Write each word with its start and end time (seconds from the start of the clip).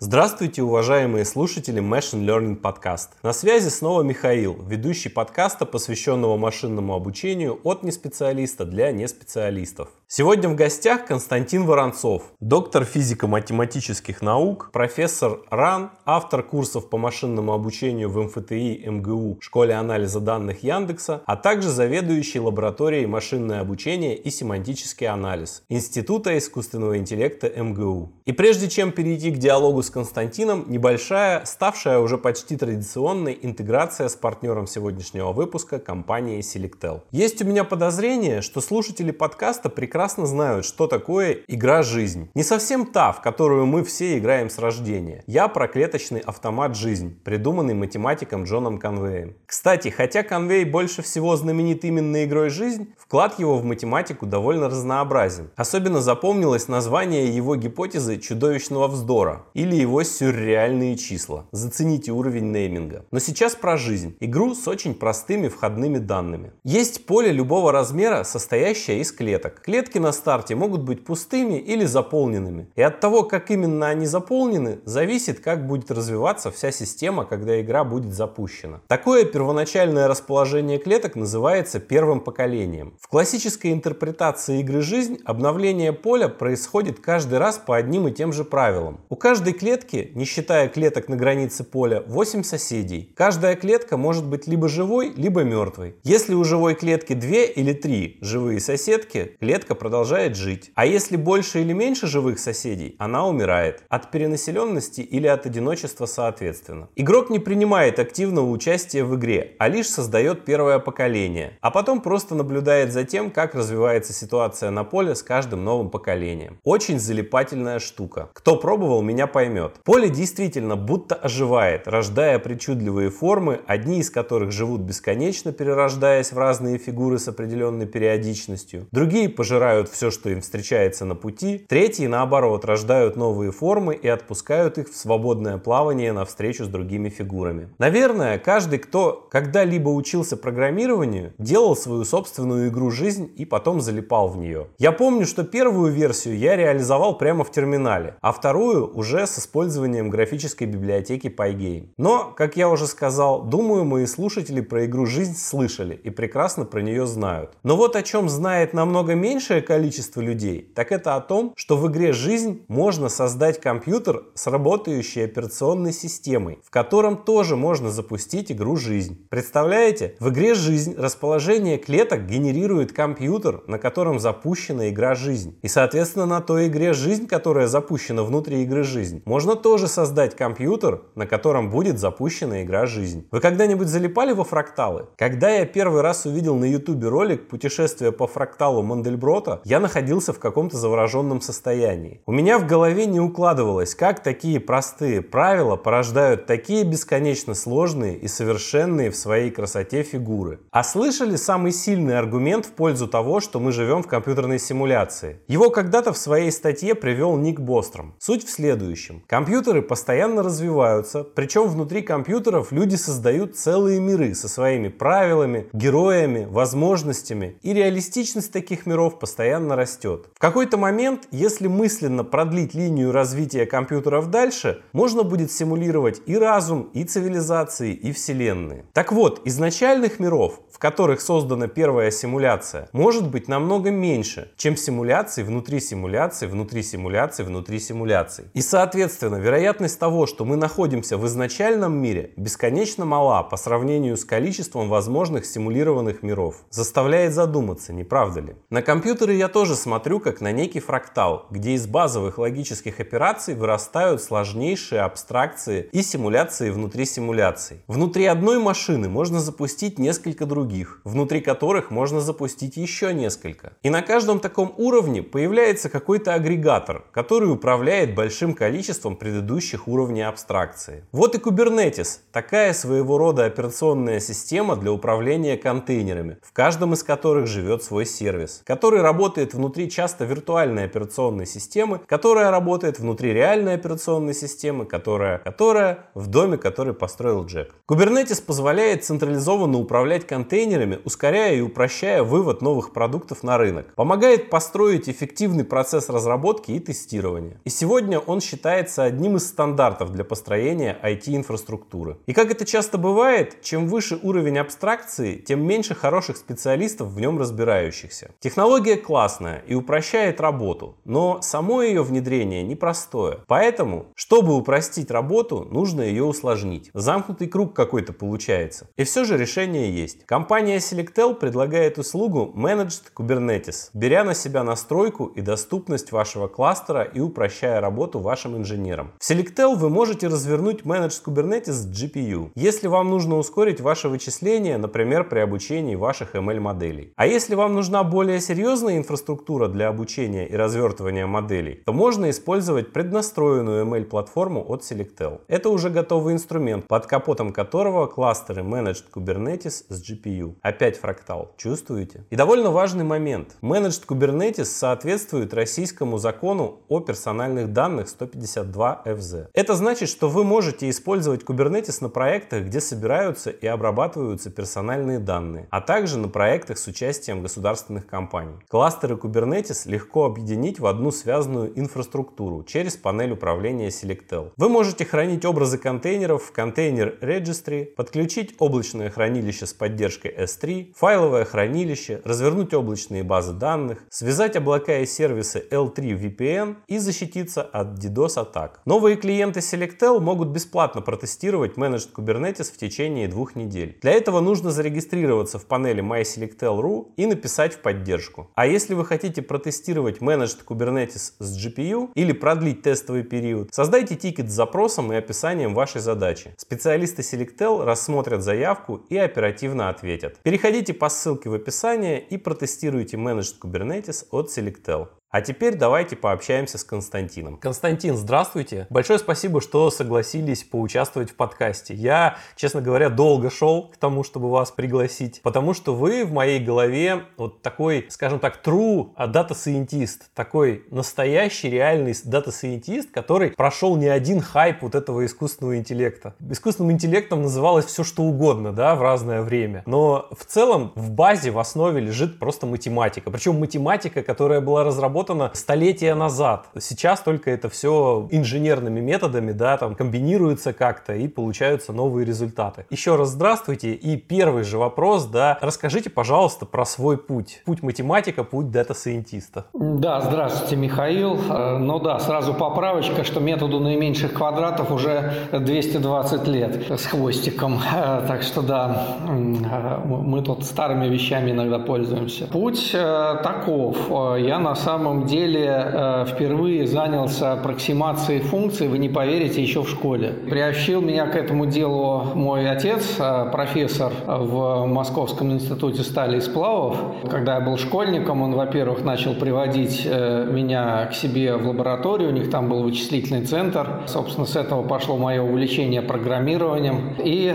Здравствуйте, 0.00 0.62
уважаемые 0.62 1.24
слушатели 1.24 1.82
Machine 1.82 2.24
Learning 2.24 2.60
Podcast. 2.60 3.08
На 3.24 3.32
связи 3.32 3.68
снова 3.68 4.02
Михаил, 4.02 4.56
ведущий 4.62 5.08
подкаста, 5.08 5.66
посвященного 5.66 6.36
машинному 6.36 6.94
обучению 6.94 7.58
от 7.64 7.82
неспециалиста 7.82 8.64
для 8.64 8.92
неспециалистов. 8.92 9.88
Сегодня 10.06 10.48
в 10.48 10.54
гостях 10.54 11.04
Константин 11.04 11.64
Воронцов, 11.64 12.32
доктор 12.38 12.84
физико-математических 12.84 14.22
наук, 14.22 14.70
профессор 14.72 15.40
РАН, 15.50 15.90
автор 16.06 16.44
курсов 16.44 16.88
по 16.88 16.96
машинному 16.96 17.52
обучению 17.52 18.08
в 18.08 18.22
МФТИ 18.22 18.88
МГУ, 18.88 19.38
школе 19.40 19.74
анализа 19.74 20.20
данных 20.20 20.62
Яндекса, 20.62 21.22
а 21.26 21.36
также 21.36 21.70
заведующий 21.70 22.38
лабораторией 22.38 23.06
машинное 23.06 23.60
обучение 23.60 24.16
и 24.16 24.30
семантический 24.30 25.08
анализ 25.08 25.64
Института 25.68 26.38
искусственного 26.38 26.96
интеллекта 26.98 27.48
МГУ. 27.48 28.12
И 28.26 28.32
прежде 28.32 28.68
чем 28.68 28.92
перейти 28.92 29.32
к 29.32 29.38
диалогу 29.38 29.82
с 29.82 29.87
Константином 29.90 30.64
небольшая, 30.68 31.44
ставшая 31.44 31.98
уже 31.98 32.18
почти 32.18 32.56
традиционной 32.56 33.38
интеграция 33.40 34.08
с 34.08 34.16
партнером 34.16 34.66
сегодняшнего 34.66 35.32
выпуска 35.32 35.78
компанией 35.78 36.40
Selectel. 36.40 37.02
Есть 37.10 37.42
у 37.42 37.44
меня 37.44 37.64
подозрение, 37.64 38.42
что 38.42 38.60
слушатели 38.60 39.10
подкаста 39.10 39.68
прекрасно 39.68 40.26
знают, 40.26 40.64
что 40.64 40.86
такое 40.86 41.38
игра 41.48 41.82
«Жизнь». 41.82 42.30
Не 42.34 42.42
совсем 42.42 42.86
та, 42.86 43.12
в 43.12 43.22
которую 43.22 43.66
мы 43.66 43.84
все 43.84 44.18
играем 44.18 44.50
с 44.50 44.58
рождения. 44.58 45.22
Я 45.26 45.48
про 45.48 45.68
клеточный 45.68 46.20
автомат 46.20 46.76
«Жизнь», 46.76 47.18
придуманный 47.24 47.74
математиком 47.74 48.44
Джоном 48.44 48.78
Конвеем. 48.78 49.36
Кстати, 49.46 49.88
хотя 49.88 50.22
Конвей 50.22 50.64
больше 50.64 51.02
всего 51.02 51.36
знаменит 51.36 51.84
именно 51.84 52.24
игрой 52.24 52.50
«Жизнь», 52.50 52.94
вклад 52.98 53.38
его 53.38 53.56
в 53.56 53.64
математику 53.64 54.26
довольно 54.26 54.68
разнообразен. 54.68 55.50
Особенно 55.56 56.00
запомнилось 56.00 56.68
название 56.68 57.34
его 57.34 57.56
гипотезы 57.56 58.18
чудовищного 58.18 58.88
вздора 58.88 59.46
или 59.54 59.76
его 59.80 60.02
сюрреальные 60.02 60.96
числа. 60.96 61.46
Зацените 61.52 62.12
уровень 62.12 62.52
нейминга. 62.52 63.04
Но 63.10 63.18
сейчас 63.18 63.54
про 63.54 63.76
жизнь. 63.76 64.16
Игру 64.20 64.54
с 64.54 64.66
очень 64.68 64.94
простыми 64.94 65.48
входными 65.48 65.98
данными. 65.98 66.52
Есть 66.64 67.06
поле 67.06 67.32
любого 67.32 67.72
размера, 67.72 68.24
состоящее 68.24 69.00
из 69.00 69.12
клеток. 69.12 69.62
Клетки 69.62 69.98
на 69.98 70.12
старте 70.12 70.54
могут 70.54 70.82
быть 70.82 71.04
пустыми 71.04 71.58
или 71.58 71.84
заполненными. 71.84 72.68
И 72.76 72.82
от 72.82 73.00
того, 73.00 73.22
как 73.22 73.50
именно 73.50 73.88
они 73.88 74.06
заполнены, 74.06 74.80
зависит, 74.84 75.40
как 75.40 75.66
будет 75.66 75.90
развиваться 75.90 76.50
вся 76.50 76.72
система, 76.72 77.24
когда 77.24 77.60
игра 77.60 77.84
будет 77.84 78.12
запущена. 78.12 78.80
Такое 78.88 79.24
первоначальное 79.24 80.08
расположение 80.08 80.78
клеток 80.78 81.14
называется 81.14 81.80
первым 81.80 82.20
поколением. 82.20 82.96
В 83.00 83.08
классической 83.08 83.72
интерпретации 83.72 84.60
игры 84.60 84.82
«Жизнь» 84.82 85.18
обновление 85.24 85.92
поля 85.92 86.28
происходит 86.28 87.00
каждый 87.00 87.38
раз 87.38 87.58
по 87.58 87.76
одним 87.76 88.08
и 88.08 88.12
тем 88.12 88.32
же 88.32 88.44
правилам. 88.44 89.00
У 89.08 89.16
каждой 89.16 89.52
клетки 89.52 89.67
клетки, 89.68 90.12
не 90.14 90.24
считая 90.24 90.66
клеток 90.68 91.08
на 91.08 91.16
границе 91.16 91.62
поля, 91.62 92.02
8 92.06 92.42
соседей. 92.42 93.12
Каждая 93.14 93.54
клетка 93.54 93.98
может 93.98 94.24
быть 94.24 94.46
либо 94.46 94.66
живой, 94.66 95.12
либо 95.14 95.42
мертвой. 95.42 95.96
Если 96.04 96.32
у 96.32 96.42
живой 96.42 96.74
клетки 96.74 97.12
2 97.12 97.28
или 97.54 97.74
3 97.74 98.18
живые 98.22 98.60
соседки, 98.60 99.36
клетка 99.38 99.74
продолжает 99.74 100.36
жить. 100.36 100.70
А 100.74 100.86
если 100.86 101.16
больше 101.16 101.60
или 101.60 101.74
меньше 101.74 102.06
живых 102.06 102.38
соседей, 102.38 102.96
она 102.98 103.26
умирает. 103.26 103.82
От 103.90 104.10
перенаселенности 104.10 105.02
или 105.02 105.26
от 105.26 105.44
одиночества 105.44 106.06
соответственно. 106.06 106.88
Игрок 106.96 107.28
не 107.28 107.38
принимает 107.38 107.98
активного 107.98 108.48
участия 108.48 109.04
в 109.04 109.16
игре, 109.16 109.54
а 109.58 109.68
лишь 109.68 109.90
создает 109.90 110.46
первое 110.46 110.78
поколение. 110.78 111.58
А 111.60 111.70
потом 111.70 112.00
просто 112.00 112.34
наблюдает 112.34 112.90
за 112.90 113.04
тем, 113.04 113.30
как 113.30 113.54
развивается 113.54 114.14
ситуация 114.14 114.70
на 114.70 114.84
поле 114.84 115.14
с 115.14 115.22
каждым 115.22 115.62
новым 115.62 115.90
поколением. 115.90 116.58
Очень 116.64 116.98
залипательная 116.98 117.80
штука. 117.80 118.30
Кто 118.32 118.56
пробовал, 118.56 119.02
меня 119.02 119.26
поймет 119.26 119.57
поймет. 119.58 119.80
Поле 119.84 120.08
действительно 120.08 120.76
будто 120.76 121.14
оживает, 121.14 121.88
рождая 121.88 122.38
причудливые 122.38 123.10
формы, 123.10 123.60
одни 123.66 124.00
из 124.00 124.10
которых 124.10 124.52
живут 124.52 124.82
бесконечно, 124.82 125.52
перерождаясь 125.52 126.32
в 126.32 126.38
разные 126.38 126.78
фигуры 126.78 127.18
с 127.18 127.28
определенной 127.28 127.86
периодичностью. 127.86 128.86
Другие 128.92 129.28
пожирают 129.28 129.88
все, 129.88 130.10
что 130.10 130.30
им 130.30 130.40
встречается 130.40 131.04
на 131.04 131.14
пути. 131.14 131.64
Третьи, 131.68 132.06
наоборот, 132.06 132.64
рождают 132.64 133.16
новые 133.16 133.52
формы 133.52 133.94
и 133.94 134.08
отпускают 134.08 134.78
их 134.78 134.90
в 134.90 134.96
свободное 134.96 135.58
плавание 135.58 136.12
навстречу 136.12 136.64
с 136.64 136.68
другими 136.68 137.08
фигурами. 137.08 137.68
Наверное, 137.78 138.38
каждый, 138.38 138.78
кто 138.78 139.28
когда-либо 139.30 139.88
учился 139.88 140.36
программированию, 140.36 141.32
делал 141.38 141.76
свою 141.76 142.04
собственную 142.04 142.68
игру 142.68 142.90
«Жизнь» 142.90 143.30
и 143.36 143.44
потом 143.44 143.80
залипал 143.80 144.28
в 144.28 144.36
нее. 144.36 144.68
Я 144.78 144.92
помню, 144.92 145.26
что 145.26 145.44
первую 145.44 145.92
версию 145.92 146.38
я 146.38 146.56
реализовал 146.56 147.18
прямо 147.18 147.44
в 147.44 147.50
терминале, 147.50 148.16
а 148.20 148.32
вторую 148.32 148.92
уже 148.94 149.26
со 149.26 149.40
использованием 149.48 150.10
графической 150.10 150.66
библиотеки 150.66 151.28
Pygame. 151.28 151.88
Но, 151.96 152.34
как 152.36 152.56
я 152.56 152.68
уже 152.68 152.86
сказал, 152.86 153.42
думаю, 153.42 153.84
мои 153.84 154.04
слушатели 154.04 154.60
про 154.60 154.84
игру 154.84 155.06
«Жизнь» 155.06 155.36
слышали 155.36 155.94
и 155.94 156.10
прекрасно 156.10 156.66
про 156.66 156.82
нее 156.82 157.06
знают. 157.06 157.56
Но 157.62 157.76
вот 157.76 157.96
о 157.96 158.02
чем 158.02 158.28
знает 158.28 158.74
намного 158.74 159.14
меньшее 159.14 159.62
количество 159.62 160.20
людей, 160.20 160.70
так 160.74 160.92
это 160.92 161.16
о 161.16 161.20
том, 161.20 161.54
что 161.56 161.78
в 161.78 161.90
игре 161.90 162.12
«Жизнь» 162.12 162.64
можно 162.68 163.08
создать 163.08 163.58
компьютер 163.58 164.24
с 164.34 164.46
работающей 164.46 165.22
операционной 165.22 165.94
системой, 165.94 166.58
в 166.62 166.70
котором 166.70 167.16
тоже 167.16 167.56
можно 167.56 167.90
запустить 167.90 168.52
игру 168.52 168.76
«Жизнь». 168.76 169.26
Представляете? 169.30 170.16
В 170.20 170.28
игре 170.28 170.54
«Жизнь» 170.54 170.94
расположение 170.98 171.78
клеток 171.78 172.26
генерирует 172.26 172.92
компьютер, 172.92 173.62
на 173.66 173.78
котором 173.78 174.20
запущена 174.20 174.90
игра 174.90 175.14
«Жизнь». 175.14 175.58
И, 175.62 175.68
соответственно, 175.68 176.26
на 176.26 176.42
той 176.42 176.66
игре 176.66 176.92
«Жизнь», 176.92 177.26
которая 177.26 177.66
запущена 177.66 178.22
внутри 178.22 178.62
игры 178.62 178.82
«Жизнь», 178.82 179.22
можно 179.38 179.54
тоже 179.54 179.86
создать 179.86 180.34
компьютер, 180.34 181.02
на 181.14 181.24
котором 181.24 181.70
будет 181.70 182.00
запущена 182.00 182.64
игра 182.64 182.86
«Жизнь». 182.86 183.28
Вы 183.30 183.38
когда-нибудь 183.38 183.86
залипали 183.86 184.32
во 184.32 184.42
фракталы? 184.42 185.06
Когда 185.16 185.48
я 185.48 185.64
первый 185.64 186.02
раз 186.02 186.26
увидел 186.26 186.56
на 186.56 186.64
ютубе 186.64 187.06
ролик 187.06 187.46
«Путешествие 187.46 188.10
по 188.10 188.26
фракталу 188.26 188.82
Мандельброта», 188.82 189.60
я 189.62 189.78
находился 189.78 190.32
в 190.32 190.40
каком-то 190.40 190.76
завороженном 190.76 191.40
состоянии. 191.40 192.20
У 192.26 192.32
меня 192.32 192.58
в 192.58 192.66
голове 192.66 193.06
не 193.06 193.20
укладывалось, 193.20 193.94
как 193.94 194.24
такие 194.24 194.58
простые 194.58 195.22
правила 195.22 195.76
порождают 195.76 196.46
такие 196.46 196.82
бесконечно 196.82 197.54
сложные 197.54 198.16
и 198.16 198.26
совершенные 198.26 199.12
в 199.12 199.16
своей 199.16 199.52
красоте 199.52 200.02
фигуры. 200.02 200.58
А 200.72 200.82
слышали 200.82 201.36
самый 201.36 201.70
сильный 201.70 202.18
аргумент 202.18 202.66
в 202.66 202.72
пользу 202.72 203.06
того, 203.06 203.38
что 203.38 203.60
мы 203.60 203.70
живем 203.70 204.02
в 204.02 204.08
компьютерной 204.08 204.58
симуляции? 204.58 205.36
Его 205.46 205.70
когда-то 205.70 206.12
в 206.12 206.18
своей 206.18 206.50
статье 206.50 206.96
привел 206.96 207.36
Ник 207.36 207.60
Бостром. 207.60 208.16
Суть 208.18 208.44
в 208.44 208.50
следующем. 208.50 209.17
Компьютеры 209.26 209.82
постоянно 209.82 210.42
развиваются, 210.42 211.24
причем 211.24 211.68
внутри 211.68 212.02
компьютеров 212.02 212.72
люди 212.72 212.96
создают 212.96 213.56
целые 213.56 214.00
миры 214.00 214.34
со 214.34 214.48
своими 214.48 214.88
правилами, 214.88 215.68
героями, 215.72 216.46
возможностями, 216.50 217.56
и 217.62 217.72
реалистичность 217.72 218.52
таких 218.52 218.86
миров 218.86 219.18
постоянно 219.18 219.76
растет. 219.76 220.28
В 220.34 220.38
какой-то 220.38 220.76
момент, 220.76 221.28
если 221.30 221.68
мысленно 221.68 222.24
продлить 222.24 222.74
линию 222.74 223.12
развития 223.12 223.66
компьютеров 223.66 224.30
дальше, 224.30 224.82
можно 224.92 225.22
будет 225.22 225.50
симулировать 225.50 226.20
и 226.26 226.36
разум, 226.36 226.90
и 226.94 227.04
цивилизации, 227.04 227.92
и 227.92 228.12
вселенные. 228.12 228.84
Так 228.92 229.12
вот, 229.12 229.42
изначальных 229.44 230.20
миров, 230.20 230.60
в 230.78 230.80
которых 230.80 231.20
создана 231.20 231.66
первая 231.66 232.12
симуляция, 232.12 232.88
может 232.92 233.28
быть 233.28 233.48
намного 233.48 233.90
меньше, 233.90 234.52
чем 234.56 234.76
симуляций 234.76 235.42
внутри 235.42 235.80
симуляции, 235.80 236.46
внутри 236.46 236.84
симуляции, 236.84 237.42
внутри 237.42 237.80
симуляции. 237.80 238.44
И 238.54 238.62
Соответственно, 238.78 239.36
вероятность 239.36 239.98
того, 239.98 240.28
что 240.28 240.44
мы 240.44 240.54
находимся 240.54 241.18
в 241.18 241.26
изначальном 241.26 242.00
мире, 242.00 242.30
бесконечно 242.36 243.04
мала 243.04 243.42
по 243.42 243.56
сравнению 243.56 244.16
с 244.16 244.24
количеством 244.24 244.88
возможных 244.88 245.46
симулированных 245.46 246.22
миров. 246.22 246.64
Заставляет 246.70 247.32
задуматься, 247.32 247.92
не 247.92 248.04
правда 248.04 248.38
ли? 248.38 248.56
На 248.70 248.82
компьютеры 248.82 249.32
я 249.32 249.48
тоже 249.48 249.74
смотрю 249.74 250.20
как 250.20 250.40
на 250.40 250.52
некий 250.52 250.78
фрактал, 250.78 251.46
где 251.50 251.72
из 251.72 251.88
базовых 251.88 252.38
логических 252.38 253.00
операций 253.00 253.56
вырастают 253.56 254.22
сложнейшие 254.22 255.00
абстракции 255.00 255.88
и 255.90 256.02
симуляции 256.02 256.70
внутри 256.70 257.04
симуляций. 257.04 257.82
Внутри 257.88 258.26
одной 258.26 258.60
машины 258.60 259.08
можно 259.08 259.40
запустить 259.40 259.98
несколько 259.98 260.46
других, 260.46 260.67
внутри 261.04 261.40
которых 261.40 261.90
можно 261.90 262.20
запустить 262.20 262.76
еще 262.76 263.14
несколько. 263.14 263.72
И 263.82 263.90
на 263.90 264.02
каждом 264.02 264.40
таком 264.40 264.74
уровне 264.76 265.22
появляется 265.22 265.88
какой-то 265.88 266.34
агрегатор, 266.34 267.04
который 267.12 267.50
управляет 267.50 268.14
большим 268.14 268.54
количеством 268.54 269.16
предыдущих 269.16 269.88
уровней 269.88 270.22
абстракции. 270.22 271.04
Вот 271.12 271.34
и 271.34 271.38
Kubernetes, 271.38 272.18
такая 272.32 272.72
своего 272.72 273.18
рода 273.18 273.44
операционная 273.44 274.20
система 274.20 274.76
для 274.76 274.92
управления 274.92 275.56
контейнерами, 275.56 276.38
в 276.42 276.52
каждом 276.52 276.92
из 276.92 277.02
которых 277.02 277.46
живет 277.46 277.82
свой 277.82 278.06
сервис, 278.06 278.62
который 278.64 279.00
работает 279.00 279.54
внутри 279.54 279.90
часто 279.90 280.24
виртуальной 280.24 280.84
операционной 280.84 281.46
системы, 281.46 282.00
которая 282.06 282.50
работает 282.50 282.98
внутри 282.98 283.32
реальной 283.32 283.74
операционной 283.74 284.34
системы, 284.34 284.84
которая, 284.84 285.38
которая 285.38 286.06
в 286.14 286.26
доме, 286.26 286.58
который 286.58 286.94
построил 286.94 287.44
Джек. 287.46 287.74
Kubernetes 287.90 288.42
позволяет 288.44 289.04
централизованно 289.04 289.78
управлять 289.78 290.26
контейнерами, 290.26 290.57
ускоряя 291.04 291.54
и 291.54 291.60
упрощая 291.60 292.22
вывод 292.22 292.62
новых 292.62 292.92
продуктов 292.92 293.42
на 293.42 293.58
рынок. 293.58 293.94
Помогает 293.94 294.50
построить 294.50 295.08
эффективный 295.08 295.64
процесс 295.64 296.08
разработки 296.08 296.72
и 296.72 296.80
тестирования. 296.80 297.60
И 297.64 297.70
сегодня 297.70 298.18
он 298.18 298.40
считается 298.40 299.04
одним 299.04 299.36
из 299.36 299.46
стандартов 299.46 300.12
для 300.12 300.24
построения 300.24 300.98
IT-инфраструктуры. 301.02 302.18
И 302.26 302.32
как 302.32 302.50
это 302.50 302.64
часто 302.64 302.98
бывает, 302.98 303.62
чем 303.62 303.88
выше 303.88 304.18
уровень 304.22 304.58
абстракции, 304.58 305.36
тем 305.36 305.66
меньше 305.66 305.94
хороших 305.94 306.36
специалистов 306.36 307.08
в 307.08 307.20
нем 307.20 307.38
разбирающихся. 307.38 308.30
Технология 308.40 308.96
классная 308.96 309.62
и 309.66 309.74
упрощает 309.74 310.40
работу, 310.40 310.96
но 311.04 311.40
само 311.42 311.82
ее 311.82 312.02
внедрение 312.02 312.62
непростое. 312.62 313.40
Поэтому, 313.46 314.06
чтобы 314.14 314.56
упростить 314.56 315.10
работу, 315.10 315.66
нужно 315.70 316.02
ее 316.02 316.24
усложнить. 316.24 316.90
Замкнутый 316.94 317.48
круг 317.48 317.74
какой-то 317.74 318.12
получается. 318.12 318.88
И 318.96 319.04
все 319.04 319.24
же 319.24 319.36
решение 319.36 319.94
есть. 319.94 320.24
Selectel 320.48 321.34
предлагает 321.34 321.98
услугу 321.98 322.52
Managed 322.56 323.12
Kubernetes, 323.14 323.90
беря 323.92 324.24
на 324.24 324.34
себя 324.34 324.64
настройку 324.64 325.26
и 325.26 325.42
доступность 325.42 326.10
вашего 326.10 326.48
кластера 326.48 327.02
и 327.02 327.20
упрощая 327.20 327.80
работу 327.80 328.18
вашим 328.20 328.56
инженерам. 328.56 329.12
В 329.18 329.30
Selectel 329.30 329.76
вы 329.76 329.90
можете 329.90 330.28
развернуть 330.28 330.82
Managed 330.82 331.22
Kubernetes 331.24 331.72
с 331.72 331.86
GPU, 331.86 332.50
если 332.54 332.86
вам 332.86 333.10
нужно 333.10 333.36
ускорить 333.36 333.80
ваше 333.80 334.08
вычисление, 334.08 334.78
например, 334.78 335.28
при 335.28 335.40
обучении 335.40 335.96
ваших 335.96 336.34
ML-моделей. 336.34 337.12
А 337.16 337.26
если 337.26 337.54
вам 337.54 337.74
нужна 337.74 338.02
более 338.02 338.40
серьезная 338.40 338.96
инфраструктура 338.96 339.68
для 339.68 339.88
обучения 339.88 340.46
и 340.46 340.56
развертывания 340.56 341.26
моделей, 341.26 341.82
то 341.84 341.92
можно 341.92 342.30
использовать 342.30 342.92
преднастроенную 342.92 343.84
ML-платформу 343.84 344.64
от 344.66 344.82
Selectel. 344.82 345.40
Это 345.48 345.68
уже 345.68 345.90
готовый 345.90 346.32
инструмент, 346.32 346.86
под 346.86 347.06
капотом 347.06 347.52
которого 347.52 348.06
кластеры 348.06 348.62
Managed 348.62 349.04
Kubernetes 349.14 349.84
с 349.88 350.02
GPU. 350.02 350.37
Опять 350.62 350.98
фрактал. 350.98 351.52
Чувствуете? 351.56 352.24
И 352.30 352.36
довольно 352.36 352.70
важный 352.70 353.04
момент. 353.04 353.56
Managed 353.62 354.06
Kubernetes 354.06 354.64
соответствует 354.64 355.54
российскому 355.54 356.18
закону 356.18 356.80
о 356.88 357.00
персональных 357.00 357.72
данных 357.72 358.08
152 358.08 359.02
FZ. 359.04 359.48
Это 359.52 359.74
значит, 359.74 360.08
что 360.08 360.28
вы 360.28 360.44
можете 360.44 360.88
использовать 360.88 361.42
Kubernetes 361.42 361.98
на 362.00 362.08
проектах, 362.08 362.64
где 362.64 362.80
собираются 362.80 363.50
и 363.50 363.66
обрабатываются 363.66 364.50
персональные 364.50 365.18
данные, 365.18 365.66
а 365.70 365.80
также 365.80 366.18
на 366.18 366.28
проектах 366.28 366.78
с 366.78 366.86
участием 366.86 367.42
государственных 367.42 368.06
компаний. 368.06 368.56
Кластеры 368.68 369.16
Kubernetes 369.16 369.88
легко 369.88 370.24
объединить 370.24 370.80
в 370.80 370.86
одну 370.86 371.10
связанную 371.10 371.78
инфраструктуру 371.78 372.64
через 372.64 372.96
панель 372.96 373.32
управления 373.32 373.88
Selectel. 373.88 374.52
Вы 374.56 374.68
можете 374.68 375.04
хранить 375.04 375.44
образы 375.44 375.78
контейнеров 375.78 376.44
в 376.44 376.52
контейнер 376.52 377.18
Registry, 377.20 377.86
подключить 377.86 378.54
облачное 378.58 379.10
хранилище 379.10 379.66
с 379.66 379.72
поддержкой 379.72 380.27
S3, 380.36 380.92
файловое 380.96 381.44
хранилище, 381.44 382.20
развернуть 382.24 382.74
облачные 382.74 383.22
базы 383.22 383.52
данных, 383.52 384.04
связать 384.10 384.56
облака 384.56 384.98
и 384.98 385.06
сервисы 385.06 385.64
L3 385.70 386.18
VPN 386.18 386.76
и 386.86 386.98
защититься 386.98 387.62
от 387.62 387.98
DDoS 387.98 388.40
атак. 388.40 388.80
Новые 388.84 389.16
клиенты 389.16 389.60
Selectel 389.60 390.20
могут 390.20 390.48
бесплатно 390.48 391.00
протестировать 391.00 391.76
Managed 391.76 392.12
Kubernetes 392.14 392.72
в 392.72 392.76
течение 392.76 393.28
двух 393.28 393.56
недель. 393.56 393.98
Для 394.02 394.12
этого 394.12 394.40
нужно 394.40 394.70
зарегистрироваться 394.70 395.58
в 395.58 395.66
панели 395.66 396.02
MySelectel.ru 396.02 397.12
и 397.16 397.26
написать 397.26 397.74
в 397.74 397.78
поддержку. 397.78 398.50
А 398.54 398.66
если 398.66 398.94
вы 398.94 399.04
хотите 399.04 399.42
протестировать 399.42 400.18
Managed 400.18 400.64
Kubernetes 400.66 401.32
с 401.38 401.66
GPU 401.66 402.10
или 402.14 402.32
продлить 402.32 402.82
тестовый 402.82 403.22
период, 403.22 403.68
создайте 403.72 404.16
тикет 404.16 404.50
с 404.50 404.54
запросом 404.54 405.12
и 405.12 405.16
описанием 405.16 405.74
вашей 405.74 406.00
задачи. 406.00 406.54
Специалисты 406.56 407.22
Selectel 407.22 407.84
рассмотрят 407.84 408.42
заявку 408.42 409.02
и 409.08 409.16
оперативно 409.16 409.88
ответят. 409.88 410.07
Переходите 410.42 410.94
по 410.94 411.08
ссылке 411.08 411.48
в 411.48 411.54
описании 411.54 412.18
и 412.18 412.36
протестируйте 412.38 413.16
Managed 413.16 413.58
Kubernetes 413.60 414.26
от 414.30 414.50
Selectel. 414.50 415.08
А 415.30 415.42
теперь 415.42 415.74
давайте 415.74 416.16
пообщаемся 416.16 416.78
с 416.78 416.84
Константином. 416.84 417.58
Константин, 417.58 418.16
здравствуйте. 418.16 418.86
Большое 418.88 419.18
спасибо, 419.18 419.60
что 419.60 419.90
согласились 419.90 420.64
поучаствовать 420.64 421.32
в 421.32 421.34
подкасте. 421.34 421.92
Я, 421.92 422.38
честно 422.56 422.80
говоря, 422.80 423.10
долго 423.10 423.50
шел 423.50 423.90
к 423.90 423.98
тому, 423.98 424.24
чтобы 424.24 424.50
вас 424.50 424.70
пригласить, 424.70 425.42
потому 425.42 425.74
что 425.74 425.94
вы 425.94 426.24
в 426.24 426.32
моей 426.32 426.58
голове 426.60 427.24
вот 427.36 427.60
такой, 427.60 428.06
скажем 428.08 428.38
так, 428.38 428.62
true 428.64 429.14
scientist, 429.18 430.20
такой 430.32 430.86
настоящий, 430.90 431.68
реальный 431.68 432.12
scientist, 432.12 433.08
который 433.12 433.50
прошел 433.50 433.96
не 433.96 434.08
один 434.08 434.40
хайп 434.40 434.80
вот 434.80 434.94
этого 434.94 435.26
искусственного 435.26 435.76
интеллекта. 435.76 436.36
Искусственным 436.48 436.92
интеллектом 436.92 437.42
называлось 437.42 437.84
все 437.84 438.02
что 438.02 438.22
угодно, 438.22 438.72
да, 438.72 438.94
в 438.94 439.02
разное 439.02 439.42
время. 439.42 439.82
Но 439.84 440.30
в 440.30 440.46
целом 440.46 440.92
в 440.94 441.10
базе, 441.10 441.50
в 441.50 441.58
основе 441.58 442.00
лежит 442.00 442.38
просто 442.38 442.64
математика. 442.66 443.30
Причем 443.30 443.60
математика, 443.60 444.22
которая 444.22 444.62
была 444.62 444.84
разработана 444.84 445.17
разработано 445.18 445.50
столетия 445.54 446.14
назад. 446.14 446.66
Сейчас 446.78 447.20
только 447.20 447.50
это 447.50 447.68
все 447.68 448.28
инженерными 448.30 449.00
методами, 449.00 449.52
да, 449.52 449.76
там 449.76 449.94
комбинируется 449.94 450.72
как-то 450.72 451.14
и 451.14 451.26
получаются 451.26 451.92
новые 451.92 452.24
результаты. 452.24 452.86
Еще 452.90 453.16
раз 453.16 453.30
здравствуйте. 453.30 453.94
И 453.94 454.16
первый 454.16 454.62
же 454.62 454.78
вопрос, 454.78 455.26
да, 455.26 455.58
расскажите, 455.60 456.10
пожалуйста, 456.10 456.66
про 456.66 456.84
свой 456.84 457.16
путь. 457.16 457.62
Путь 457.64 457.82
математика, 457.82 458.44
путь 458.44 458.70
дата-сайентиста. 458.70 459.64
Да, 459.72 460.20
здравствуйте, 460.20 460.76
Михаил. 460.76 461.36
Э, 461.50 461.78
ну 461.78 461.98
да, 461.98 462.20
сразу 462.20 462.54
поправочка, 462.54 463.24
что 463.24 463.40
методу 463.40 463.80
наименьших 463.80 464.32
квадратов 464.32 464.92
уже 464.92 465.32
220 465.52 466.46
лет 466.46 466.90
с 466.90 467.06
хвостиком. 467.06 467.80
Э, 467.92 468.24
так 468.28 468.42
что 468.42 468.62
да, 468.62 469.16
э, 469.26 469.32
мы 469.32 470.42
тут 470.42 470.64
старыми 470.64 471.06
вещами 471.08 471.50
иногда 471.50 471.78
пользуемся. 471.78 472.46
Путь 472.46 472.92
таков. 472.92 473.96
Я 474.38 474.58
на 474.58 474.74
самом 474.74 475.07
самом 475.08 475.24
деле 475.24 475.66
э, 475.66 476.26
впервые 476.28 476.86
занялся 476.86 477.52
аппроксимацией 477.54 478.40
функций, 478.40 478.88
вы 478.88 478.98
не 478.98 479.08
поверите, 479.08 479.62
еще 479.62 479.82
в 479.82 479.88
школе. 479.88 480.34
Приобщил 480.50 481.00
меня 481.00 481.26
к 481.26 481.34
этому 481.34 481.64
делу 481.64 482.24
мой 482.34 482.68
отец, 482.68 483.16
э, 483.18 483.48
профессор 483.50 484.12
в 484.26 484.84
Московском 484.84 485.50
институте 485.50 486.02
стали 486.02 486.36
и 486.36 486.40
сплавов. 486.40 486.98
Когда 487.30 487.54
я 487.54 487.60
был 487.60 487.78
школьником, 487.78 488.42
он, 488.42 488.54
во-первых, 488.54 489.02
начал 489.02 489.34
приводить 489.34 490.02
э, 490.04 490.46
меня 490.50 491.06
к 491.06 491.14
себе 491.14 491.56
в 491.56 491.66
лабораторию, 491.68 492.28
у 492.28 492.32
них 492.32 492.50
там 492.50 492.68
был 492.68 492.82
вычислительный 492.82 493.46
центр. 493.46 494.02
Собственно, 494.06 494.46
с 494.46 494.56
этого 494.56 494.82
пошло 494.82 495.16
мое 495.16 495.42
увлечение 495.42 496.02
программированием. 496.02 497.14
И 497.18 497.54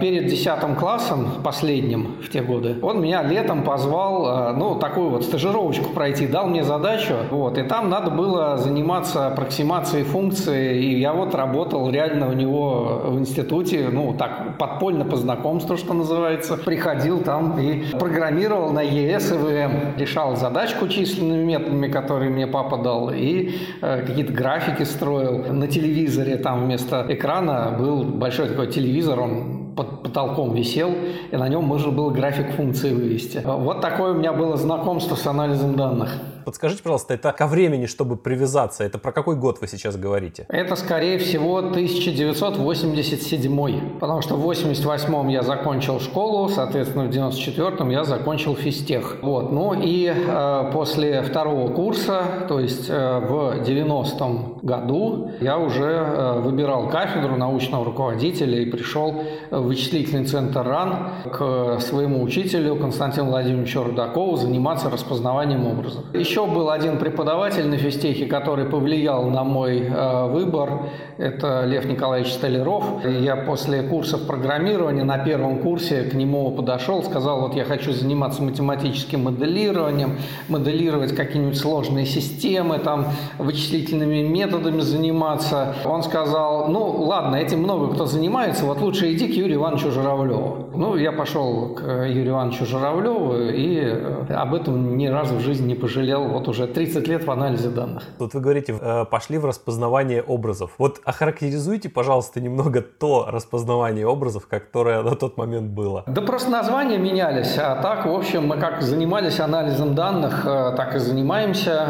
перед 0.00 0.26
десятым 0.26 0.74
классом, 0.74 1.28
последним 1.44 2.16
в 2.22 2.28
те 2.30 2.42
годы, 2.42 2.76
он 2.82 3.00
меня 3.00 3.22
летом 3.22 3.62
позвал, 3.62 4.54
ну, 4.56 4.74
такую 4.76 5.10
вот 5.10 5.24
стажировочку 5.24 5.90
пройти, 5.90 6.26
дал 6.26 6.46
мне 6.46 6.64
задачу, 6.72 7.14
вот, 7.30 7.58
и 7.58 7.62
там 7.62 7.90
надо 7.90 8.10
было 8.10 8.56
заниматься 8.56 9.26
аппроксимацией 9.26 10.04
функции, 10.04 10.82
и 10.82 11.00
я 11.00 11.12
вот 11.12 11.34
работал 11.34 11.90
реально 11.90 12.28
у 12.28 12.32
него 12.32 13.02
в 13.04 13.18
институте, 13.18 13.88
ну, 13.92 14.14
так, 14.18 14.58
подпольно 14.58 15.04
по 15.04 15.16
знакомству, 15.16 15.76
что 15.76 15.94
называется, 15.94 16.56
приходил 16.56 17.22
там 17.22 17.58
и 17.58 17.84
программировал 17.98 18.70
на 18.72 18.84
VM, 18.84 19.98
решал 19.98 20.36
задачку 20.36 20.88
численными 20.88 21.44
методами, 21.44 21.88
которые 21.88 22.30
мне 22.30 22.46
папа 22.46 22.78
дал, 22.78 23.10
и 23.10 23.54
э, 23.82 24.04
какие-то 24.06 24.32
графики 24.32 24.84
строил 24.84 25.52
на 25.52 25.66
телевизоре, 25.66 26.36
там 26.36 26.64
вместо 26.64 27.04
экрана 27.08 27.76
был 27.78 28.04
большой 28.04 28.48
такой 28.48 28.68
телевизор, 28.68 29.20
он 29.20 29.74
под 29.76 30.02
потолком 30.02 30.54
висел, 30.54 30.90
и 31.30 31.36
на 31.36 31.48
нем 31.48 31.64
можно 31.64 31.90
было 31.90 32.10
график 32.10 32.52
функции 32.52 32.92
вывести. 32.92 33.42
Вот 33.44 33.80
такое 33.80 34.12
у 34.12 34.14
меня 34.14 34.32
было 34.32 34.56
знакомство 34.56 35.14
с 35.14 35.26
анализом 35.26 35.74
данных. 35.76 36.10
Подскажите, 36.44 36.82
пожалуйста, 36.82 37.14
это 37.14 37.32
ко 37.32 37.46
времени, 37.46 37.86
чтобы 37.86 38.16
привязаться, 38.16 38.84
это 38.84 38.98
про 38.98 39.12
какой 39.12 39.36
год 39.36 39.60
вы 39.60 39.68
сейчас 39.68 39.96
говорите? 39.96 40.44
Это, 40.48 40.74
скорее 40.76 41.18
всего, 41.18 41.58
1987, 41.58 43.98
потому 43.98 44.22
что 44.22 44.36
в 44.36 44.50
88-м 44.50 45.28
я 45.28 45.42
закончил 45.42 46.00
школу, 46.00 46.48
соответственно, 46.48 47.04
в 47.04 47.10
94-м 47.10 47.90
я 47.90 48.04
закончил 48.04 48.56
физтех. 48.56 49.18
Вот. 49.22 49.52
Ну 49.52 49.74
и 49.74 50.10
э, 50.14 50.70
после 50.72 51.22
второго 51.22 51.72
курса, 51.72 52.22
то 52.48 52.60
есть 52.60 52.88
э, 52.88 53.20
в 53.20 53.62
90-м 53.62 54.58
году, 54.62 55.30
я 55.40 55.58
уже 55.58 55.84
э, 55.84 56.40
выбирал 56.40 56.88
кафедру 56.88 57.36
научного 57.36 57.84
руководителя 57.84 58.60
и 58.60 58.70
пришел 58.70 59.24
в 59.50 59.62
вычислительный 59.62 60.24
центр 60.24 60.62
РАН 60.62 61.10
к 61.32 61.78
своему 61.80 62.22
учителю 62.22 62.76
Константину 62.76 63.28
Владимировичу 63.28 63.82
Рудакову 63.82 64.36
заниматься 64.36 64.90
распознаванием 64.90 65.66
образов. 65.66 66.04
Еще 66.32 66.46
был 66.46 66.70
один 66.70 66.96
преподаватель 66.96 67.66
на 67.68 67.76
физтехе, 67.76 68.24
который 68.24 68.64
повлиял 68.64 69.28
на 69.28 69.44
мой 69.44 69.80
э, 69.80 70.26
выбор. 70.28 70.84
Это 71.18 71.66
Лев 71.66 71.84
Николаевич 71.84 72.32
Столяров. 72.32 73.04
Я 73.04 73.36
после 73.36 73.82
курсов 73.82 74.26
программирования 74.26 75.04
на 75.04 75.18
первом 75.18 75.58
курсе 75.58 76.04
к 76.04 76.14
нему 76.14 76.50
подошел, 76.52 77.02
сказал, 77.02 77.42
вот 77.42 77.54
я 77.54 77.64
хочу 77.64 77.92
заниматься 77.92 78.42
математическим 78.42 79.24
моделированием, 79.24 80.16
моделировать 80.48 81.14
какие-нибудь 81.14 81.58
сложные 81.58 82.06
системы, 82.06 82.78
там, 82.78 83.08
вычислительными 83.36 84.22
методами 84.22 84.80
заниматься. 84.80 85.74
Он 85.84 86.02
сказал, 86.02 86.68
ну 86.68 87.02
ладно, 87.02 87.36
этим 87.36 87.58
много 87.58 87.92
кто 87.92 88.06
занимается, 88.06 88.64
вот 88.64 88.80
лучше 88.80 89.12
иди 89.12 89.28
к 89.28 89.34
Юрию 89.34 89.58
Ивановичу 89.58 89.90
Журавлеву. 89.90 90.70
Ну, 90.74 90.96
я 90.96 91.12
пошел 91.12 91.74
к 91.74 91.82
Юрию 92.06 92.30
Ивановичу 92.30 92.64
Журавлеву 92.64 93.34
и 93.36 93.80
э, 93.82 94.24
об 94.30 94.54
этом 94.54 94.96
ни 94.96 95.08
разу 95.08 95.34
в 95.34 95.40
жизни 95.40 95.68
не 95.68 95.74
пожалел 95.74 96.21
провел 96.22 96.28
вот 96.28 96.48
уже 96.48 96.66
30 96.66 97.08
лет 97.08 97.24
в 97.24 97.30
анализе 97.30 97.68
данных. 97.68 98.02
Вот 98.18 98.34
вы 98.34 98.40
говорите, 98.40 98.74
э, 98.80 99.04
пошли 99.04 99.38
в 99.38 99.44
распознавание 99.44 100.22
образов. 100.22 100.70
Вот 100.78 101.00
охарактеризуйте, 101.04 101.88
пожалуйста, 101.88 102.40
немного 102.40 102.80
то 102.80 103.26
распознавание 103.28 104.06
образов, 104.06 104.46
которое 104.46 105.02
на 105.02 105.16
тот 105.16 105.36
момент 105.36 105.70
было. 105.70 106.04
Да 106.06 106.22
просто 106.22 106.50
названия 106.50 106.98
менялись, 106.98 107.58
а 107.58 107.80
так, 107.82 108.06
в 108.06 108.14
общем, 108.14 108.46
мы 108.46 108.58
как 108.58 108.82
занимались 108.82 109.40
анализом 109.40 109.94
данных, 109.94 110.46
э, 110.46 110.74
так 110.76 110.94
и 110.94 110.98
занимаемся. 110.98 111.86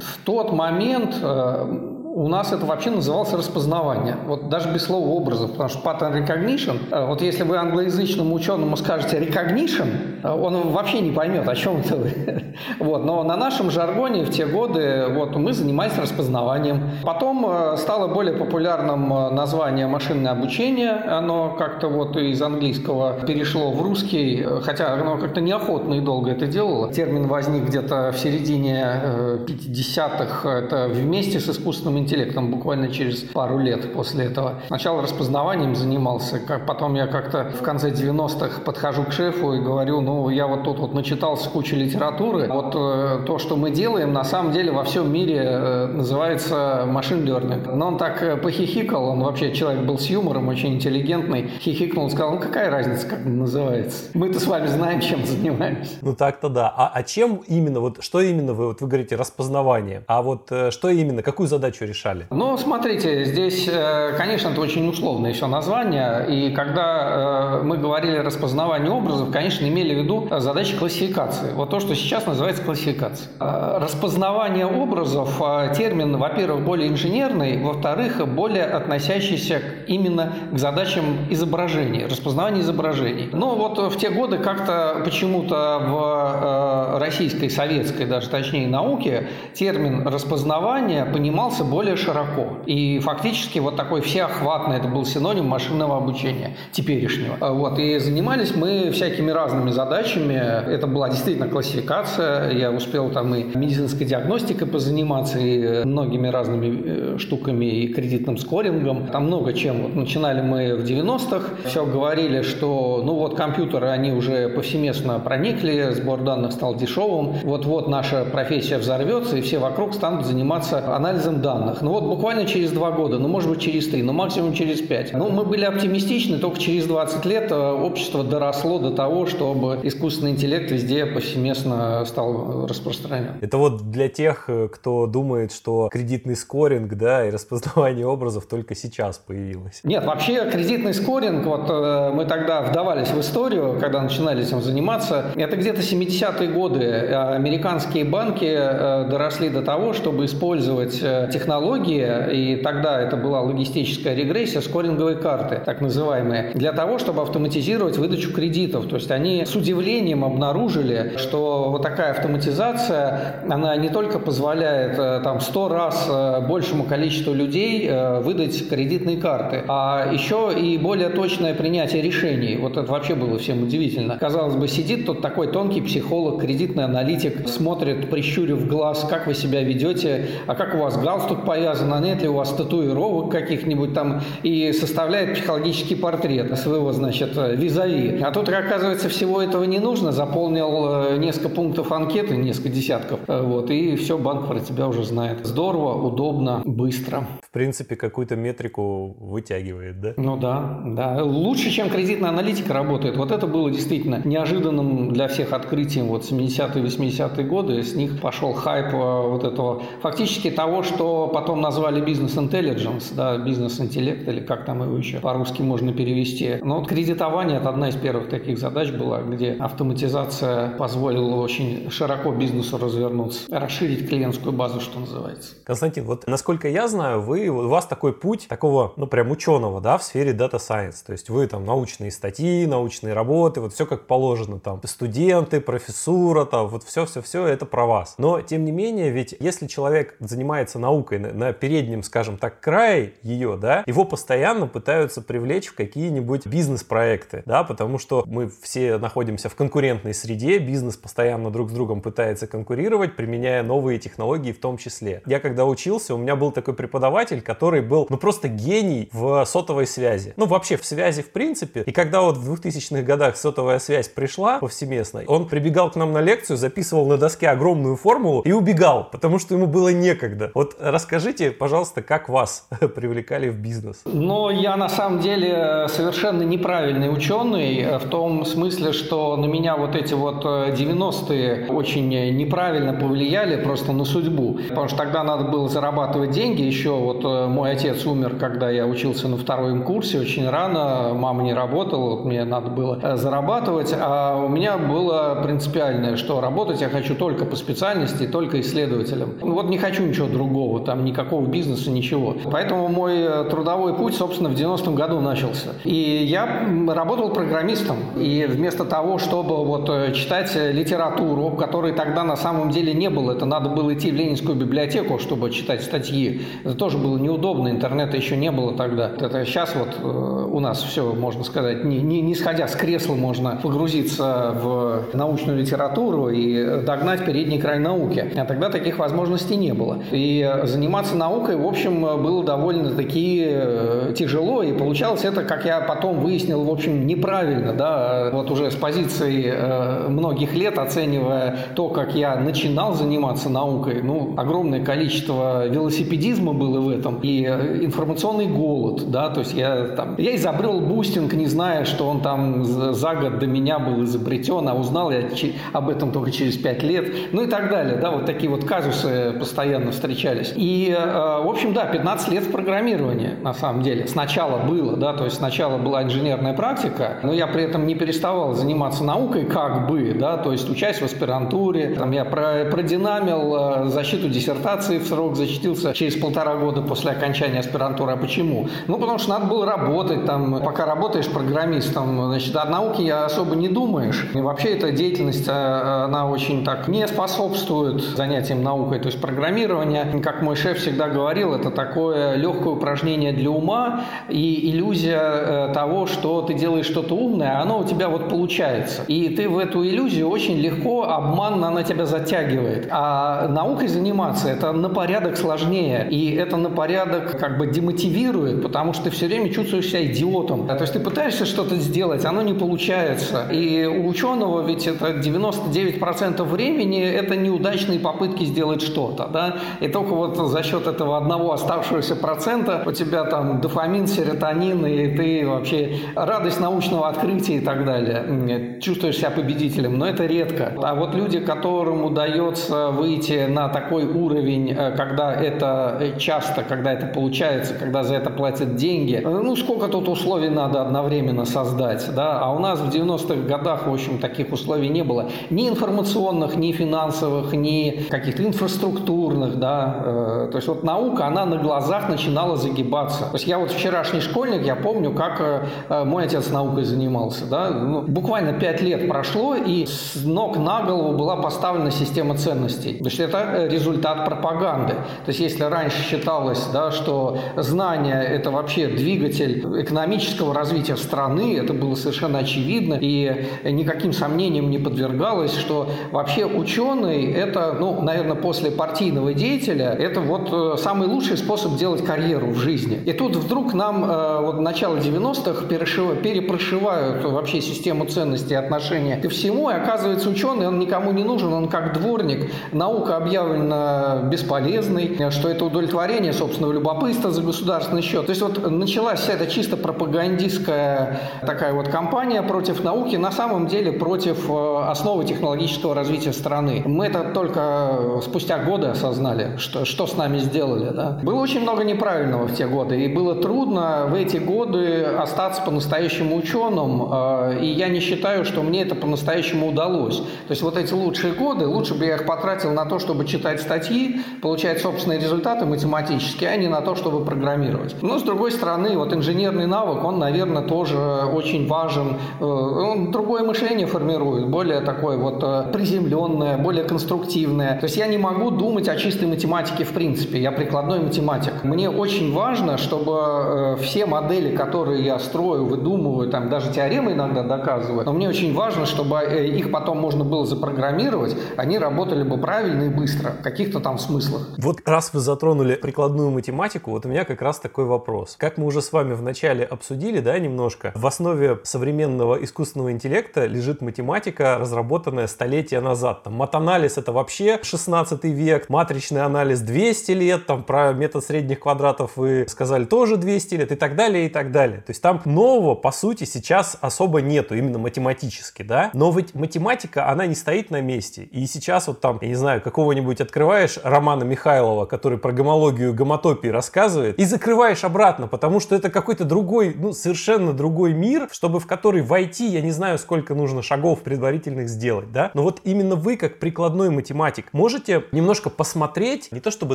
В 0.00 0.24
тот 0.24 0.52
момент 0.52 1.16
э, 1.22 1.95
у 2.16 2.28
нас 2.28 2.50
это 2.50 2.64
вообще 2.64 2.88
называлось 2.88 3.34
распознавание. 3.34 4.16
Вот 4.26 4.48
даже 4.48 4.72
без 4.72 4.84
слова 4.84 5.06
образов, 5.06 5.50
потому 5.50 5.68
что 5.68 5.86
pattern 5.86 6.26
recognition, 6.26 6.78
э, 6.90 7.06
вот 7.06 7.20
если 7.20 7.42
вы 7.42 7.58
англоязычному 7.58 8.34
ученому 8.34 8.78
скажете 8.78 9.18
recognition, 9.18 10.22
э, 10.22 10.30
он 10.30 10.70
вообще 10.70 11.00
не 11.00 11.10
поймет, 11.10 11.46
о 11.46 11.54
чем 11.54 11.76
это 11.80 11.96
вы. 11.96 12.14
Вот, 12.78 13.04
но 13.04 13.22
на 13.22 13.36
нашем 13.36 13.70
жаргоне 13.70 14.24
в 14.24 14.30
те 14.30 14.46
годы 14.46 15.08
вот, 15.10 15.36
мы 15.36 15.52
занимались 15.52 15.98
распознаванием. 15.98 16.88
Потом 17.02 17.44
э, 17.46 17.76
стало 17.76 18.08
более 18.08 18.34
популярным 18.34 19.34
название 19.34 19.86
машинное 19.86 20.32
обучение. 20.32 20.92
Оно 20.92 21.50
как-то 21.58 21.88
вот 21.88 22.16
из 22.16 22.40
английского 22.40 23.12
перешло 23.26 23.72
в 23.72 23.82
русский, 23.82 24.42
хотя 24.62 24.94
оно 24.94 25.18
как-то 25.18 25.42
неохотно 25.42 25.94
и 25.94 26.00
долго 26.00 26.30
это 26.30 26.46
делало. 26.46 26.90
Термин 26.90 27.26
возник 27.26 27.64
где-то 27.64 28.12
в 28.12 28.18
середине 28.18 29.02
50-х. 29.46 30.48
Это 30.48 30.88
вместе 30.88 31.40
с 31.40 31.50
искусственным 31.50 32.05
буквально 32.50 32.88
через 32.88 33.20
пару 33.20 33.58
лет 33.58 33.92
после 33.92 34.26
этого. 34.26 34.60
Сначала 34.66 35.02
распознаванием 35.02 35.74
занимался, 35.74 36.38
как 36.38 36.66
потом 36.66 36.94
я 36.94 37.06
как-то 37.06 37.50
в 37.50 37.62
конце 37.62 37.90
90-х 37.90 38.60
подхожу 38.62 39.04
к 39.04 39.12
шефу 39.12 39.52
и 39.54 39.60
говорю, 39.60 40.00
ну, 40.00 40.28
я 40.28 40.46
вот 40.46 40.64
тут 40.64 40.78
вот 40.78 40.94
начитался 40.94 41.50
кучу 41.50 41.76
литературы, 41.76 42.48
вот 42.48 42.74
э, 42.74 43.24
то, 43.26 43.38
что 43.38 43.56
мы 43.56 43.70
делаем, 43.70 44.12
на 44.12 44.24
самом 44.24 44.52
деле 44.52 44.72
во 44.72 44.84
всем 44.84 45.12
мире 45.12 45.42
э, 45.42 45.86
называется 45.86 46.84
машин 46.86 47.24
learning. 47.24 47.74
Но 47.74 47.88
он 47.88 47.98
так 47.98 48.22
э, 48.22 48.36
похихикал, 48.36 49.08
он 49.08 49.22
вообще 49.22 49.52
человек 49.52 49.84
был 49.84 49.98
с 49.98 50.06
юмором, 50.06 50.48
очень 50.48 50.74
интеллигентный, 50.74 51.50
хихикнул 51.60 52.10
сказал, 52.10 52.34
ну, 52.34 52.40
какая 52.40 52.70
разница, 52.70 53.06
как 53.06 53.24
называется? 53.24 54.04
Мы-то 54.14 54.40
с 54.40 54.46
вами 54.46 54.66
знаем, 54.66 55.00
чем 55.00 55.24
занимаемся. 55.24 55.92
Ну, 56.02 56.14
так-то 56.14 56.48
да. 56.48 56.72
А, 56.76 56.90
а 56.94 57.02
чем 57.02 57.42
именно, 57.46 57.80
вот 57.80 58.02
что 58.02 58.20
именно 58.20 58.52
вы, 58.54 58.68
вот 58.68 58.80
вы 58.80 58.88
говорите, 58.88 59.16
распознавание, 59.16 60.04
а 60.06 60.22
вот 60.22 60.50
что 60.70 60.88
именно, 60.88 61.22
какую 61.22 61.48
задачу 61.48 61.84
решаете? 61.84 61.95
Решали? 61.96 62.26
Ну, 62.30 62.56
смотрите, 62.58 63.24
здесь, 63.24 63.68
э, 63.70 64.14
конечно, 64.16 64.50
это 64.50 64.60
очень 64.60 64.88
условное 64.88 65.32
все 65.32 65.46
название. 65.46 66.26
И 66.28 66.54
когда 66.54 67.60
э, 67.60 67.62
мы 67.62 67.78
говорили 67.78 68.16
о 68.16 68.22
распознавании 68.22 68.88
образов, 68.88 69.30
конечно, 69.32 69.66
имели 69.66 69.94
в 69.94 69.98
виду 69.98 70.28
задачи 70.38 70.76
классификации. 70.76 71.52
Вот 71.54 71.70
то, 71.70 71.80
что 71.80 71.94
сейчас 71.94 72.26
называется 72.26 72.62
классификацией. 72.62 73.30
Э, 73.40 73.78
распознавание 73.80 74.66
образов– 74.66 75.40
термин, 75.76 76.16
во-первых, 76.16 76.64
более 76.64 76.88
инженерный, 76.88 77.62
во-вторых, 77.62 78.26
более 78.26 78.64
относящийся 78.64 79.60
именно 79.86 80.32
к 80.52 80.58
задачам 80.58 81.04
изображений, 81.30 82.04
распознавания 82.04 82.60
изображений. 82.60 83.30
Но 83.32 83.54
вот 83.54 83.78
в 83.92 83.98
те 83.98 84.10
годы 84.10 84.38
как-то 84.38 85.00
почему-то 85.04 85.80
в 85.86 86.98
российской, 86.98 87.48
советской 87.48 88.06
даже, 88.06 88.28
точнее, 88.28 88.68
науке 88.68 89.28
термин 89.54 90.06
распознавания 90.06 91.04
понимался 91.04 91.64
более 91.64 91.85
более 91.86 91.96
широко. 91.96 92.58
И 92.66 92.98
фактически 92.98 93.60
вот 93.60 93.76
такой 93.76 94.00
всеохватный, 94.00 94.76
это 94.76 94.88
был 94.88 95.04
синоним 95.04 95.46
машинного 95.46 95.96
обучения 95.96 96.56
теперешнего. 96.72 97.36
А 97.40 97.52
вот, 97.52 97.78
и 97.78 97.98
занимались 97.98 98.56
мы 98.56 98.90
всякими 98.90 99.30
разными 99.30 99.70
задачами. 99.70 100.34
Это 100.34 100.88
была 100.88 101.08
действительно 101.08 101.48
классификация. 101.48 102.50
Я 102.50 102.72
успел 102.72 103.10
там 103.10 103.32
и 103.36 103.44
медицинской 103.56 104.04
диагностикой 104.04 104.66
позаниматься, 104.66 105.38
и 105.38 105.84
многими 105.84 106.26
разными 106.26 106.82
э, 106.84 107.18
штуками, 107.18 107.66
и 107.66 107.92
кредитным 107.92 108.36
скорингом. 108.36 109.06
Там 109.06 109.26
много 109.26 109.52
чем. 109.52 109.82
Вот 109.82 109.94
начинали 109.94 110.40
мы 110.40 110.74
в 110.74 110.84
90-х. 110.84 111.68
Все 111.68 111.86
говорили, 111.86 112.42
что 112.42 113.02
ну 113.04 113.14
вот 113.14 113.36
компьютеры, 113.36 113.88
они 113.90 114.10
уже 114.10 114.48
повсеместно 114.48 115.20
проникли, 115.20 115.90
сбор 115.92 116.22
данных 116.22 116.50
стал 116.50 116.74
дешевым. 116.74 117.34
Вот-вот 117.44 117.86
наша 117.86 118.24
профессия 118.24 118.78
взорвется, 118.78 119.36
и 119.36 119.40
все 119.40 119.58
вокруг 119.58 119.94
станут 119.94 120.26
заниматься 120.26 120.82
анализом 120.96 121.40
данных 121.42 121.65
данных. 121.66 121.82
Ну 121.82 121.90
вот 121.90 122.04
буквально 122.04 122.46
через 122.46 122.70
два 122.72 122.90
года, 122.92 123.18
ну 123.18 123.28
может 123.28 123.50
быть 123.50 123.60
через 123.60 123.88
три, 123.88 124.02
ну 124.02 124.12
максимум 124.12 124.52
через 124.52 124.80
пять. 124.80 125.12
Ну 125.12 125.28
мы 125.28 125.44
были 125.44 125.64
оптимистичны, 125.64 126.38
только 126.38 126.58
через 126.58 126.86
20 126.86 127.24
лет 127.26 127.50
э, 127.50 127.54
общество 127.54 128.24
доросло 128.24 128.78
до 128.78 128.90
того, 128.90 129.26
чтобы 129.26 129.80
искусственный 129.82 130.32
интеллект 130.32 130.70
везде 130.70 131.06
повсеместно 131.06 132.04
стал 132.06 132.66
распространен. 132.66 133.34
Это 133.40 133.58
вот 133.58 133.90
для 133.90 134.08
тех, 134.08 134.44
э, 134.48 134.68
кто 134.68 135.06
думает, 135.06 135.52
что 135.52 135.88
кредитный 135.92 136.36
скоринг, 136.36 136.94
да, 136.94 137.26
и 137.26 137.30
распознавание 137.30 138.06
образов 138.06 138.46
только 138.46 138.74
сейчас 138.74 139.18
появилось. 139.18 139.80
Нет, 139.84 140.04
вообще 140.04 140.48
кредитный 140.50 140.94
скоринг, 140.94 141.44
вот 141.46 141.66
э, 141.68 142.12
мы 142.14 142.24
тогда 142.24 142.62
вдавались 142.62 143.08
в 143.08 143.20
историю, 143.20 143.78
когда 143.80 144.02
начинали 144.02 144.42
этим 144.42 144.62
заниматься, 144.62 145.26
это 145.36 145.56
где-то 145.56 145.80
70-е 145.80 146.48
годы. 146.48 146.84
Американские 146.86 148.04
банки 148.04 148.46
доросли 148.46 149.48
до 149.48 149.62
того, 149.62 149.92
чтобы 149.92 150.24
использовать 150.24 151.00
технологии 151.32 151.55
технологии, 151.56 152.06
и 152.32 152.56
тогда 152.56 153.00
это 153.00 153.16
была 153.16 153.40
логистическая 153.40 154.14
регрессия, 154.14 154.60
скоринговые 154.60 155.16
карты, 155.16 155.60
так 155.64 155.80
называемые, 155.80 156.52
для 156.54 156.72
того, 156.72 156.98
чтобы 156.98 157.22
автоматизировать 157.22 157.98
выдачу 157.98 158.32
кредитов. 158.32 158.86
То 158.86 158.96
есть 158.96 159.10
они 159.10 159.44
с 159.44 159.54
удивлением 159.56 160.24
обнаружили, 160.24 161.14
что 161.16 161.70
вот 161.70 161.82
такая 161.82 162.10
автоматизация, 162.10 163.42
она 163.48 163.76
не 163.76 163.88
только 163.88 164.18
позволяет 164.18 164.98
э, 164.98 165.20
там 165.22 165.40
сто 165.40 165.68
раз 165.68 166.06
э, 166.08 166.46
большему 166.46 166.84
количеству 166.84 167.32
людей 167.32 167.86
э, 167.88 168.20
выдать 168.20 168.68
кредитные 168.68 169.16
карты, 169.16 169.64
а 169.68 170.10
еще 170.12 170.52
и 170.56 170.78
более 170.78 171.08
точное 171.08 171.54
принятие 171.54 172.02
решений. 172.02 172.56
Вот 172.56 172.76
это 172.76 172.90
вообще 172.90 173.14
было 173.14 173.38
всем 173.38 173.62
удивительно. 173.62 174.18
Казалось 174.18 174.56
бы, 174.56 174.68
сидит 174.68 175.06
тут 175.06 175.22
такой 175.22 175.48
тонкий 175.48 175.80
психолог, 175.80 176.40
кредитный 176.40 176.84
аналитик, 176.84 177.48
смотрит, 177.48 178.10
прищурив 178.10 178.66
глаз, 178.68 179.06
как 179.08 179.26
вы 179.26 179.34
себя 179.34 179.62
ведете, 179.62 180.26
а 180.46 180.54
как 180.54 180.74
у 180.74 180.78
вас 180.78 180.96
галстук 180.98 181.45
повязано, 181.46 182.00
нет 182.00 182.22
ли 182.22 182.28
у 182.28 182.34
вас 182.34 182.52
татуировок 182.52 183.30
каких-нибудь 183.30 183.94
там, 183.94 184.20
и 184.42 184.72
составляет 184.72 185.34
психологический 185.34 185.94
портрет 185.94 186.58
своего, 186.58 186.92
значит, 186.92 187.36
визави. 187.36 188.20
А 188.20 188.30
тут, 188.32 188.48
оказывается, 188.48 189.08
всего 189.08 189.40
этого 189.40 189.64
не 189.64 189.78
нужно, 189.78 190.12
заполнил 190.12 191.12
э, 191.12 191.16
несколько 191.18 191.48
пунктов 191.48 191.92
анкеты, 191.92 192.36
несколько 192.36 192.68
десятков, 192.68 193.20
э, 193.26 193.42
вот, 193.42 193.70
и 193.70 193.96
все, 193.96 194.18
банк 194.18 194.48
про 194.48 194.60
тебя 194.60 194.88
уже 194.88 195.04
знает. 195.04 195.46
Здорово, 195.46 196.06
удобно, 196.06 196.62
быстро. 196.64 197.26
Принципе, 197.56 197.96
какую-то 197.96 198.36
метрику 198.36 199.16
вытягивает, 199.18 199.98
да? 199.98 200.12
Ну 200.18 200.36
да, 200.36 200.78
да. 200.84 201.24
Лучше, 201.24 201.70
чем 201.70 201.88
кредитная 201.88 202.28
аналитика 202.28 202.74
работает. 202.74 203.16
Вот 203.16 203.32
это 203.32 203.46
было 203.46 203.70
действительно 203.70 204.20
неожиданным 204.22 205.10
для 205.14 205.26
всех 205.26 205.54
открытием 205.54 206.08
вот 206.08 206.30
70-е, 206.30 206.84
80-е 206.84 207.44
годы. 207.46 207.82
С 207.82 207.94
них 207.94 208.20
пошел 208.20 208.52
хайп 208.52 208.92
э, 208.92 208.98
вот 208.98 209.44
этого, 209.44 209.82
фактически 210.02 210.50
того, 210.50 210.82
что 210.82 211.28
потом 211.28 211.62
назвали 211.62 212.02
бизнес-интеллигенс, 212.02 213.12
да, 213.12 213.38
бизнес-интеллект, 213.38 214.28
или 214.28 214.40
как 214.40 214.66
там 214.66 214.82
его 214.82 214.98
еще 214.98 215.20
по-русски 215.20 215.62
можно 215.62 215.94
перевести. 215.94 216.58
Но 216.62 216.80
вот 216.80 216.88
кредитование– 216.88 217.56
это 217.60 217.70
одна 217.70 217.88
из 217.88 217.96
первых 217.96 218.28
таких 218.28 218.58
задач 218.58 218.90
была, 218.90 219.22
где 219.22 219.52
автоматизация 219.52 220.76
позволила 220.76 221.36
очень 221.36 221.90
широко 221.90 222.32
бизнесу 222.32 222.76
развернуться, 222.76 223.46
расширить 223.50 224.06
клиентскую 224.06 224.52
базу, 224.52 224.82
что 224.82 225.00
называется. 225.00 225.54
Константин, 225.64 226.04
вот 226.04 226.26
насколько 226.26 226.68
я 226.68 226.86
знаю, 226.86 227.22
вы, 227.22 227.45
у 227.48 227.68
вас 227.68 227.86
такой 227.86 228.12
путь 228.12 228.46
такого, 228.48 228.92
ну, 228.96 229.06
прям 229.06 229.30
ученого, 229.30 229.80
да, 229.80 229.98
в 229.98 230.02
сфере 230.02 230.32
Data 230.32 230.56
Science. 230.56 231.04
То 231.04 231.12
есть 231.12 231.30
вы 231.30 231.46
там 231.46 231.64
научные 231.64 232.10
статьи, 232.10 232.66
научные 232.66 233.14
работы, 233.14 233.60
вот 233.60 233.72
все 233.72 233.86
как 233.86 234.06
положено 234.06 234.60
там. 234.60 234.80
Студенты, 234.84 235.60
профессура, 235.60 236.44
там, 236.44 236.68
вот 236.68 236.84
все-все-все, 236.84 237.46
это 237.46 237.66
про 237.66 237.86
вас. 237.86 238.14
Но, 238.18 238.40
тем 238.40 238.64
не 238.64 238.72
менее, 238.72 239.10
ведь 239.10 239.34
если 239.38 239.66
человек 239.66 240.16
занимается 240.20 240.78
наукой 240.78 241.18
на 241.18 241.52
переднем, 241.52 242.02
скажем 242.02 242.38
так, 242.38 242.60
крае 242.60 243.14
ее, 243.22 243.56
да, 243.56 243.82
его 243.86 244.04
постоянно 244.04 244.66
пытаются 244.66 245.22
привлечь 245.22 245.68
в 245.68 245.74
какие-нибудь 245.74 246.46
бизнес-проекты, 246.46 247.42
да, 247.46 247.64
потому 247.64 247.98
что 247.98 248.24
мы 248.26 248.50
все 248.62 248.98
находимся 248.98 249.48
в 249.48 249.54
конкурентной 249.54 250.14
среде, 250.14 250.58
бизнес 250.58 250.96
постоянно 250.96 251.50
друг 251.50 251.70
с 251.70 251.72
другом 251.72 252.00
пытается 252.00 252.46
конкурировать, 252.46 253.16
применяя 253.16 253.62
новые 253.62 253.98
технологии 253.98 254.52
в 254.52 254.60
том 254.60 254.78
числе. 254.78 255.22
Я 255.26 255.40
когда 255.40 255.64
учился, 255.64 256.14
у 256.14 256.18
меня 256.18 256.36
был 256.36 256.52
такой 256.52 256.74
преподаватель, 256.74 257.35
предприниматель, 257.36 257.42
который 257.42 257.82
был, 257.82 258.06
ну, 258.10 258.16
просто 258.16 258.48
гений 258.48 259.08
в 259.12 259.44
сотовой 259.44 259.86
связи. 259.86 260.32
Ну, 260.36 260.46
вообще 260.46 260.76
в 260.76 260.84
связи 260.84 261.22
в 261.22 261.30
принципе. 261.32 261.82
И 261.86 261.92
когда 261.92 262.20
вот 262.20 262.36
в 262.36 262.52
2000-х 262.52 263.02
годах 263.02 263.36
сотовая 263.36 263.78
связь 263.78 264.08
пришла 264.08 264.58
повсеместно, 264.58 265.22
он 265.26 265.46
прибегал 265.46 265.90
к 265.90 265.96
нам 265.96 266.12
на 266.12 266.20
лекцию, 266.20 266.56
записывал 266.56 267.06
на 267.06 267.16
доске 267.16 267.48
огромную 267.48 267.96
формулу 267.96 268.42
и 268.42 268.52
убегал, 268.52 269.08
потому 269.10 269.38
что 269.38 269.54
ему 269.54 269.66
было 269.66 269.92
некогда. 269.92 270.50
Вот 270.54 270.76
расскажите, 270.80 271.50
пожалуйста, 271.50 272.02
как 272.02 272.28
вас 272.28 272.68
привлекали 272.94 273.48
в 273.48 273.56
бизнес? 273.56 274.02
Ну, 274.04 274.50
я 274.50 274.76
на 274.76 274.88
самом 274.88 275.20
деле 275.20 275.86
совершенно 275.88 276.42
неправильный 276.42 277.12
ученый 277.12 277.80
э, 277.80 277.98
в 277.98 278.08
том 278.08 278.44
смысле, 278.44 278.92
что 278.92 279.36
на 279.36 279.46
меня 279.46 279.76
вот 279.76 279.94
эти 279.94 280.14
вот 280.14 280.44
90-е 280.44 281.66
э, 281.68 281.72
очень 281.72 282.08
неправильно 282.36 282.92
повлияли 282.92 283.62
просто 283.62 283.92
на 283.92 284.04
судьбу. 284.04 284.58
Потому 284.68 284.88
что 284.88 284.96
тогда 284.96 285.24
надо 285.24 285.44
было 285.44 285.68
зарабатывать 285.68 286.30
деньги. 286.30 286.62
Еще 286.62 286.90
вот 286.90 287.15
э, 287.24 287.46
мой 287.46 287.72
отец 287.72 288.04
умер, 288.06 288.36
когда 288.38 288.70
я 288.70 288.86
учился 288.86 289.28
на 289.28 289.36
втором 289.36 289.82
курсе, 289.82 290.20
очень 290.20 290.48
рано. 290.48 291.12
Мама 291.14 291.42
не 291.42 291.54
работала, 291.54 292.16
вот 292.16 292.24
мне 292.24 292.44
надо 292.44 292.70
было 292.70 293.16
зарабатывать. 293.16 293.94
А 293.98 294.36
у 294.36 294.48
меня 294.48 294.78
было 294.78 295.40
принципиальное, 295.42 296.16
что 296.16 296.40
работать 296.40 296.80
я 296.80 296.88
хочу 296.88 297.14
только 297.14 297.44
по 297.44 297.56
специальности, 297.56 298.26
только 298.26 298.60
исследователем. 298.60 299.34
Вот 299.40 299.68
не 299.68 299.78
хочу 299.78 300.04
ничего 300.04 300.26
другого, 300.26 300.80
там 300.80 301.04
никакого 301.04 301.46
бизнеса, 301.46 301.90
ничего. 301.90 302.36
Поэтому 302.50 302.88
мой 302.88 303.44
трудовой 303.50 303.94
путь, 303.94 304.14
собственно, 304.14 304.48
в 304.48 304.54
90-м 304.54 304.94
году 304.94 305.20
начался. 305.20 305.70
И 305.84 306.24
я 306.24 306.66
работал 306.88 307.30
программистом. 307.30 307.96
И 308.16 308.46
вместо 308.48 308.84
того, 308.84 309.18
чтобы 309.18 309.64
вот 309.64 309.88
э, 309.88 310.12
читать 310.12 310.54
литературу, 310.54 311.50
которой 311.56 311.92
тогда 311.92 312.24
на 312.24 312.36
самом 312.36 312.70
деле 312.70 312.92
не 312.94 313.10
было, 313.10 313.32
это 313.32 313.44
надо 313.46 313.68
было 313.68 313.94
идти 313.94 314.10
в 314.10 314.14
Ленинскую 314.14 314.56
библиотеку, 314.56 315.18
чтобы 315.18 315.50
читать 315.50 315.82
статьи. 315.82 316.42
Это 316.64 316.74
тоже 316.74 316.98
было 317.06 317.18
неудобно, 317.18 317.68
интернета 317.68 318.16
еще 318.16 318.36
не 318.36 318.50
было 318.50 318.74
тогда. 318.74 319.12
Это 319.18 319.44
сейчас 319.44 319.74
вот 319.74 319.88
э, 320.02 320.48
у 320.50 320.60
нас 320.60 320.82
все, 320.82 321.12
можно 321.12 321.44
сказать, 321.44 321.84
не, 321.84 322.00
не, 322.00 322.20
не 322.20 322.34
сходя 322.34 322.66
с 322.66 322.74
кресла, 322.74 323.14
можно 323.14 323.58
погрузиться 323.62 324.52
в 324.60 325.04
научную 325.12 325.58
литературу 325.58 326.28
и 326.28 326.82
догнать 326.82 327.24
передний 327.24 327.60
край 327.60 327.78
науки. 327.78 328.32
А 328.36 328.44
тогда 328.44 328.70
таких 328.70 328.98
возможностей 328.98 329.56
не 329.56 329.72
было. 329.72 329.98
И 330.10 330.48
заниматься 330.64 331.16
наукой, 331.16 331.56
в 331.56 331.66
общем, 331.66 332.00
было 332.00 332.42
довольно-таки 332.44 333.44
э, 333.46 334.12
тяжело, 334.16 334.62
и 334.62 334.72
получалось 334.72 335.24
это, 335.24 335.44
как 335.44 335.64
я 335.64 335.80
потом 335.80 336.20
выяснил, 336.20 336.64
в 336.64 336.70
общем, 336.70 337.06
неправильно, 337.06 337.72
да, 337.72 338.30
вот 338.32 338.50
уже 338.50 338.70
с 338.70 338.74
позиции 338.74 339.52
э, 339.54 340.08
многих 340.08 340.54
лет, 340.54 340.78
оценивая 340.78 341.56
то, 341.76 341.88
как 341.88 342.14
я 342.14 342.36
начинал 342.36 342.94
заниматься 342.94 343.48
наукой, 343.48 344.02
ну, 344.02 344.34
огромное 344.36 344.84
количество 344.84 345.68
велосипедизма 345.68 346.52
было 346.52 346.80
в 346.80 346.95
этом, 346.96 347.20
и 347.22 347.44
э, 347.44 347.84
информационный 347.84 348.46
голод, 348.46 349.10
да, 349.10 349.30
то 349.30 349.40
есть 349.40 349.54
я 349.54 349.88
там, 349.96 350.14
я 350.18 350.34
изобрел 350.36 350.80
бустинг, 350.80 351.32
не 351.34 351.46
зная, 351.46 351.84
что 351.84 352.08
он 352.08 352.20
там 352.20 352.64
за 352.64 353.14
год 353.14 353.38
до 353.38 353.46
меня 353.46 353.78
был 353.78 354.04
изобретен, 354.04 354.68
а 354.68 354.74
узнал 354.74 355.10
я 355.10 355.28
об 355.72 355.88
этом 355.88 356.12
только 356.12 356.30
через 356.30 356.56
пять 356.56 356.82
лет, 356.82 357.08
ну 357.32 357.42
и 357.42 357.46
так 357.46 357.70
далее, 357.70 357.96
да, 357.96 358.10
вот 358.10 358.26
такие 358.26 358.50
вот 358.50 358.64
казусы 358.64 359.34
постоянно 359.38 359.92
встречались. 359.92 360.52
И, 360.56 360.94
э, 360.96 361.42
в 361.42 361.48
общем, 361.48 361.72
да, 361.72 361.86
15 361.86 362.28
лет 362.28 362.44
в 362.44 362.50
программировании, 362.50 363.30
на 363.42 363.54
самом 363.54 363.82
деле, 363.82 364.06
сначала 364.06 364.58
было, 364.58 364.96
да, 364.96 365.12
то 365.12 365.24
есть 365.24 365.36
сначала 365.36 365.78
была 365.78 366.02
инженерная 366.02 366.54
практика, 366.54 367.18
но 367.22 367.32
я 367.32 367.46
при 367.46 367.62
этом 367.62 367.86
не 367.86 367.94
переставал 367.94 368.54
заниматься 368.54 369.04
наукой 369.04 369.44
как 369.44 369.88
бы, 369.88 370.14
да, 370.18 370.36
то 370.36 370.52
есть 370.52 370.68
учась 370.70 371.00
в 371.00 371.04
аспирантуре, 371.04 371.94
там 371.94 372.12
я 372.12 372.24
про, 372.24 372.64
продинамил 372.70 373.54
э, 373.56 373.88
защиту 373.88 374.28
диссертации 374.28 374.98
в 374.98 375.06
срок, 375.06 375.36
защитился 375.36 375.94
через 375.94 376.16
полтора 376.16 376.56
года 376.56 376.82
после 376.86 377.10
окончания 377.10 377.60
аспирантуры. 377.60 378.12
А 378.12 378.16
почему? 378.16 378.68
Ну, 378.86 378.98
потому 378.98 379.18
что 379.18 379.30
надо 379.30 379.46
было 379.46 379.66
работать, 379.66 380.24
там, 380.24 380.60
пока 380.62 380.86
работаешь 380.86 381.28
программистом, 381.28 382.26
значит, 382.26 382.54
о 382.56 382.64
науке 382.64 383.12
особо 383.12 383.54
не 383.56 383.68
думаешь. 383.68 384.28
И 384.34 384.40
вообще 384.40 384.70
эта 384.70 384.92
деятельность, 384.92 385.48
э, 385.48 385.52
она 385.52 386.28
очень 386.28 386.64
так 386.64 386.88
не 386.88 387.06
способствует 387.06 388.00
занятиям 388.02 388.62
наукой, 388.62 388.98
то 388.98 389.06
есть 389.06 389.20
программирование, 389.20 390.20
как 390.22 390.42
мой 390.42 390.56
шеф 390.56 390.78
всегда 390.78 391.08
говорил, 391.08 391.54
это 391.54 391.70
такое 391.70 392.36
легкое 392.36 392.74
упражнение 392.74 393.32
для 393.32 393.50
ума 393.50 394.04
и 394.28 394.70
иллюзия 394.70 395.20
э, 395.20 395.72
того, 395.72 396.06
что 396.06 396.42
ты 396.42 396.54
делаешь 396.54 396.86
что-то 396.86 397.14
умное, 397.14 397.58
а 397.58 397.62
оно 397.62 397.78
у 397.80 397.84
тебя 397.84 398.08
вот 398.08 398.28
получается. 398.28 399.02
И 399.08 399.28
ты 399.30 399.48
в 399.48 399.58
эту 399.58 399.84
иллюзию 399.84 400.28
очень 400.28 400.56
легко, 400.58 401.04
обманно 401.04 401.68
она 401.68 401.82
тебя 401.82 402.06
затягивает. 402.06 402.88
А 402.90 403.48
наукой 403.48 403.88
заниматься 403.88 404.48
это 404.48 404.72
на 404.72 404.88
порядок 404.88 405.36
сложнее. 405.36 406.08
И 406.10 406.34
это 406.34 406.56
на 406.56 406.70
порядок 406.76 407.38
как 407.38 407.58
бы 407.58 407.66
демотивирует, 407.66 408.62
потому 408.62 408.92
что 408.92 409.04
ты 409.04 409.10
все 409.10 409.26
время 409.26 409.50
чувствуешь 409.50 409.86
себя 409.86 410.04
идиотом. 410.04 410.68
То 410.68 410.80
есть 410.80 410.92
ты 410.92 411.00
пытаешься 411.00 411.46
что-то 411.46 411.76
сделать, 411.76 412.24
оно 412.24 412.42
не 412.42 412.54
получается. 412.54 413.48
И 413.50 413.84
у 413.86 414.06
ученого 414.06 414.66
ведь 414.66 414.86
это 414.86 415.10
99% 415.10 416.42
времени 416.44 417.02
это 417.02 417.36
неудачные 417.36 417.98
попытки 417.98 418.44
сделать 418.44 418.82
что-то. 418.82 419.28
Да? 419.32 419.56
И 419.80 419.88
только 419.88 420.14
вот 420.14 420.36
за 420.36 420.62
счет 420.62 420.86
этого 420.86 421.16
одного 421.16 421.52
оставшегося 421.52 422.16
процента 422.16 422.82
у 422.86 422.92
тебя 422.92 423.24
там 423.24 423.60
дофамин, 423.60 424.06
серотонин, 424.06 424.86
и 424.86 425.16
ты 425.16 425.46
вообще 425.46 425.98
радость 426.14 426.60
научного 426.60 427.08
открытия 427.08 427.56
и 427.56 427.60
так 427.60 427.84
далее. 427.84 428.78
Чувствуешь 428.80 429.16
себя 429.16 429.30
победителем, 429.30 429.98
но 429.98 430.06
это 430.06 430.26
редко. 430.26 430.72
А 430.82 430.94
вот 430.94 431.14
люди, 431.14 431.40
которым 431.40 432.04
удается 432.04 432.90
выйти 432.90 433.46
на 433.46 433.68
такой 433.68 434.04
уровень, 434.04 434.70
э, 434.70 434.94
когда 434.96 435.34
это 435.34 435.98
э, 436.00 436.18
часто, 436.18 436.62
когда 436.68 436.92
это 436.92 437.06
получается, 437.06 437.74
когда 437.74 438.02
за 438.02 438.16
это 438.16 438.30
платят 438.30 438.76
деньги, 438.76 439.14
э, 439.14 439.28
ну 439.28 439.56
сколько 439.56 439.88
тут 439.88 440.08
условий 440.08 440.48
надо 440.48 440.82
одновременно 440.82 441.44
создать, 441.44 442.08
да? 442.14 442.40
А 442.40 442.52
у 442.52 442.58
нас 442.58 442.80
в 442.80 442.88
90-х 442.88 443.48
годах, 443.48 443.86
в 443.86 443.92
общем, 443.92 444.18
таких 444.18 444.52
условий 444.52 444.88
не 444.88 445.04
было. 445.04 445.30
Ни 445.50 445.68
информационных, 445.68 446.56
ни 446.56 446.72
финансовых, 446.72 447.52
ни 447.52 448.06
каких-то 448.10 448.44
инфраструктурных, 448.44 449.58
да. 449.58 450.48
То 450.50 450.56
есть 450.56 450.68
вот 450.68 450.82
наука, 450.84 451.26
она 451.26 451.44
на 451.46 451.56
глазах 451.56 452.08
начинала 452.08 452.56
загибаться. 452.56 453.24
То 453.24 453.34
есть 453.34 453.46
я 453.46 453.58
вот 453.58 453.70
вчерашний 453.70 454.20
школьник, 454.20 454.64
я 454.64 454.76
помню, 454.76 455.12
как 455.12 455.66
мой 455.88 456.24
отец 456.24 456.50
наукой 456.50 456.84
занимался, 456.84 457.46
да. 457.46 457.70
Ну, 457.70 458.02
буквально 458.02 458.52
пять 458.52 458.82
лет 458.82 459.08
прошло, 459.08 459.54
и 459.54 459.86
с 459.86 460.22
ног 460.24 460.56
на 460.56 460.82
голову 460.82 461.16
была 461.16 461.36
поставлена 461.36 461.90
система 461.90 462.36
ценностей. 462.36 462.94
То 462.98 463.04
есть 463.04 463.20
это 463.20 463.38
э, 463.38 463.68
результат 463.68 464.24
пропаганды. 464.24 464.94
То 464.94 465.28
есть 465.28 465.40
если 465.40 465.64
раньше 465.64 466.02
считалось, 466.02 466.55
да, 466.72 466.90
что 466.90 467.38
знание– 467.56 468.22
это 468.28 468.50
вообще 468.50 468.88
двигатель 468.88 469.64
экономического 469.80 470.54
развития 470.54 470.96
страны, 470.96 471.56
это 471.56 471.72
было 471.72 471.94
совершенно 471.94 472.38
очевидно, 472.38 472.98
и 473.00 473.46
никаким 473.64 474.12
сомнениям 474.12 474.70
не 474.70 474.78
подвергалось, 474.78 475.56
что 475.56 475.88
вообще 476.10 476.46
ученый– 476.46 477.24
это, 477.32 477.76
ну, 477.78 478.00
наверное, 478.02 478.36
после 478.36 478.70
партийного 478.70 479.34
деятеля, 479.34 479.90
это 479.90 480.20
вот 480.20 480.48
э, 480.52 480.76
самый 480.82 481.08
лучший 481.08 481.36
способ 481.36 481.76
делать 481.76 482.04
карьеру 482.04 482.48
в 482.48 482.56
жизни. 482.56 483.00
И 483.04 483.12
тут 483.12 483.36
вдруг 483.36 483.74
нам 483.74 484.04
э, 484.04 484.40
вот 484.40 484.60
начало 484.60 484.96
90-х 484.96 485.66
перепрошивают 485.66 487.24
вообще 487.24 487.60
систему 487.60 488.04
ценностей 488.06 488.54
и 488.54 488.56
отношения 488.56 489.16
ко 489.16 489.28
всему, 489.28 489.70
и 489.70 489.74
оказывается 489.74 490.28
ученый, 490.28 490.68
он 490.68 490.78
никому 490.78 491.12
не 491.12 491.24
нужен, 491.24 491.52
он 491.52 491.68
как 491.68 491.92
дворник. 491.92 492.50
Наука 492.72 493.16
объявлена 493.16 494.22
бесполезной, 494.30 495.18
что 495.30 495.48
это 495.48 495.64
удовлетворение 495.64 496.32
собственного 496.46 496.72
любопытства 496.72 497.30
за 497.32 497.42
государственный 497.42 498.02
счет. 498.02 498.26
То 498.26 498.30
есть 498.30 498.42
вот 498.42 498.70
началась 498.70 499.20
вся 499.20 499.32
эта 499.32 499.46
чисто 499.46 499.76
пропагандистская 499.76 501.20
такая 501.44 501.72
вот 501.72 501.88
кампания 501.88 502.42
против 502.42 502.84
науки, 502.84 503.16
на 503.16 503.32
самом 503.32 503.66
деле 503.66 503.92
против 503.92 504.48
э, 504.48 504.84
основы 504.88 505.24
технологического 505.24 505.94
развития 505.94 506.32
страны. 506.32 506.82
Мы 506.86 507.06
это 507.06 507.24
только 507.34 508.20
спустя 508.22 508.58
годы 508.58 508.86
осознали, 508.86 509.56
что, 509.58 509.84
что 509.84 510.06
с 510.06 510.16
нами 510.16 510.38
сделали. 510.38 510.90
Да? 510.94 511.18
Было 511.22 511.40
очень 511.40 511.60
много 511.60 511.82
неправильного 511.82 512.46
в 512.46 512.54
те 512.54 512.66
годы, 512.66 513.04
и 513.04 513.08
было 513.08 513.34
трудно 513.34 514.06
в 514.08 514.14
эти 514.14 514.36
годы 514.36 515.02
остаться 515.02 515.62
по-настоящему 515.62 516.36
ученым, 516.36 517.08
э, 517.12 517.58
и 517.62 517.66
я 517.66 517.88
не 517.88 518.00
считаю, 518.00 518.44
что 518.44 518.62
мне 518.62 518.82
это 518.82 518.94
по-настоящему 518.94 519.68
удалось. 519.68 520.18
То 520.18 520.50
есть 520.50 520.62
вот 520.62 520.76
эти 520.76 520.94
лучшие 520.94 521.32
годы, 521.32 521.66
лучше 521.66 521.94
бы 521.94 522.04
я 522.04 522.14
их 522.14 522.26
потратил 522.26 522.70
на 522.70 522.84
то, 522.84 523.00
чтобы 523.00 523.24
читать 523.26 523.60
статьи, 523.60 524.20
получать 524.40 524.80
собственные 524.80 525.18
результаты 525.18 525.66
математические, 525.66 526.35
а 526.44 526.56
не 526.56 526.68
на 526.68 526.80
то, 526.80 526.94
чтобы 526.94 527.24
программировать. 527.24 527.96
Но, 528.02 528.18
с 528.18 528.22
другой 528.22 528.52
стороны, 528.52 528.96
вот 528.96 529.12
инженерный 529.12 529.66
навык, 529.66 530.04
он, 530.04 530.18
наверное, 530.18 530.62
тоже 530.62 530.96
очень 530.98 531.66
важен. 531.66 532.16
Э, 532.40 532.44
он 532.44 533.10
другое 533.10 533.42
мышление 533.44 533.86
формирует, 533.86 534.48
более 534.48 534.80
такое 534.80 535.16
вот 535.16 535.42
э, 535.42 535.70
приземленное, 535.72 536.58
более 536.58 536.84
конструктивное. 536.84 537.78
То 537.78 537.84
есть 537.84 537.96
я 537.96 538.06
не 538.06 538.18
могу 538.18 538.50
думать 538.50 538.88
о 538.88 538.96
чистой 538.96 539.26
математике 539.26 539.84
в 539.84 539.92
принципе, 539.92 540.40
я 540.40 540.52
прикладной 540.52 541.00
математик. 541.00 541.64
Мне 541.64 541.88
очень 541.88 542.32
важно, 542.32 542.76
чтобы 542.78 543.12
э, 543.12 543.76
все 543.82 544.06
модели, 544.06 544.54
которые 544.54 545.04
я 545.04 545.18
строю, 545.18 545.66
выдумываю, 545.66 546.30
там 546.30 546.48
даже 546.48 546.72
теоремы 546.72 547.12
иногда 547.12 547.42
доказываю, 547.42 548.04
но 548.04 548.12
мне 548.12 548.28
очень 548.28 548.54
важно, 548.54 548.86
чтобы 548.86 549.22
их 549.22 549.70
потом 549.70 549.98
можно 549.98 550.24
было 550.24 550.44
запрограммировать, 550.46 551.36
они 551.56 551.78
работали 551.78 552.22
бы 552.22 552.38
правильно 552.38 552.84
и 552.84 552.88
быстро, 552.88 553.32
в 553.40 553.42
каких-то 553.42 553.80
там 553.80 553.98
смыслах. 553.98 554.48
Вот 554.58 554.78
раз 554.84 555.12
вы 555.12 555.20
затронули 555.20 555.76
прикладную 555.76 556.15
прикладную 556.16 556.30
математику, 556.30 556.92
вот 556.92 557.04
у 557.04 557.08
меня 557.08 557.24
как 557.24 557.42
раз 557.42 557.58
такой 557.58 557.84
вопрос. 557.84 558.36
Как 558.38 558.56
мы 558.56 558.64
уже 558.66 558.80
с 558.80 558.92
вами 558.92 559.12
вначале 559.12 559.64
обсудили, 559.64 560.20
да, 560.20 560.38
немножко, 560.38 560.92
в 560.94 561.06
основе 561.06 561.58
современного 561.62 562.42
искусственного 562.42 562.92
интеллекта 562.92 563.44
лежит 563.44 563.82
математика, 563.82 564.56
разработанная 564.58 565.26
столетия 565.26 565.80
назад. 565.80 566.22
Там 566.22 566.34
матанализ 566.34 566.96
это 566.96 567.12
вообще 567.12 567.58
16 567.62 568.24
век, 568.24 568.70
матричный 568.70 569.22
анализ 569.22 569.60
200 569.60 570.12
лет, 570.12 570.46
там 570.46 570.62
про 570.62 570.94
метод 570.94 571.22
средних 571.22 571.60
квадратов 571.60 572.16
вы 572.16 572.46
сказали 572.48 572.84
тоже 572.84 573.16
200 573.18 573.54
лет 573.56 573.72
и 573.72 573.76
так 573.76 573.94
далее, 573.94 574.26
и 574.26 574.28
так 574.30 574.52
далее. 574.52 574.78
То 574.78 574.92
есть 574.92 575.02
там 575.02 575.20
нового, 575.26 575.74
по 575.74 575.92
сути, 575.92 576.24
сейчас 576.24 576.78
особо 576.80 577.20
нету, 577.20 577.54
именно 577.54 577.78
математически, 577.78 578.62
да. 578.62 578.90
Но 578.94 579.10
ведь 579.12 579.34
математика, 579.34 580.08
она 580.08 580.24
не 580.26 580.34
стоит 580.34 580.70
на 580.70 580.80
месте. 580.80 581.24
И 581.24 581.46
сейчас 581.46 581.88
вот 581.88 582.00
там, 582.00 582.18
я 582.22 582.28
не 582.28 582.34
знаю, 582.34 582.62
какого-нибудь 582.62 583.20
открываешь 583.20 583.78
Романа 583.82 584.24
Михайлова, 584.24 584.86
который 584.86 585.18
про 585.18 585.32
гомологию 585.32 585.92
гомотопии 586.06 586.48
рассказывает, 586.48 587.18
и 587.18 587.24
закрываешь 587.24 587.82
обратно, 587.82 588.28
потому 588.28 588.60
что 588.60 588.76
это 588.76 588.90
какой-то 588.90 589.24
другой, 589.24 589.74
ну, 589.76 589.92
совершенно 589.92 590.52
другой 590.52 590.94
мир, 590.94 591.28
чтобы 591.32 591.58
в 591.58 591.66
который 591.66 592.02
войти, 592.02 592.46
я 592.46 592.60
не 592.60 592.70
знаю, 592.70 592.98
сколько 592.98 593.34
нужно 593.34 593.62
шагов 593.62 594.02
предварительных 594.02 594.68
сделать, 594.68 595.10
да. 595.10 595.32
Но 595.34 595.42
вот 595.42 595.60
именно 595.64 595.96
вы, 595.96 596.16
как 596.16 596.38
прикладной 596.38 596.90
математик, 596.90 597.48
можете 597.52 598.04
немножко 598.12 598.50
посмотреть, 598.50 599.32
не 599.32 599.40
то 599.40 599.50
чтобы 599.50 599.74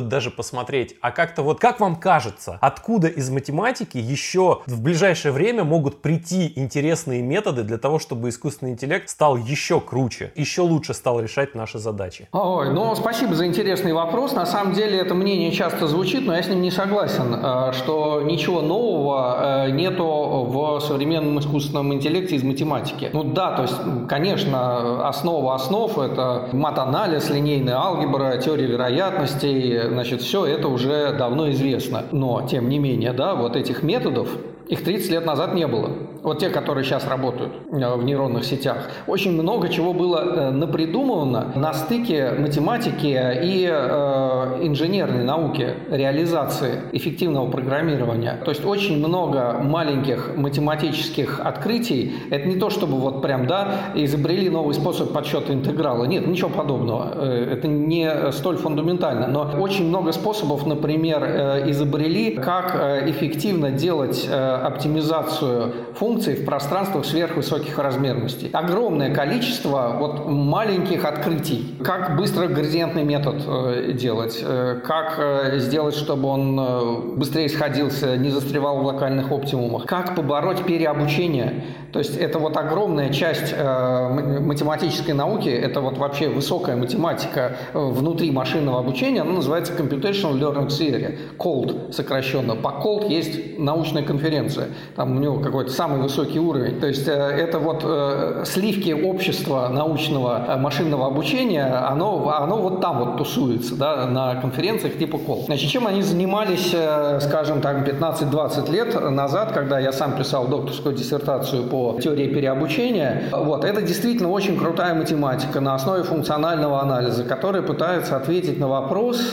даже 0.00 0.30
посмотреть, 0.30 0.96
а 1.02 1.10
как-то 1.10 1.42
вот, 1.42 1.60
как 1.60 1.80
вам 1.80 1.96
кажется, 1.96 2.58
откуда 2.62 3.08
из 3.08 3.28
математики 3.28 3.98
еще 3.98 4.62
в 4.66 4.80
ближайшее 4.80 5.32
время 5.32 5.64
могут 5.64 6.00
прийти 6.00 6.52
интересные 6.56 7.20
методы 7.20 7.62
для 7.62 7.76
того, 7.76 7.98
чтобы 7.98 8.30
искусственный 8.30 8.72
интеллект 8.72 9.10
стал 9.10 9.36
еще 9.36 9.80
круче, 9.80 10.32
еще 10.34 10.62
лучше 10.62 10.94
стал 10.94 11.20
решать 11.20 11.54
наши 11.54 11.78
задачи? 11.78 12.28
Ой, 12.32 12.72
ну 12.72 12.94
спасибо 12.94 13.34
за 13.34 13.46
интересный 13.46 13.92
вопрос. 13.92 14.32
На 14.32 14.46
самом 14.46 14.72
деле 14.72 14.98
это 14.98 15.14
мнение 15.14 15.52
часто 15.52 15.86
звучит, 15.86 16.21
но 16.24 16.34
я 16.34 16.42
с 16.42 16.48
ним 16.48 16.62
не 16.62 16.70
согласен, 16.70 17.34
э, 17.34 17.72
что 17.72 18.22
ничего 18.22 18.60
нового 18.60 19.66
э, 19.66 19.70
нету 19.70 20.04
в 20.04 20.80
современном 20.80 21.38
искусственном 21.38 21.92
интеллекте 21.92 22.36
из 22.36 22.42
математики. 22.42 23.10
Ну 23.12 23.24
да, 23.24 23.52
то 23.52 23.62
есть, 23.62 23.74
конечно, 24.08 25.08
основа 25.08 25.54
основ– 25.54 25.98
это 25.98 26.48
мат-анализ, 26.52 27.30
линейная 27.30 27.76
алгебра, 27.76 28.36
теория 28.38 28.66
вероятностей, 28.66 29.88
значит, 29.88 30.22
все 30.22 30.46
это 30.46 30.68
уже 30.68 31.12
давно 31.18 31.50
известно. 31.50 32.04
Но, 32.12 32.42
тем 32.42 32.68
не 32.68 32.78
менее, 32.78 33.12
да, 33.12 33.34
вот 33.34 33.56
этих 33.56 33.82
методов, 33.82 34.28
их 34.68 34.84
30 34.84 35.10
лет 35.10 35.26
назад 35.26 35.54
не 35.54 35.66
было. 35.66 35.90
Вот 36.22 36.38
те, 36.38 36.50
которые 36.50 36.84
сейчас 36.84 37.06
работают 37.08 37.52
э, 37.72 37.96
в 37.96 38.04
нейронных 38.04 38.44
сетях. 38.44 38.88
Очень 39.06 39.32
много 39.32 39.68
чего 39.68 39.92
было 39.92 40.18
э, 40.18 40.50
напридумывано 40.50 41.52
на 41.56 41.74
стыке 41.74 42.32
математики 42.38 43.06
и 43.06 43.68
э, 43.68 44.58
инженерной 44.62 45.24
науки, 45.24 45.74
реализации 45.90 46.82
эффективного 46.92 47.50
программирования. 47.50 48.38
То 48.44 48.52
есть 48.52 48.64
очень 48.64 48.98
много 48.98 49.58
маленьких 49.62 50.36
математических 50.36 51.40
открытий. 51.40 52.12
Это 52.30 52.46
не 52.46 52.56
то, 52.56 52.70
чтобы 52.70 52.98
вот 52.98 53.20
прям, 53.20 53.46
да, 53.46 53.74
изобрели 53.94 54.48
новый 54.48 54.74
способ 54.74 55.12
подсчета 55.12 55.52
интеграла. 55.52 56.04
Нет, 56.04 56.26
ничего 56.26 56.50
подобного. 56.50 57.24
Это 57.24 57.66
не 57.66 58.30
столь 58.32 58.56
фундаментально. 58.56 59.26
Но 59.26 59.50
очень 59.60 59.88
много 59.88 60.12
способов, 60.12 60.66
например, 60.66 61.24
изобрели, 61.68 62.36
как 62.36 62.74
эффективно 63.08 63.70
делать 63.70 64.28
оптимизацию 64.28 65.72
функций 65.94 66.11
в 66.20 66.44
пространствах 66.44 67.04
сверхвысоких 67.04 67.78
размерностей. 67.78 68.50
Огромное 68.52 69.14
количество 69.14 69.96
вот 69.98 70.26
маленьких 70.26 71.04
открытий. 71.04 71.74
Как 71.82 72.16
быстро 72.16 72.46
градиентный 72.46 73.04
метод 73.04 73.42
э, 73.46 73.92
делать, 73.92 74.40
э, 74.42 74.80
как 74.84 75.14
э, 75.18 75.58
сделать, 75.58 75.94
чтобы 75.94 76.28
он 76.28 77.16
быстрее 77.16 77.48
сходился, 77.48 78.16
не 78.16 78.30
застревал 78.30 78.78
в 78.78 78.84
локальных 78.84 79.30
оптимумах, 79.30 79.86
как 79.86 80.14
побороть 80.14 80.64
переобучение. 80.64 81.64
То 81.92 81.98
есть 81.98 82.16
это 82.16 82.38
вот 82.38 82.56
огромная 82.56 83.10
часть 83.10 83.54
математической 83.54 85.12
науки, 85.12 85.48
это 85.48 85.82
вот 85.82 85.98
вообще 85.98 86.28
высокая 86.28 86.74
математика 86.74 87.56
внутри 87.74 88.30
машинного 88.30 88.78
обучения, 88.78 89.20
она 89.20 89.32
называется 89.32 89.74
Computational 89.74 90.38
Learning 90.38 90.68
Theory, 90.68 91.18
COLD 91.38 91.92
сокращенно. 91.92 92.56
По 92.56 92.68
COLD 92.82 93.08
есть 93.10 93.58
научная 93.58 94.02
конференция. 94.02 94.68
Там 94.96 95.16
у 95.16 95.20
него 95.20 95.38
какой-то 95.40 95.70
самый 95.70 96.01
высокий 96.02 96.38
уровень. 96.38 96.80
То 96.80 96.86
есть 96.86 97.08
э, 97.08 97.12
это 97.12 97.58
вот 97.58 97.82
э, 97.84 98.44
сливки 98.44 98.92
общества 98.92 99.68
научного 99.68 100.44
э, 100.48 100.56
машинного 100.56 101.06
обучения, 101.06 101.64
оно, 101.64 102.28
оно 102.28 102.58
вот 102.58 102.80
там 102.80 102.98
вот 102.98 103.16
тусуется, 103.16 103.76
да, 103.76 104.06
на 104.06 104.34
конференциях 104.36 104.98
типа 104.98 105.18
КОЛ. 105.18 105.44
Значит, 105.46 105.70
чем 105.70 105.86
они 105.86 106.02
занимались, 106.02 106.74
скажем 107.20 107.60
так, 107.60 107.86
15-20 107.88 108.70
лет 108.70 109.10
назад, 109.10 109.52
когда 109.52 109.78
я 109.78 109.92
сам 109.92 110.16
писал 110.16 110.48
докторскую 110.48 110.94
диссертацию 110.94 111.64
по 111.64 111.98
теории 112.02 112.28
переобучения. 112.28 113.24
Вот, 113.32 113.64
это 113.64 113.82
действительно 113.82 114.30
очень 114.30 114.58
крутая 114.58 114.94
математика 114.94 115.60
на 115.60 115.74
основе 115.74 116.02
функционального 116.02 116.82
анализа, 116.82 117.24
которая 117.24 117.62
пытается 117.62 118.16
ответить 118.16 118.58
на 118.58 118.68
вопрос, 118.68 119.30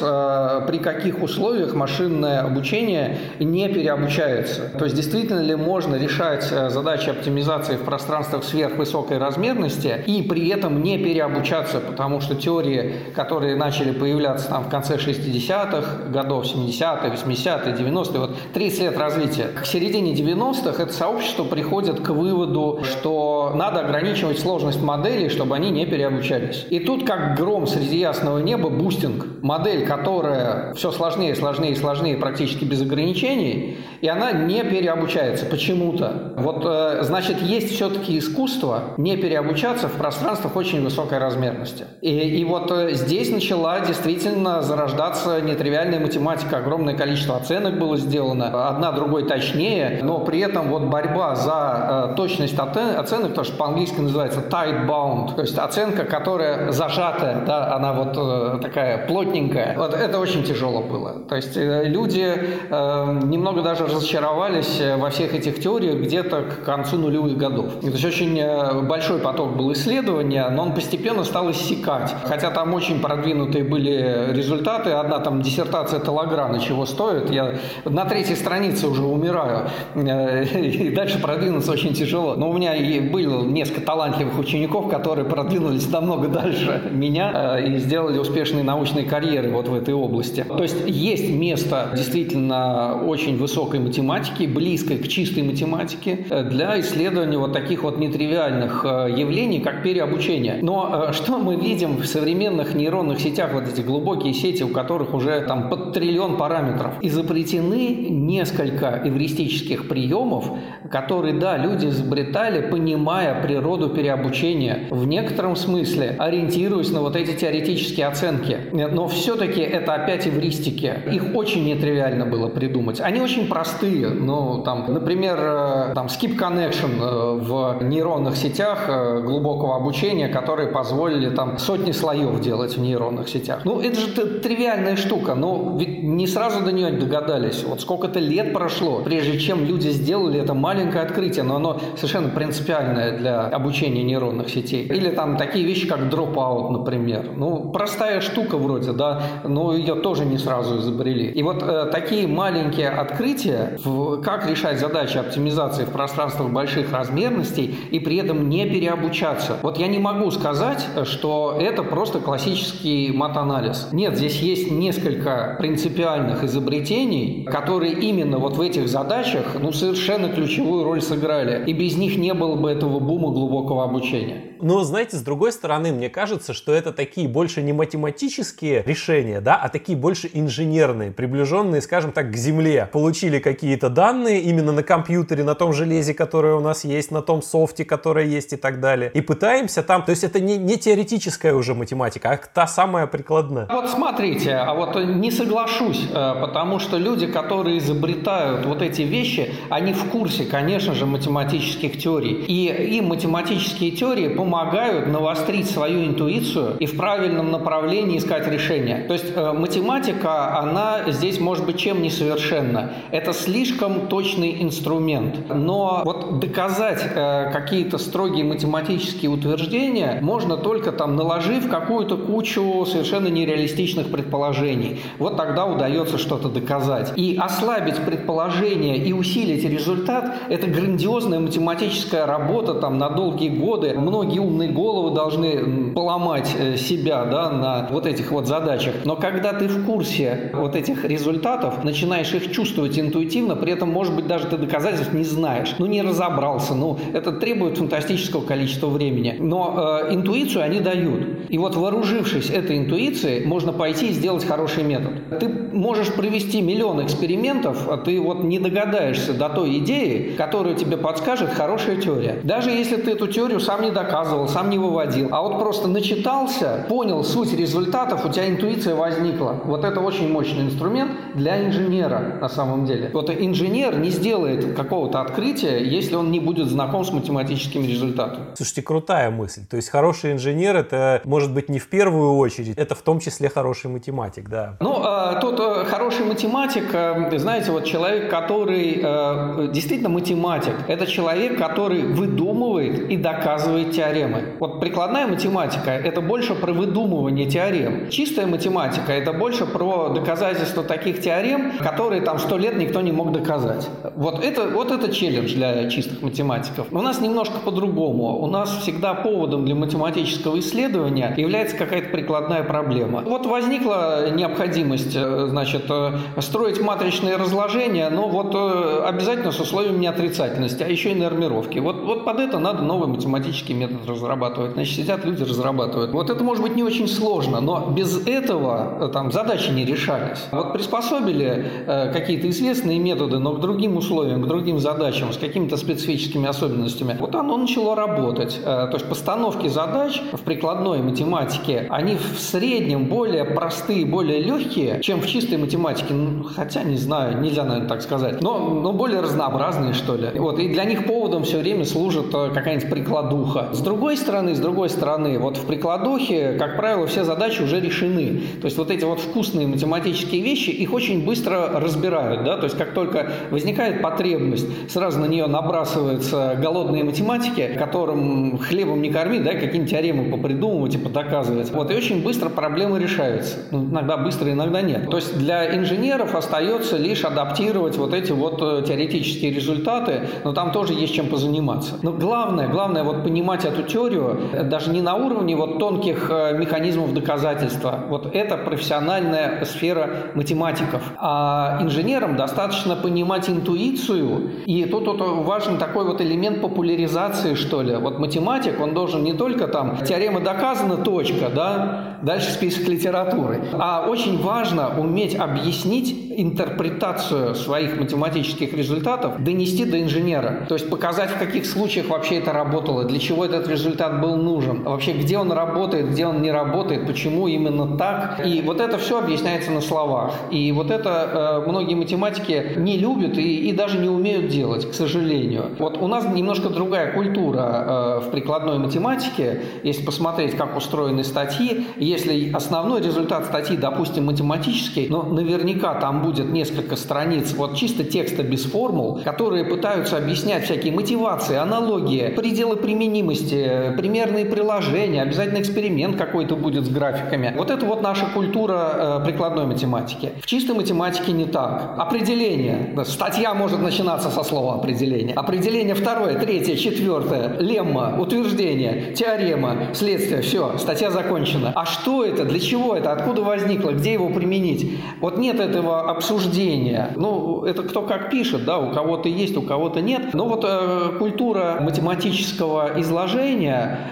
при 0.68 0.78
каких 0.78 1.22
условиях 1.22 1.74
машинное 1.74 2.42
обучение 2.42 3.18
не 3.40 3.68
переобучается. 3.68 4.70
То 4.78 4.86
есть 4.86 4.96
действительно 4.96 5.40
ли 5.40 5.56
можно 5.56 5.96
решать 5.96 6.52
задачи 6.68 7.10
оптимизации 7.10 7.78
в 7.78 7.84
пространствах 7.84 8.44
сверхвысокой 8.44 9.18
размерности 9.18 10.04
и 10.06 10.22
при 10.22 10.50
этом 10.50 10.84
не 10.84 10.98
переобучаться, 10.98 11.80
потому 11.80 12.20
что 12.20 12.36
теории, 12.36 12.96
которые 13.16 13.56
начали 13.56 13.92
появляться 13.92 14.50
там 14.50 14.66
в 14.66 14.70
конце 14.70 14.98
60-х 14.98 16.10
годов, 16.12 16.44
70-е, 16.46 17.12
80-е, 17.12 17.74
90-е, 17.74 18.20
вот 18.20 18.36
30 18.54 18.80
лет 18.82 18.98
развития. 18.98 19.48
К 19.62 19.66
середине 19.66 20.14
90-х 20.14 20.84
это 20.84 20.92
сообщество 20.92 21.46
приходит 21.46 22.02
к 22.02 22.10
выводу, 22.10 22.82
что 22.84 23.54
надо 23.56 23.82
ограничивать 23.82 24.40
сложность 24.40 24.82
моделей, 24.82 25.30
чтобы 25.30 25.56
они 25.56 25.70
не 25.70 25.86
переобучались. 25.86 26.66
И 26.70 26.80
тут 26.80 27.06
как 27.06 27.38
гром 27.38 27.68
среди 27.68 27.98
ясного 27.98 28.40
неба 28.40 28.70
бустинг. 28.70 29.26
Модель, 29.42 29.86
которая 29.86 30.74
все 30.74 30.92
сложнее, 30.92 31.36
сложнее, 31.36 31.76
сложнее, 31.76 32.18
практически 32.18 32.66
без 32.66 32.82
ограничений, 32.82 33.78
и 34.02 34.08
она 34.08 34.32
не 34.32 34.64
переобучается 34.64 35.46
почему-то. 35.46 36.34
Вот, 36.52 36.64
э, 36.66 37.04
значит, 37.04 37.42
есть 37.44 37.72
все-таки 37.76 38.18
искусство 38.18 38.82
не 38.98 39.18
переобучаться 39.18 39.88
в 39.88 39.94
пространствах 39.94 40.56
очень 40.56 40.84
высокой 40.84 41.20
размерности. 41.20 41.86
И, 42.02 42.10
и 42.10 42.44
вот 42.44 42.72
э, 42.72 42.94
здесь 42.94 43.30
начала 43.30 43.80
действительно 43.82 44.64
зарождаться 44.64 45.42
нетривиальная 45.42 46.00
математика. 46.00 46.58
Огромное 46.58 46.96
количество 46.96 47.36
оценок 47.36 47.78
было 47.78 47.98
сделано, 47.98 48.68
одна 48.68 48.92
другой 48.92 49.28
точнее, 49.28 50.00
но 50.02 50.20
при 50.22 50.40
этом 50.40 50.70
вот 50.70 50.84
борьба 50.84 51.36
за 51.36 52.10
э, 52.14 52.16
точность 52.16 52.58
оценок, 52.58 53.36
то, 53.36 53.44
что 53.44 53.56
по-английски 53.56 54.00
называется 54.00 54.40
tight 54.40 54.88
bound, 54.88 55.36
то 55.36 55.42
есть 55.42 55.58
оценка, 55.58 56.04
которая 56.04 56.72
зажатая, 56.72 57.46
да, 57.46 57.76
она 57.76 57.94
вот 57.94 58.62
такая 58.62 59.06
плотненькая. 59.06 59.76
Вот 59.78 59.94
это 59.94 60.18
очень 60.18 60.44
тяжело 60.44 60.82
было. 60.82 61.14
То 61.30 61.36
есть 61.36 61.56
люди 61.56 62.58
немного 62.70 63.62
даже 63.62 63.86
разочаровались 63.86 64.82
во 64.98 65.10
всех 65.10 65.34
этих 65.36 65.62
теориях 65.62 65.98
где-то 65.98 66.39
к 66.44 66.64
концу 66.64 66.98
нулевых 66.98 67.38
годов. 67.38 67.74
То 67.82 67.88
есть 67.88 68.04
очень 68.04 68.38
э, 68.40 68.82
большой 68.82 69.20
поток 69.20 69.56
был 69.56 69.72
исследования, 69.74 70.50
но 70.50 70.64
он 70.64 70.74
постепенно 70.74 71.24
стал 71.24 71.52
иссякать. 71.52 72.16
Хотя 72.26 72.50
там 72.52 72.74
очень 72.74 73.00
продвинутые 73.00 73.64
были 73.64 74.34
результаты. 74.34 74.92
Одна 74.92 75.20
там 75.20 75.42
диссертация 75.42 76.00
Талаграна 76.00 76.60
чего 76.60 76.86
стоит. 76.86 77.30
Я 77.30 77.56
на 77.86 78.06
третьей 78.06 78.36
странице 78.36 78.88
уже 78.88 79.04
умираю. 79.04 79.70
Э, 79.96 80.44
и 80.60 80.90
дальше 80.90 81.20
продвинуться 81.20 81.72
очень 81.72 81.94
тяжело. 81.94 82.36
Но 82.36 82.50
у 82.50 82.54
меня 82.54 82.76
и 82.76 83.00
было 83.00 83.44
несколько 83.44 83.82
талантливых 83.82 84.40
учеников, 84.40 84.90
которые 84.90 85.26
продвинулись 85.26 85.90
намного 85.90 86.28
дальше 86.28 86.82
меня 86.92 87.58
э, 87.58 87.68
и 87.68 87.78
сделали 87.78 88.18
успешные 88.18 88.64
научные 88.64 89.06
карьеры 89.06 89.52
вот 89.52 89.68
в 89.68 89.74
этой 89.74 89.94
области. 89.94 90.44
То 90.44 90.64
есть 90.64 90.78
есть 90.88 91.30
место 91.30 91.90
действительно 91.96 93.02
очень 93.06 93.38
высокой 93.38 93.80
математики, 93.80 94.44
близко 94.44 94.90
близкой 94.90 94.98
к 94.98 95.08
чистой 95.08 95.44
математике 95.44 96.19
для 96.30 96.80
исследования 96.80 97.38
вот 97.38 97.54
таких 97.54 97.84
вот 97.84 97.98
нетривиальных 97.98 98.86
э, 98.86 99.08
явлений, 99.16 99.60
как 99.60 99.84
переобучение. 99.84 100.60
Но 100.62 101.08
э, 101.10 101.14
что 101.14 101.38
мы 101.40 101.56
видим 101.56 101.98
в 101.98 102.06
современных 102.06 102.76
нейронных 102.76 103.20
сетях, 103.20 103.52
вот 103.54 103.68
эти 103.68 103.82
глубокие 103.82 104.34
сети, 104.34 104.64
у 104.64 104.70
которых 104.70 105.14
уже 105.14 105.42
там 105.42 105.70
под 105.70 105.94
триллион 105.94 106.38
параметров, 106.38 106.94
изобретены 107.02 108.10
несколько 108.10 109.02
эвристических 109.04 109.88
приемов, 109.88 110.52
которые, 110.90 111.34
да, 111.34 111.58
люди 111.58 111.88
изобретали, 111.88 112.70
понимая 112.70 113.42
природу 113.42 113.90
переобучения, 113.90 114.88
в 114.90 115.06
некотором 115.08 115.56
смысле 115.56 116.16
ориентируясь 116.18 116.92
на 116.92 117.02
вот 117.02 117.16
эти 117.16 117.36
теоретические 117.36 118.08
оценки. 118.08 118.58
Но 118.72 119.08
все-таки 119.08 119.62
это 119.62 119.94
опять 119.94 120.28
эвристики. 120.28 120.94
Их 121.12 121.36
очень 121.36 121.66
нетривиально 121.66 122.26
было 122.26 122.48
придумать. 122.48 123.00
Они 123.00 123.22
очень 123.22 123.48
простые, 123.48 124.10
но 124.10 124.60
там, 124.60 124.94
например, 124.94 125.38
э, 125.40 125.92
там 125.96 126.09
skip 126.10 126.38
connection 126.38 127.02
э, 127.02 127.40
в 127.40 127.84
нейронных 127.84 128.36
сетях 128.36 128.86
э, 128.88 129.22
глубокого 129.22 129.76
обучения, 129.76 130.28
которые 130.28 130.70
позволили 130.70 131.30
там 131.30 131.58
сотни 131.58 131.92
слоев 131.92 132.40
делать 132.42 132.78
в 132.78 132.82
нейронных 132.82 133.30
сетях. 133.30 133.62
Ну, 133.66 133.80
это 133.82 134.00
же 134.00 134.08
тривиальная 134.40 134.96
штука, 134.96 135.36
но 135.36 135.76
ведь 135.78 136.04
не 136.04 136.28
сразу 136.28 136.64
до 136.64 136.72
нее 136.72 136.92
догадались. 136.92 137.64
Вот 137.64 137.82
сколько-то 137.82 138.20
лет 138.20 138.54
прошло, 138.54 139.02
прежде 139.04 139.40
чем 139.40 139.66
люди 139.66 139.90
сделали 139.90 140.40
это 140.40 140.54
маленькое 140.54 141.04
открытие, 141.04 141.44
но 141.44 141.56
оно 141.56 141.80
совершенно 141.96 142.30
принципиальное 142.30 143.18
для 143.18 143.48
обучения 143.48 144.04
нейронных 144.04 144.50
сетей. 144.50 144.86
Или 144.86 145.10
там 145.12 145.38
такие 145.38 145.66
вещи, 145.66 145.88
как 145.88 146.02
dropout, 146.02 146.72
например. 146.72 147.32
Ну, 147.36 147.72
простая 147.72 148.22
штука 148.22 148.58
вроде, 148.58 148.92
да, 148.92 149.22
но 149.44 149.74
ее 149.74 149.96
тоже 149.96 150.26
не 150.26 150.38
сразу 150.38 150.80
изобрели. 150.80 151.28
И 151.28 151.44
вот 151.44 151.64
э, 151.64 151.90
такие 151.92 152.28
маленькие 152.28 152.90
открытия, 152.90 153.78
в, 153.84 154.22
как 154.22 154.48
решать 154.48 154.80
задачи 154.80 155.18
оптимизации 155.18 155.86
в 155.86 155.92
пространствах 156.00 156.50
больших 156.52 156.94
размерностей 156.94 157.76
и 157.92 158.00
при 158.00 158.16
этом 158.16 158.48
не 158.48 158.66
переобучаться. 158.66 159.58
Вот 159.62 159.78
я 159.78 159.88
не 159.88 160.00
могу 160.00 160.32
сказать, 160.32 160.88
что 161.04 161.58
это 161.60 161.84
просто 161.84 162.20
классический 162.20 163.12
мат-анализ. 163.12 163.90
Нет, 163.92 164.16
здесь 164.16 164.40
есть 164.40 164.72
несколько 164.72 165.58
принципиальных 165.60 166.46
изобретений, 166.46 167.44
которые 167.44 167.92
именно 167.92 168.38
вот 168.38 168.56
в 168.56 168.62
этих 168.62 168.88
задачах 168.88 169.58
ну, 169.62 169.74
совершенно 169.74 170.30
ключевую 170.30 170.86
роль 170.86 171.02
сыграли. 171.02 171.66
И 171.66 171.74
без 171.74 171.98
них 171.98 172.18
не 172.18 172.34
было 172.34 172.56
бы 172.56 172.72
этого 172.72 173.00
бума 173.00 173.32
глубокого 173.32 173.84
обучения. 173.84 174.49
Но, 174.62 174.84
знаете, 174.84 175.18
с 175.18 175.22
другой 175.22 175.52
стороны, 175.52 175.92
мне 175.92 176.10
кажется, 176.10 176.54
что 176.54 176.74
это 176.74 176.92
такие 176.92 177.28
больше 177.28 177.62
не 177.62 177.74
математические 177.74 178.84
решения, 178.86 179.42
да, 179.42 179.56
а 179.56 179.70
такие 179.70 179.98
больше 179.98 180.30
инженерные, 180.34 181.12
приближенные, 181.12 181.82
скажем 181.82 182.12
так, 182.12 182.32
к 182.32 182.36
Земле. 182.36 182.90
Получили 182.92 183.40
какие-то 183.40 183.90
данные 183.90 184.42
именно 184.42 184.72
на 184.72 184.84
компьютере, 184.84 185.44
на 185.44 185.56
том 185.56 185.74
железе, 185.74 186.14
которое 186.14 186.56
у 186.56 186.60
нас 186.60 186.84
есть, 186.84 187.12
на 187.12 187.22
том 187.22 187.42
софте, 187.42 187.86
которое 187.86 188.26
есть 188.26 188.54
и 188.54 188.58
так 188.58 188.80
далее. 188.80 189.12
И 189.14 189.22
пытаемся 189.22 189.82
там, 189.84 190.04
то 190.04 190.12
есть 190.12 190.24
это 190.24 190.40
не, 190.40 190.58
не 190.58 190.78
теоретическая 190.78 191.54
уже 191.54 191.74
математика, 191.74 192.32
а 192.32 192.38
та 192.38 192.68
самая 192.68 193.08
прикладная. 193.08 193.68
Вот 193.72 193.90
смотрите, 193.90 194.56
а 194.56 194.74
вот 194.74 194.96
не 194.96 195.32
соглашусь, 195.32 196.08
э, 196.10 196.36
потому 196.42 196.80
что 196.80 196.98
люди, 196.98 197.28
которые 197.28 197.78
изобретают 197.78 198.66
вот 198.66 198.82
эти 198.82 199.04
вещи, 199.04 199.54
они 199.70 199.94
в 199.94 200.06
курсе, 200.06 200.46
конечно 200.46 200.94
же, 200.94 201.06
математических 201.06 201.98
теорий. 201.98 202.44
И 202.48 202.98
им 202.98 203.08
математические 203.08 203.92
теории 203.92 204.28
помогают 204.28 204.49
навострить 204.50 205.70
свою 205.70 206.06
интуицию 206.06 206.78
и 206.80 206.86
в 206.86 206.98
правильном 206.98 207.52
направлении 207.52 208.18
искать 208.18 208.48
решения. 208.48 209.06
То 209.08 209.14
есть 209.14 209.32
э, 209.36 209.54
математика, 209.54 210.58
она 210.60 211.12
здесь 211.12 211.40
может 211.40 211.66
быть 211.66 211.78
чем 211.78 212.02
несовершенна. 212.02 212.94
Это 213.12 213.34
слишком 213.34 214.08
точный 214.08 214.62
инструмент. 214.64 215.36
Но 215.54 216.02
вот 216.06 216.40
доказать 216.40 217.04
э, 217.04 217.52
какие-то 217.52 217.98
строгие 217.98 218.46
математические 218.46 219.32
утверждения 219.32 220.20
можно 220.22 220.58
только 220.58 220.92
там 220.92 221.16
наложив 221.16 221.70
какую-то 221.70 222.18
кучу 222.18 222.86
совершенно 222.86 223.28
нереалистичных 223.28 224.12
предположений. 224.12 225.02
Вот 225.18 225.38
тогда 225.38 225.66
удается 225.66 226.18
что-то 226.18 226.50
доказать. 226.50 227.14
И 227.16 227.38
ослабить 227.40 227.98
предположение 227.98 228.98
и 228.98 229.14
усилить 229.14 229.64
результат– 229.64 230.36
это 230.50 230.68
грандиозная 230.68 231.40
математическая 231.40 232.26
работа 232.26 232.74
там 232.76 232.98
на 232.98 233.10
долгие 233.10 233.50
годы. 233.50 233.94
Многие 233.98 234.39
умные 234.40 234.70
головы 234.70 235.16
должны 235.16 235.92
поломать 235.94 236.56
э, 236.58 236.78
себя 236.78 237.26
да, 237.26 237.50
на 237.50 237.88
вот 237.92 238.06
этих 238.06 238.32
вот 238.32 238.48
задачах. 238.48 238.96
Но 239.06 239.16
когда 239.16 239.54
ты 239.54 239.68
в 239.68 239.86
курсе 239.86 240.52
вот 240.54 240.76
этих 240.76 241.06
результатов, 241.06 241.84
начинаешь 241.84 242.34
их 242.34 242.52
чувствовать 242.52 242.98
интуитивно, 243.00 243.56
при 243.56 243.74
этом, 243.74 243.90
может 243.90 244.16
быть, 244.16 244.28
даже 244.28 244.48
ты 244.48 244.58
доказательств 244.58 245.14
не 245.14 245.24
знаешь, 245.24 245.76
ну 245.80 245.86
не 245.86 246.02
разобрался, 246.02 246.74
ну 246.74 246.98
это 247.14 247.32
требует 247.32 247.78
фантастического 247.78 248.42
количества 248.46 248.88
времени. 248.88 249.36
Но 249.40 250.04
э, 250.10 250.14
интуицию 250.14 250.64
они 250.64 250.80
дают. 250.80 251.50
И 251.50 251.58
вот 251.58 251.76
вооружившись 251.76 252.50
этой 252.50 252.78
интуицией, 252.78 253.46
можно 253.46 253.74
пойти 253.74 254.08
и 254.08 254.14
сделать 254.14 254.46
хороший 254.46 254.84
метод. 254.84 255.40
Ты 255.40 255.48
можешь 255.50 256.14
провести 256.14 256.62
миллион 256.62 257.06
экспериментов, 257.06 257.88
а 257.90 257.98
ты 257.98 258.20
вот 258.20 258.44
не 258.44 258.60
догадаешься 258.60 259.34
до 259.34 259.50
той 259.50 259.80
идеи, 259.80 260.34
которую 260.38 260.76
тебе 260.76 260.98
подскажет 260.98 261.50
хорошая 261.50 261.98
теория. 261.98 262.40
Даже 262.44 262.70
если 262.70 262.98
ты 262.98 263.12
эту 263.12 263.28
теорию 263.28 263.60
сам 263.60 263.82
не 263.82 263.92
доказываешь, 263.92 264.29
рассказывал, 264.30 264.48
сам 264.48 264.70
не 264.70 264.78
выводил, 264.78 265.30
а 265.32 265.42
вот 265.42 265.60
просто 265.60 265.88
начитался, 265.88 266.86
понял 266.88 267.24
суть 267.24 267.54
результатов, 267.54 268.26
у 268.26 268.30
тебя 268.30 268.50
интуиция 268.50 268.96
возникла. 268.96 269.60
Вот 269.64 269.84
это 269.84 270.00
очень 270.00 270.32
мощный 270.32 270.64
инструмент 270.64 271.12
для 271.36 271.66
инженера 271.66 272.38
на 272.42 272.50
самом 272.50 272.86
деле. 272.86 273.10
Вот 273.14 273.30
инженер 273.30 273.98
не 273.98 274.10
сделает 274.10 274.76
какого-то 274.76 275.22
открытия, 275.22 275.84
если 275.84 276.16
он 276.16 276.32
не 276.32 276.40
будет 276.40 276.68
знаком 276.68 277.04
с 277.04 277.12
математическими 277.12 277.88
результатами. 277.88 278.46
Слушайте, 278.56 278.82
крутая 278.82 279.32
мысль. 279.32 279.62
То 279.70 279.78
есть 279.78 279.90
хороший 279.90 280.34
инженер 280.34 280.76
это 280.76 281.22
может 281.26 281.54
быть 281.54 281.70
не 281.70 281.80
в 281.80 281.90
первую 281.90 282.36
очередь, 282.36 282.78
это 282.78 282.96
в 282.96 283.02
том 283.02 283.20
числе 283.20 283.50
хороший 283.50 283.90
математик, 283.90 284.50
да. 284.50 284.78
Ну, 284.80 285.02
э, 285.04 285.40
тут 285.42 285.60
э, 285.60 285.86
хороший 285.86 286.26
математик, 286.26 286.84
э, 286.94 287.38
знаете, 287.38 287.72
вот 287.72 287.86
человек, 287.86 288.30
который 288.30 289.02
э, 289.02 289.68
действительно 289.72 290.10
математик, 290.10 290.74
это 290.88 291.06
человек, 291.08 291.58
который 291.58 292.04
выдумывает 292.04 293.10
и 293.10 293.18
доказывает 293.18 293.92
теорему 293.92 294.19
теоремы. 294.20 294.44
Вот 294.60 294.80
прикладная 294.80 295.28
математика– 295.28 295.92
это 296.10 296.22
больше 296.22 296.56
про 296.56 296.74
выдумывание 296.74 297.50
теорем. 297.50 298.10
Чистая 298.10 298.48
математика– 298.48 299.12
это 299.14 299.34
больше 299.34 299.66
про 299.66 300.10
доказательство 300.10 300.84
таких 300.84 301.22
теорем, 301.22 301.78
которые 301.80 302.22
там 302.22 302.40
сто 302.40 302.58
лет 302.58 302.78
никто 302.78 303.02
не 303.02 303.12
мог 303.12 303.32
доказать. 303.32 303.88
Вот 304.16 304.44
это, 304.44 304.68
вот 304.68 304.92
это 304.92 305.12
челлендж 305.14 305.54
для 305.54 305.90
чистых 305.90 306.22
математиков. 306.22 306.88
у 306.92 307.02
нас 307.02 307.22
немножко 307.22 307.60
по-другому. 307.60 308.40
У 308.42 308.48
нас 308.48 308.70
всегда 308.82 309.14
поводом 309.14 309.66
для 309.66 309.76
математического 309.76 310.60
исследования 310.60 311.34
является 311.38 311.76
какая-то 311.78 312.10
прикладная 312.10 312.64
проблема. 312.64 313.22
Вот 313.26 313.46
возникла 313.46 314.30
необходимость, 314.32 315.16
э, 315.16 315.48
значит, 315.50 315.86
э, 315.90 316.18
строить 316.40 316.82
матричные 316.82 317.36
разложения, 317.36 318.10
но 318.10 318.28
вот 318.28 318.54
э, 318.54 319.04
обязательно 319.06 319.52
с 319.52 319.60
условием 319.60 320.00
неотрицательности, 320.00 320.84
а 320.84 320.88
еще 320.88 321.12
и 321.12 321.16
нормировки. 321.16 321.80
Вот, 321.80 322.02
вот 322.04 322.26
под 322.26 322.40
это 322.40 322.60
надо 322.60 322.84
новый 322.84 323.08
математический 323.08 323.76
метод 323.76 324.09
разрабатывать, 324.10 324.74
значит, 324.74 324.96
сидят 324.96 325.26
люди, 325.26 325.44
разрабатывают. 325.44 326.12
Вот 326.12 326.30
это 326.30 326.44
может 326.44 326.64
быть 326.64 326.76
не 326.76 326.84
очень 326.84 327.08
сложно, 327.08 327.62
но 327.62 327.92
без 327.96 328.26
этого 328.28 328.98
э, 329.00 329.10
там 329.14 329.32
задачи 329.32 329.72
не 329.72 329.86
решались. 329.86 330.40
Вот 330.52 330.74
приспособили 330.74 331.66
э, 331.86 332.12
какие-то 332.14 332.50
известные 332.50 333.00
методы, 333.00 333.40
но 333.40 333.54
к 333.54 333.60
другим 333.60 333.98
условиям, 333.98 334.44
к 334.44 334.48
другим 334.48 334.80
задачам, 334.80 335.34
с 335.34 335.38
какими-то 335.38 335.78
специфическими 335.78 336.48
особенностями. 336.48 337.18
Вот 337.20 337.36
оно 337.36 337.58
начало 337.58 337.96
работать. 337.96 338.60
Э, 338.60 338.88
то 338.90 338.94
есть 338.94 339.08
постановки 339.08 339.68
задач 339.68 340.22
в 340.34 340.42
прикладной 340.42 341.00
математике, 341.00 341.88
они 341.90 342.16
в 342.16 342.40
среднем 342.40 343.06
более 343.06 343.46
простые, 343.46 344.06
более 344.06 344.40
легкие, 344.40 345.02
чем 345.02 345.22
в 345.22 345.28
чистой 345.28 345.58
математике. 345.58 346.14
Ну, 346.14 346.44
хотя, 346.44 346.84
не 346.84 346.98
знаю, 346.98 347.42
нельзя, 347.42 347.64
наверное, 347.64 347.88
так 347.88 348.02
сказать. 348.02 348.42
Но, 348.42 348.60
но 348.60 348.94
более 348.94 349.22
разнообразные, 349.22 349.94
что 349.94 350.16
ли. 350.16 350.30
Вот, 350.36 350.60
и 350.60 350.70
для 350.70 350.84
них 350.84 351.06
поводом 351.06 351.44
все 351.44 351.60
время 351.60 351.86
служит 351.86 352.34
э, 352.34 352.52
какая-нибудь 352.54 352.90
прикладуха. 352.90 353.70
С 353.74 353.82
другой 353.90 354.18
стороны, 354.18 354.54
с 354.54 354.60
другой 354.60 354.88
стороны, 354.88 355.40
вот 355.40 355.58
в 355.58 355.66
прикладухе, 355.66 356.56
как 356.60 356.78
правило, 356.78 357.08
все 357.08 357.24
задачи 357.24 357.64
уже 357.64 357.80
решены. 357.80 358.42
То 358.62 358.66
есть 358.66 358.78
вот 358.78 358.92
эти 358.92 359.04
вот 359.04 359.20
вкусные 359.20 359.66
математические 359.66 360.44
вещи, 360.44 360.70
их 360.70 360.94
очень 360.94 361.26
быстро 361.26 361.80
разбирают, 361.80 362.44
да, 362.44 362.58
то 362.58 362.66
есть 362.66 362.78
как 362.78 362.94
только 362.94 363.32
возникает 363.50 364.04
потребность, 364.04 364.68
сразу 364.92 365.20
на 365.20 365.26
нее 365.26 365.48
набрасываются 365.48 366.56
голодные 366.62 367.04
математики, 367.04 367.76
которым 367.80 368.60
хлебом 368.60 369.02
не 369.02 369.10
корми, 369.10 369.40
да, 369.40 369.54
какие-нибудь 369.54 369.90
теоремы 369.90 370.30
попридумывать 370.30 370.94
и 370.94 371.00
подоказывать. 371.00 371.72
Вот, 371.72 371.90
и 371.90 371.96
очень 371.96 372.24
быстро 372.24 372.50
проблемы 372.50 373.00
решаются. 373.00 373.58
Ну, 373.72 373.86
иногда 373.86 374.18
быстро, 374.18 374.52
иногда 374.52 374.82
нет. 374.82 375.10
То 375.10 375.18
есть 375.18 375.36
для 375.36 375.76
инженеров 375.76 376.36
остается 376.36 376.98
лишь 376.98 377.24
адаптировать 377.24 377.98
вот 377.98 378.14
эти 378.14 378.34
вот 378.34 378.62
э, 378.62 378.84
теоретические 378.88 379.52
результаты, 379.52 380.28
но 380.44 380.54
там 380.54 380.72
тоже 380.72 380.94
есть 380.94 381.16
чем 381.16 381.28
позаниматься. 381.28 381.96
Но 382.04 382.12
главное, 382.12 382.68
главное 382.68 383.04
вот 383.04 383.24
понимать 383.24 383.66
эту 383.66 383.79
эту 383.80 383.90
теорию 383.90 384.40
даже 384.66 384.92
не 384.92 385.02
на 385.02 385.16
уровне 385.16 385.56
вот 385.56 385.80
тонких 385.80 386.30
э, 386.30 386.58
механизмов 386.58 387.14
доказательства. 387.14 388.00
Вот 388.10 388.36
это 388.36 388.58
профессиональная 388.58 389.64
сфера 389.66 390.10
математиков. 390.36 391.02
А 391.18 391.80
инженерам 391.82 392.36
достаточно 392.36 392.96
понимать 392.96 393.50
интуицию. 393.50 394.66
И 394.66 394.86
тут, 394.86 395.06
тут 395.06 395.22
важен 395.22 395.78
такой 395.78 396.06
вот 396.06 396.22
элемент 396.22 396.62
популяризации, 396.62 397.56
что 397.56 397.82
ли. 397.82 397.96
Вот 397.96 398.20
математик, 398.20 398.80
он 398.80 398.94
должен 398.94 399.24
не 399.24 399.34
только 399.34 399.68
там 399.68 399.98
теорема 400.06 400.42
доказана, 400.42 400.98
точка, 400.98 401.50
да, 401.50 402.18
дальше 402.22 402.52
список 402.52 402.88
литературы. 402.88 403.62
А 403.74 404.06
очень 404.08 404.42
важно 404.42 404.90
уметь 404.98 405.36
объяснить 405.36 406.30
интерпретацию 406.36 407.56
своих 407.56 408.00
математических 408.00 408.74
результатов, 408.74 409.44
донести 409.44 409.86
до 409.86 410.02
инженера. 410.02 410.66
То 410.68 410.76
есть 410.76 410.90
показать, 410.90 411.32
в 411.32 411.38
каких 411.38 411.66
случаях 411.66 412.10
вообще 412.10 412.38
это 412.38 412.54
работало, 412.54 413.04
для 413.04 413.20
чего 413.20 413.46
этот 413.46 413.68
результат 413.70 414.22
был 414.22 414.36
нужен. 414.36 414.84
Вообще, 414.84 415.14
где 415.14 415.38
он 415.38 415.52
работает, 415.52 416.10
где 416.12 416.26
он 416.26 416.42
не 416.42 416.52
работает, 416.52 417.06
почему 417.08 417.48
именно 417.48 417.98
так. 417.98 418.46
И 418.46 418.62
вот 418.62 418.82
это 418.82 418.98
все 418.98 419.20
объясняется 419.20 419.72
на 419.72 419.82
словах. 419.82 420.34
И 420.52 420.72
вот 420.72 420.92
это 420.92 421.62
э, 421.66 421.70
многие 421.70 421.96
математики 421.96 422.74
не 422.78 422.98
любят 422.98 423.38
и, 423.38 423.70
и 423.70 423.74
даже 423.74 423.98
не 423.98 424.10
умеют 424.10 424.48
делать, 424.48 424.90
к 424.90 424.94
сожалению. 424.94 425.72
Вот 425.80 425.98
у 425.98 426.08
нас 426.08 426.26
немножко 426.26 426.70
другая 426.70 427.14
культура 427.14 427.60
э, 427.60 428.28
в 428.28 428.32
прикладной 428.32 428.80
математике. 428.80 429.62
Если 429.84 430.04
посмотреть, 430.04 430.56
как 430.56 430.76
устроены 430.76 431.24
статьи, 431.24 431.88
если 431.98 432.52
основной 432.52 433.02
результат 433.02 433.46
статьи, 433.46 433.78
допустим, 433.78 434.26
математический, 434.26 435.08
но 435.10 435.24
наверняка 435.24 435.94
там 435.96 436.22
будет 436.22 436.50
несколько 436.50 436.96
страниц 436.96 437.54
вот 437.54 437.76
чисто 437.76 438.04
текста 438.04 438.44
без 438.44 438.64
формул, 438.64 439.22
которые 439.24 439.66
пытаются 439.66 440.18
объяснять 440.18 440.66
всякие 440.66 440.94
мотивации, 440.94 441.56
аналогии, 441.56 442.34
пределы 442.36 442.76
применимости, 442.76 443.59
примерные 443.98 444.46
приложения, 444.46 445.22
обязательно 445.22 445.60
эксперимент 445.60 446.18
какой-то 446.18 446.56
будет 446.56 446.86
с 446.86 446.90
графиками. 446.90 447.54
Вот 447.58 447.72
это 447.72 447.86
вот 447.86 448.02
наша 448.02 448.26
культура 448.28 449.20
э, 449.22 449.26
прикладной 449.26 449.66
математики. 449.66 450.32
В 450.42 450.46
чистой 450.46 450.76
математике 450.76 451.32
не 451.32 451.46
так. 451.46 451.96
Определение. 451.98 452.94
Статья 453.06 453.54
может 453.54 453.82
начинаться 453.82 454.30
со 454.30 454.44
слова 454.44 454.76
определение. 454.76 455.36
Определение 455.36 455.96
второе, 455.96 456.36
третье, 456.36 456.76
четвертое, 456.76 457.58
лемма, 457.60 458.16
утверждение, 458.20 459.14
теорема, 459.14 459.94
следствие, 459.94 460.42
все, 460.42 460.78
статья 460.78 461.12
закончена. 461.12 461.72
А 461.76 461.86
что 461.86 462.24
это, 462.24 462.46
для 462.46 462.60
чего 462.60 462.96
это, 462.96 463.12
откуда 463.12 463.42
возникло, 463.42 463.92
где 463.92 464.14
его 464.14 464.30
применить? 464.30 465.00
Вот 465.22 465.38
нет 465.38 465.60
этого 465.60 466.10
обсуждения. 466.10 467.12
Ну, 467.16 467.64
это 467.64 467.84
кто 467.84 468.02
как 468.02 468.30
пишет, 468.30 468.66
да, 468.66 468.78
у 468.80 468.92
кого-то 468.94 469.30
есть, 469.30 469.58
у 469.58 469.62
кого-то 469.62 470.02
нет. 470.02 470.34
Но 470.34 470.48
вот 470.48 470.66
э, 470.68 471.18
культура 471.18 471.78
математического 471.82 473.00
изложения, 473.00 473.49